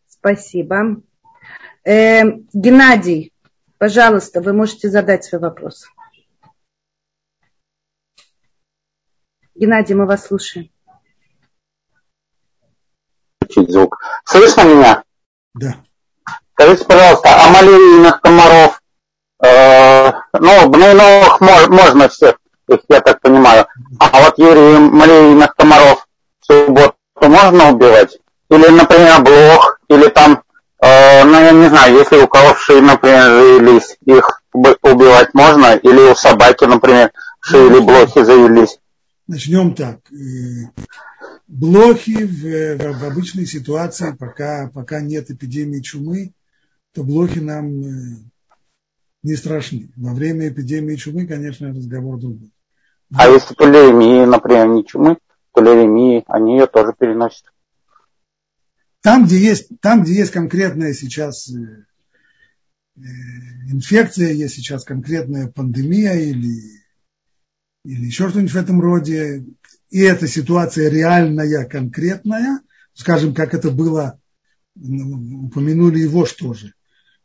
Спасибо. 0.08 1.00
Э, 1.84 2.22
Геннадий, 2.52 3.32
пожалуйста, 3.78 4.42
вы 4.42 4.52
можете 4.52 4.90
задать 4.90 5.24
свой 5.24 5.40
вопрос. 5.40 5.86
Геннадий, 9.62 9.94
мы 9.94 10.06
вас 10.06 10.26
слушаем. 10.26 10.70
Звук. 13.54 13.96
Слышно 14.24 14.62
меня? 14.62 15.04
Да. 15.54 15.76
Скажите, 16.54 16.84
пожалуйста, 16.84 17.28
а 17.28 17.48
малярийных 17.50 18.20
комаров, 18.20 18.82
э, 19.40 20.12
ну, 20.32 20.68
гнойных 20.68 21.40
можно 21.40 22.08
всех, 22.08 22.40
их, 22.66 22.80
я 22.88 23.00
так 23.02 23.20
понимаю, 23.20 23.68
а 24.00 24.24
вот 24.24 24.36
Юрий 24.36 24.78
малярийных 24.78 25.54
комаров 25.54 26.08
в 26.40 26.46
субботу 26.46 26.96
можно 27.20 27.70
убивать? 27.70 28.18
Или, 28.50 28.66
например, 28.66 29.22
блох, 29.22 29.78
или 29.86 30.08
там 30.08 30.42
Э, 30.82 31.22
ну, 31.22 31.38
я 31.38 31.52
не 31.52 31.68
знаю, 31.68 31.94
если 31.94 32.16
у 32.16 32.26
кого 32.26 32.56
шеи, 32.56 32.80
например, 32.80 33.22
завелись, 33.22 33.96
их 34.04 34.42
убивать 34.52 35.32
можно? 35.32 35.76
Или 35.76 36.10
у 36.10 36.14
собаки, 36.16 36.64
например, 36.64 37.12
шеи 37.40 37.66
или 37.66 37.78
блохи 37.78 38.24
завелись? 38.24 38.80
Начнем 39.26 39.74
так. 39.74 40.00
Э, 40.12 40.70
блохи 41.46 42.24
в, 42.24 42.98
в 42.98 43.04
обычной 43.04 43.46
ситуации, 43.46 44.16
пока, 44.18 44.70
пока 44.72 45.00
нет 45.00 45.30
эпидемии 45.30 45.80
чумы, 45.80 46.32
то 46.92 47.04
блохи 47.04 47.38
нам 47.38 47.82
э, 47.82 48.16
не 49.22 49.36
страшны. 49.36 49.92
Во 49.96 50.12
время 50.14 50.48
эпидемии 50.48 50.96
чумы, 50.96 51.26
конечно, 51.26 51.68
разговор 51.68 52.18
другой. 52.18 52.50
А 53.14 53.28
если 53.28 53.54
полиэмии, 53.54 54.24
например, 54.24 54.68
не 54.68 54.84
чумы, 54.84 55.18
полиэмии, 55.52 56.24
они 56.26 56.58
ее 56.58 56.66
тоже 56.66 56.94
переносят. 56.98 57.44
там, 59.02 59.26
где 59.26 59.38
есть, 59.38 59.68
там, 59.80 60.02
где 60.02 60.14
есть 60.14 60.32
конкретная 60.32 60.94
сейчас 60.94 61.50
э, 61.50 61.84
инфекция, 63.70 64.32
есть 64.32 64.54
сейчас 64.54 64.84
конкретная 64.84 65.48
пандемия 65.48 66.14
или, 66.14 66.81
или 67.84 68.06
еще 68.06 68.28
что-нибудь 68.28 68.52
в 68.52 68.56
этом 68.56 68.80
роде, 68.80 69.44
и 69.90 70.00
эта 70.00 70.26
ситуация 70.26 70.88
реальная, 70.88 71.64
конкретная, 71.66 72.60
скажем, 72.94 73.34
как 73.34 73.54
это 73.54 73.70
было, 73.70 74.20
ну, 74.74 75.46
упомянули 75.46 75.98
его 75.98 76.24
что 76.24 76.54
же. 76.54 76.74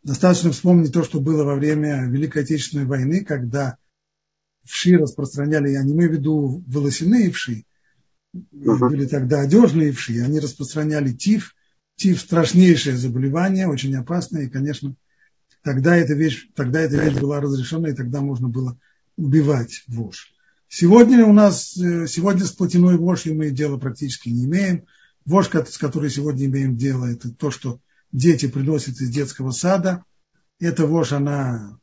Достаточно 0.04 0.52
вспомнить 0.52 0.94
то, 0.94 1.04
что 1.04 1.20
было 1.20 1.44
во 1.44 1.56
время 1.56 2.06
Великой 2.08 2.44
Отечественной 2.44 2.86
войны, 2.86 3.24
когда 3.24 3.78
вши 4.64 4.98
распространяли, 4.98 5.70
я 5.70 5.84
не 5.84 5.94
имею 5.94 6.12
в 6.12 6.14
виду 6.14 6.64
волосяные 6.68 7.32
вши, 7.32 7.66
были 8.34 9.06
тогда 9.06 9.42
одежные 9.42 9.92
вши, 9.92 10.22
они 10.22 10.40
распространяли 10.40 11.12
тиф. 11.12 11.56
Тиф– 11.96 12.20
страшнейшее 12.22 12.96
заболевание, 12.96 13.68
очень 13.68 13.96
опасное, 13.96 14.44
и, 14.44 14.50
конечно, 14.50 14.96
тогда 15.64 15.96
эта 15.96 16.14
вещь, 16.14 16.48
тогда 16.54 16.80
эта 16.80 16.96
вещь 16.98 17.16
была 17.16 17.42
разрешена, 17.42 17.88
и 17.88 17.96
тогда 17.96 18.22
можно 18.22 18.50
было 18.50 18.80
убивать 19.16 19.84
вошь. 19.88 20.37
Сегодня 20.70 21.26
у 21.26 21.34
нас, 21.34 21.78
э, 21.78 22.08
сегодня 22.08 22.46
с 22.46 22.52
плотяной 22.52 22.98
вошью 22.98 23.36
мы 23.36 23.52
дело 23.52 23.78
практически 23.78 24.30
не 24.30 24.46
имеем. 24.46 24.86
Вошь, 25.26 25.50
с 25.50 25.78
которой 25.78 26.10
сегодня 26.10 26.46
имеем 26.46 26.76
дело, 26.76 27.06
это 27.06 27.32
то, 27.32 27.52
что 27.52 27.80
дети 28.12 28.48
приносят 28.48 29.00
из 29.00 29.10
детского 29.10 29.52
сада. 29.52 30.04
Эта 30.60 30.86
вошь, 30.86 31.14
она 31.14 31.80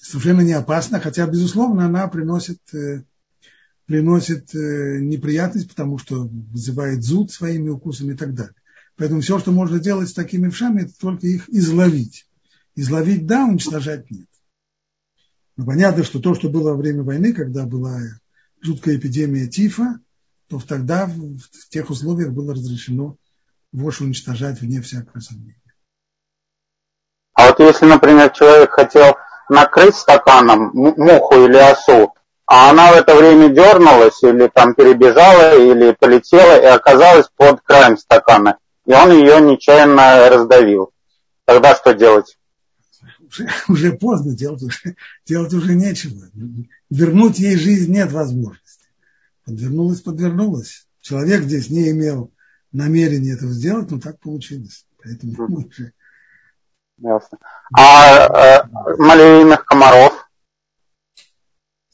совершенно 0.00 0.42
не 0.42 0.52
опасна, 0.52 1.00
хотя, 1.00 1.26
безусловно, 1.26 1.86
она 1.86 2.08
приносит 2.08 2.60
э, 2.74 3.04
приносит 3.86 4.54
э, 4.54 4.98
неприятность, 5.00 5.70
потому 5.70 5.96
что 5.96 6.28
вызывает 6.28 7.02
зуд 7.02 7.32
своими 7.32 7.70
укусами 7.70 8.12
и 8.12 8.16
так 8.16 8.34
далее. 8.34 8.54
Поэтому 8.96 9.22
все, 9.22 9.38
что 9.38 9.50
можно 9.50 9.78
делать 9.78 10.10
с 10.10 10.14
такими 10.14 10.50
вшами, 10.50 10.82
это 10.82 10.92
только 10.98 11.26
их 11.26 11.48
изловить. 11.48 12.28
Изловить– 12.74 13.26
да, 13.26 13.46
уничтожать– 13.46 14.10
нет. 14.10 14.28
Но 15.58 15.66
понятно, 15.66 16.04
что 16.04 16.20
то, 16.20 16.36
что 16.36 16.48
было 16.48 16.70
во 16.70 16.76
время 16.76 17.02
войны, 17.02 17.34
когда 17.34 17.64
была 17.64 17.98
жуткая 18.62 18.96
эпидемия 18.96 19.48
тифа, 19.48 19.98
то 20.48 20.60
тогда 20.60 21.06
в 21.06 21.68
тех 21.68 21.90
условиях 21.90 22.30
было 22.30 22.54
разрешено 22.54 23.16
вошь 23.72 24.00
уничтожать 24.00 24.60
вне 24.60 24.80
всякого 24.80 25.20
сомнения. 25.20 25.60
А 27.34 27.48
вот 27.48 27.58
если, 27.58 27.86
например, 27.86 28.30
человек 28.30 28.70
хотел 28.70 29.16
накрыть 29.48 29.96
стаканом 29.96 30.70
муху 30.72 31.34
или 31.44 31.56
осу, 31.56 32.14
а 32.46 32.70
она 32.70 32.92
в 32.92 32.96
это 32.96 33.16
время 33.16 33.48
дернулась 33.48 34.22
или 34.22 34.46
там 34.46 34.74
перебежала, 34.74 35.58
или 35.58 35.90
полетела 35.90 36.56
и 36.60 36.66
оказалась 36.66 37.28
под 37.36 37.62
краем 37.62 37.98
стакана. 37.98 38.58
И 38.86 38.92
он 38.92 39.10
ее 39.10 39.40
нечаянно 39.40 40.30
раздавил. 40.30 40.92
Тогда 41.46 41.74
что 41.74 41.94
делать? 41.94 42.37
Уже, 43.28 43.48
уже 43.68 43.92
поздно, 43.92 44.34
делать 44.34 44.62
уже, 44.62 44.96
делать 45.26 45.52
уже 45.52 45.74
нечего. 45.74 46.28
Вернуть 46.90 47.38
ей 47.38 47.56
жизнь 47.56 47.92
нет 47.92 48.12
возможности. 48.12 48.88
Подвернулась, 49.44 50.00
подвернулась. 50.00 50.86
Человек 51.00 51.42
здесь 51.44 51.70
не 51.70 51.90
имел 51.90 52.32
намерения 52.72 53.32
этого 53.32 53.52
сделать, 53.52 53.90
но 53.90 53.98
так 53.98 54.18
получилось. 54.20 54.86
Поэтому 55.02 55.34
мы 55.48 55.64
уже... 55.66 55.92
Ясно. 56.98 57.38
А 57.72 58.60
э, 58.60 58.96
малярийных 58.98 59.64
комаров? 59.64 60.28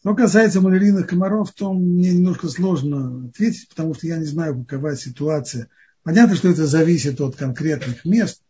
Что 0.00 0.14
касается 0.14 0.60
малярийных 0.60 1.06
комаров, 1.06 1.52
то 1.52 1.72
мне 1.72 2.12
немножко 2.12 2.48
сложно 2.48 3.28
ответить, 3.28 3.68
потому 3.68 3.94
что 3.94 4.06
я 4.06 4.16
не 4.16 4.24
знаю, 4.24 4.64
какова 4.64 4.96
ситуация. 4.96 5.68
Понятно, 6.02 6.36
что 6.36 6.48
это 6.48 6.66
зависит 6.66 7.20
от 7.20 7.36
конкретных 7.36 8.04
мест. 8.04 8.42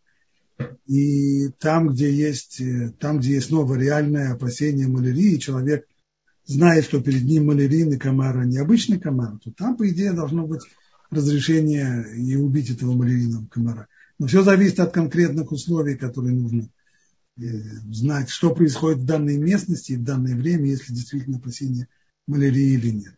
И 0.87 1.49
там, 1.59 1.89
где 1.89 2.11
есть, 2.11 2.61
там, 2.99 3.19
где 3.19 3.33
есть 3.33 3.51
новое 3.51 3.79
реальное 3.79 4.33
опасение 4.33 4.87
малярии, 4.87 5.37
человек 5.37 5.87
знает, 6.45 6.85
что 6.85 7.01
перед 7.01 7.23
ним 7.23 7.47
малярийный 7.47 7.97
комар, 7.97 8.37
а 8.37 8.45
не 8.45 8.57
обычный 8.57 8.99
комар, 8.99 9.37
то 9.43 9.51
там, 9.51 9.75
по 9.75 9.89
идее, 9.89 10.13
должно 10.13 10.45
быть 10.45 10.61
разрешение 11.09 12.05
и 12.15 12.35
убить 12.35 12.69
этого 12.69 12.93
малярийного 12.93 13.47
комара. 13.47 13.87
Но 14.19 14.27
все 14.27 14.43
зависит 14.43 14.79
от 14.79 14.93
конкретных 14.93 15.51
условий, 15.51 15.95
которые 15.95 16.33
нужно 16.33 16.69
Э, 17.37 17.41
знать, 17.91 18.29
что 18.29 18.55
происходит 18.55 18.99
в 18.99 19.05
данной 19.05 19.37
местности 19.37 19.91
и 19.91 19.97
в 19.97 20.03
данное 20.05 20.35
время, 20.35 20.67
если 20.67 20.93
действительно 20.93 21.37
опасение 21.37 21.89
малярии 22.27 22.75
или 22.75 22.91
нет. 22.91 23.13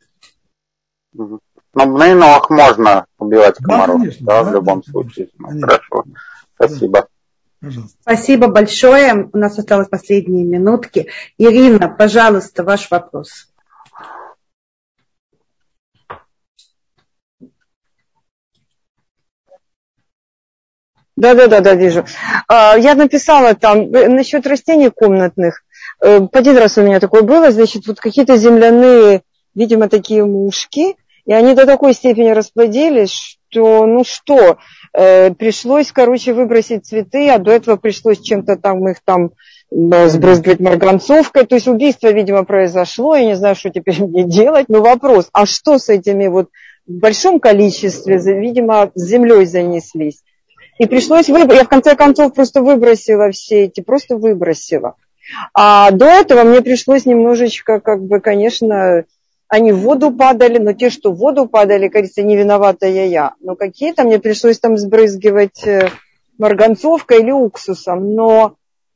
Но 1.14 1.40
на 1.74 2.12
инох 2.12 2.50
можно 2.50 3.06
убивать 3.20 3.58
комаров, 3.58 3.98
да, 3.98 4.02
конечно, 4.02 4.26
да, 4.26 4.44
да 4.44 4.50
в 4.50 4.54
любом 4.56 4.82
да, 4.84 4.92
случае. 4.92 5.30
Конечно. 5.38 5.68
Хорошо, 5.68 6.06
спасибо. 6.56 7.02
Да. 7.02 7.08
Пожалуйста. 7.68 7.97
Спасибо 8.01 8.47
большое. 8.47 9.30
У 9.34 9.38
нас 9.38 9.59
осталось 9.59 9.89
последние 9.89 10.45
минутки. 10.45 11.07
Ирина, 11.38 11.89
пожалуйста, 11.89 12.63
ваш 12.63 12.89
вопрос. 12.89 13.49
Да, 21.18 21.34
да, 21.34 21.47
да, 21.47 21.59
да, 21.59 21.74
вижу. 21.74 22.05
А, 22.47 22.78
я 22.78 22.95
написала 22.95 23.53
там 23.53 23.93
э, 23.93 24.07
насчет 24.07 24.47
растений 24.47 24.89
комнатных. 24.89 25.63
Э, 26.01 26.22
один 26.32 26.57
раз 26.57 26.78
у 26.78 26.84
меня 26.84 27.01
такое 27.01 27.24
было, 27.24 27.51
значит, 27.51 27.86
вот 27.88 27.99
какие-то 27.99 28.38
земляные, 28.38 29.24
видимо, 29.55 29.89
такие 29.89 30.24
мушки, 30.24 30.95
и 31.28 31.34
они 31.34 31.54
до 31.54 31.66
такой 31.66 31.94
степени 31.94 32.30
расплодились, 32.30 33.38
что, 33.50 33.86
ну 33.86 34.06
что, 34.06 34.58
э, 34.94 35.32
пришлось, 35.34 35.92
короче, 35.92 36.34
выбросить 36.34 36.86
цветы, 36.86 37.30
а 37.30 37.38
до 37.38 37.52
этого 37.52 37.76
пришлось 37.76 38.22
чем-то 38.22 38.56
там 38.56 38.88
их 38.88 39.02
там 39.04 39.32
сбрызгивать 39.70 40.62
марганцовкой. 40.62 41.46
То 41.46 41.56
есть 41.56 41.68
убийство, 41.68 42.08
видимо, 42.14 42.46
произошло. 42.46 43.18
Я 43.18 43.26
не 43.26 43.36
знаю, 43.36 43.56
что 43.56 43.70
теперь 43.70 44.02
мне 44.04 44.24
делать. 44.24 44.70
Но 44.70 44.82
вопрос, 44.82 45.28
а 45.34 45.46
что 45.46 45.78
с 45.78 45.90
этими 45.90 46.28
вот 46.28 46.50
в 46.88 46.94
большом 46.94 47.42
количестве, 47.42 48.18
видимо, 48.18 48.92
с 48.96 49.06
землей 49.06 49.46
занеслись? 49.46 50.24
И 50.80 50.86
пришлось 50.86 51.28
выбрать, 51.28 51.58
я 51.58 51.66
в 51.66 51.70
конце 51.70 51.96
концов 51.96 52.34
просто 52.34 52.62
выбросила 52.62 53.32
все 53.32 53.66
эти, 53.66 53.82
просто 53.82 54.16
выбросила. 54.16 54.96
А 55.54 55.92
до 55.92 56.06
этого 56.06 56.44
мне 56.44 56.62
пришлось 56.62 57.06
немножечко, 57.06 57.82
как 57.82 58.02
бы, 58.02 58.22
конечно, 58.22 59.04
они 59.50 59.72
в 59.72 59.80
воду 59.80 60.12
падали, 60.12 60.58
но 60.58 60.74
те, 60.74 60.89
что 60.89 61.12
в 61.12 61.18
воду 61.18 61.48
падали, 61.48 61.88
кажется, 61.88 62.24
не 62.24 62.36
виноватая 62.36 63.08
я. 63.08 63.34
Но 63.39 63.56
какие-то 63.56 64.04
мне 64.04 64.20
пришлось 64.20 64.60
там 64.60 64.78
сбрызгивать 64.78 65.66
э, 65.66 65.89
марганцовкой 66.38 67.22
или 67.22 67.32
уксусом. 67.32 68.14
Но 68.14 68.56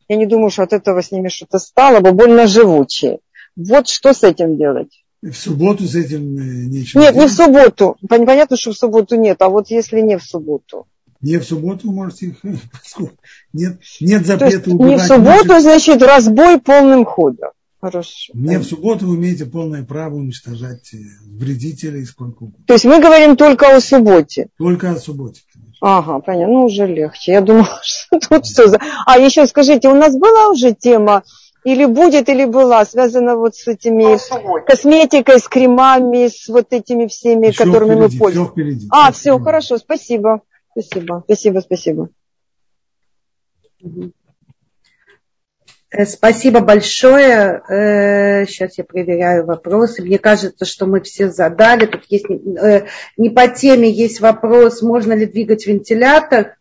я 0.10 0.18
не 0.18 0.26
думаю, 0.26 0.50
что 0.50 0.64
от 0.64 0.74
этого 0.74 1.02
с 1.02 1.12
ними 1.12 1.30
что-то 1.30 1.58
стало 1.58 2.02
бы 2.02 2.12
больно 2.12 2.48
живучие. 2.48 3.20
Вот 3.56 3.88
что 3.88 4.14
с 4.14 4.24
этим 4.24 4.58
делать? 4.58 5.04
В 5.22 5.34
субботу 5.34 5.86
с 5.86 5.96
этим 5.96 6.38
э, 6.38 6.66
нечего. 6.66 7.02
Нет, 7.02 7.14
делать. 7.14 7.30
не 7.30 7.34
в 7.34 7.38
субботу. 7.38 7.96
Понятно, 8.10 8.58
что 8.58 8.72
в 8.72 8.78
субботу 8.78 9.16
нет, 9.16 9.42
а 9.42 9.50
вот 9.50 9.70
если 9.70 10.02
не 10.02 10.18
в 10.18 10.24
субботу. 10.24 10.88
Не 11.22 11.38
в 11.38 11.44
субботу 11.46 11.92
можете 11.92 12.28
их... 12.28 12.38
Нет, 13.54 13.80
нет 14.00 14.26
запрета 14.26 14.72
убивать. 14.72 14.90
Не 14.90 14.98
в 14.98 15.02
субботу, 15.02 15.60
значит, 15.60 16.02
разбой 16.02 16.60
полным 16.60 17.06
ходом. 17.06 17.52
Хорошо. 17.82 18.32
Не 18.36 18.60
в 18.60 18.64
субботу 18.64 19.08
вы 19.08 19.16
имеете 19.16 19.46
полное 19.46 19.84
право 19.84 20.16
уничтожать 20.16 20.94
э, 20.94 20.98
вредителей 21.26 22.06
сколько 22.06 22.44
угодно. 22.44 22.64
То 22.68 22.74
есть 22.74 22.86
мы 22.86 23.02
говорим 23.02 23.36
только 23.36 23.76
о 23.76 23.82
субботе? 23.82 24.50
Только 24.60 24.92
о 24.92 24.98
субботе. 24.98 25.42
Конечно. 25.52 25.78
Ага, 25.82 26.20
понятно. 26.20 26.54
Ну, 26.54 26.66
уже 26.66 26.86
легче. 26.86 27.32
Я 27.32 27.42
думала, 27.42 27.80
что 27.84 28.20
тут 28.20 28.46
все 28.46 28.68
за... 28.68 28.80
А 29.08 29.18
еще 29.18 29.48
скажите, 29.48 29.90
у 29.90 29.96
нас 29.96 30.16
была 30.16 30.50
уже 30.50 30.76
тема 30.76 31.24
или 31.64 31.86
будет, 31.86 32.30
или 32.30 32.46
была, 32.46 32.86
связана 32.86 33.36
вот 33.36 33.56
с 33.56 33.68
этими 33.68 34.18
косметикой, 34.66 35.40
с 35.40 35.48
кремами, 35.48 36.28
с 36.28 36.48
вот 36.50 36.68
этими 36.74 37.08
всеми, 37.08 37.48
Еще 37.48 37.66
которыми 37.66 37.96
впереди, 37.96 38.14
мы 38.14 38.20
пользуемся. 38.20 38.52
Все 38.52 38.52
впереди. 38.52 38.88
А, 38.92 39.12
все, 39.12 39.40
хорошо, 39.40 39.78
спасибо. 39.78 40.42
Спасибо, 40.72 41.24
спасибо, 41.26 41.60
спасибо. 41.60 42.10
Э, 43.84 43.88
спасибо 46.06 46.62
большое. 46.62 47.62
Сейчас 48.48 48.72
э, 48.72 48.74
я 48.78 48.84
проверяю 48.84 49.46
вопросы. 49.46 50.02
Мне 50.02 50.20
кажется, 50.20 50.66
что 50.66 50.86
мы 50.86 51.02
все 51.02 51.30
задали. 51.30 51.86
Тут 51.86 52.06
есть 52.10 52.30
э, 52.30 52.88
не 53.18 53.30
по 53.30 53.48
теме 53.48 53.92
есть 53.92 54.22
вопрос, 54.22 54.82
можно 54.82 55.14
ли 55.14 55.26
двигать 55.26 55.66
вентилятор. 55.68 56.58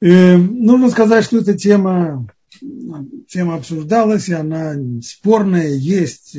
Нужно 0.00 0.90
сказать, 0.90 1.24
что 1.24 1.38
эта 1.38 1.56
тема, 1.56 2.28
тема 3.28 3.56
обсуждалась, 3.56 4.28
и 4.28 4.34
она 4.34 4.74
спорная. 5.02 5.68
Есть 5.68 6.36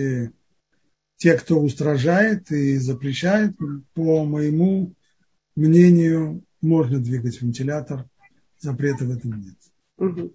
те, 1.18 1.34
кто 1.34 1.60
устражает 1.60 2.52
и 2.52 2.78
запрещает, 2.78 3.56
по 3.94 4.24
моему 4.24 4.94
мнению, 5.56 6.44
можно 6.62 7.00
двигать 7.00 7.42
вентилятор, 7.42 8.06
запрета 8.60 9.06
в 9.06 9.12
этом 9.12 9.42
нет. 9.42 9.56
Угу. 9.98 10.34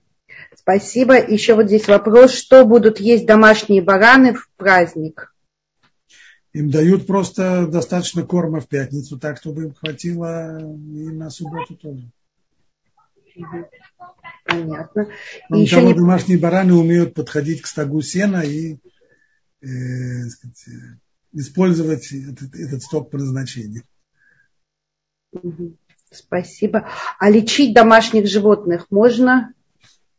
Спасибо. 0.57 1.15
Еще 1.15 1.55
вот 1.55 1.67
здесь 1.67 1.89
вопрос, 1.89 2.33
что 2.33 2.65
будут 2.65 3.01
есть 3.01 3.27
домашние 3.27 3.83
бараны 3.83 4.35
в 4.35 4.49
праздник? 4.57 5.35
Им 6.53 6.71
дают 6.71 7.07
просто 7.07 7.67
достаточно 7.67 8.25
корма 8.25 8.61
в 8.61 8.69
пятницу, 8.69 9.19
так, 9.19 9.39
чтобы 9.39 9.65
им 9.65 9.75
хватило 9.75 10.59
и 10.61 11.09
на 11.09 11.31
субботу 11.31 11.77
тоже. 11.77 12.11
Понятно. 14.45 15.09
И 15.51 15.61
еще 15.61 15.77
того, 15.77 15.89
не... 15.89 15.95
домашние 15.95 16.39
бараны 16.39 16.75
умеют 16.75 17.15
подходить 17.15 17.63
к 17.63 17.67
стогу 17.67 18.03
сена 18.03 18.43
и 18.43 18.77
э, 19.63 20.29
сказать, 20.29 20.65
э, 20.69 20.99
использовать 21.33 22.13
этот, 22.13 22.55
этот 22.55 22.83
сток 22.83 23.11
по 23.11 23.17
назначению. 23.17 23.85
Мгм. 25.33 25.79
Спасибо. 26.13 26.89
А 27.19 27.31
лечить 27.31 27.75
домашних 27.75 28.27
животных 28.27 28.87
можно? 28.91 29.55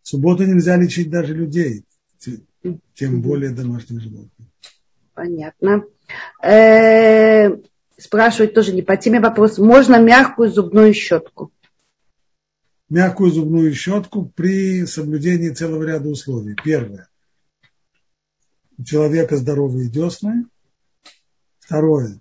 В 0.02 0.08
субботу 0.10 0.44
нельзя 0.46 0.76
лечить 0.76 1.10
даже 1.10 1.34
людей, 1.34 1.86
те- 2.20 2.42
тем 2.94 3.22
более 3.22 3.52
домашних 3.52 4.02
животных. 4.02 4.48
Понятно. 5.14 5.84
Э, 6.42 7.50
Спрашивают 7.98 8.54
тоже 8.54 8.74
не 8.74 8.82
по 8.82 8.98
теме 8.98 9.20
вопрос. 9.20 9.60
Можно 9.60 10.00
мягкую 10.02 10.52
зубную 10.52 10.94
щетку? 10.94 11.52
Мягкую 12.90 13.32
зубную 13.32 13.74
щетку 13.74 14.26
при 14.36 14.86
соблюдении 14.86 15.52
целого 15.52 15.84
ряда 15.84 16.10
условий. 16.10 16.56
Первое. 16.64 17.08
У 18.78 18.84
человека 18.84 19.38
здоровые 19.38 19.90
десны. 19.90 20.48
Второе. 21.60 22.20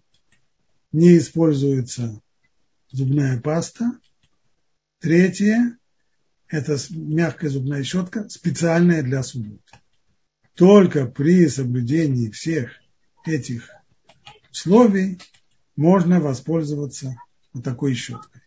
Не 0.92 1.18
используется 1.18 2.20
зубная 2.92 3.40
паста. 3.40 3.98
Третье. 5.00 5.76
Это 6.48 6.76
мягкая 6.90 7.50
зубная 7.50 7.82
щетка, 7.82 8.28
специальная 8.28 9.02
для 9.02 9.22
субботы. 9.22 9.62
Только 10.54 11.06
при 11.06 11.48
соблюдении 11.48 12.30
всех 12.30 12.70
этих 13.26 13.70
условий 14.50 15.18
можно 15.76 16.20
воспользоваться 16.20 17.16
вот 17.52 17.64
такой 17.64 17.94
щеткой. 17.94 18.40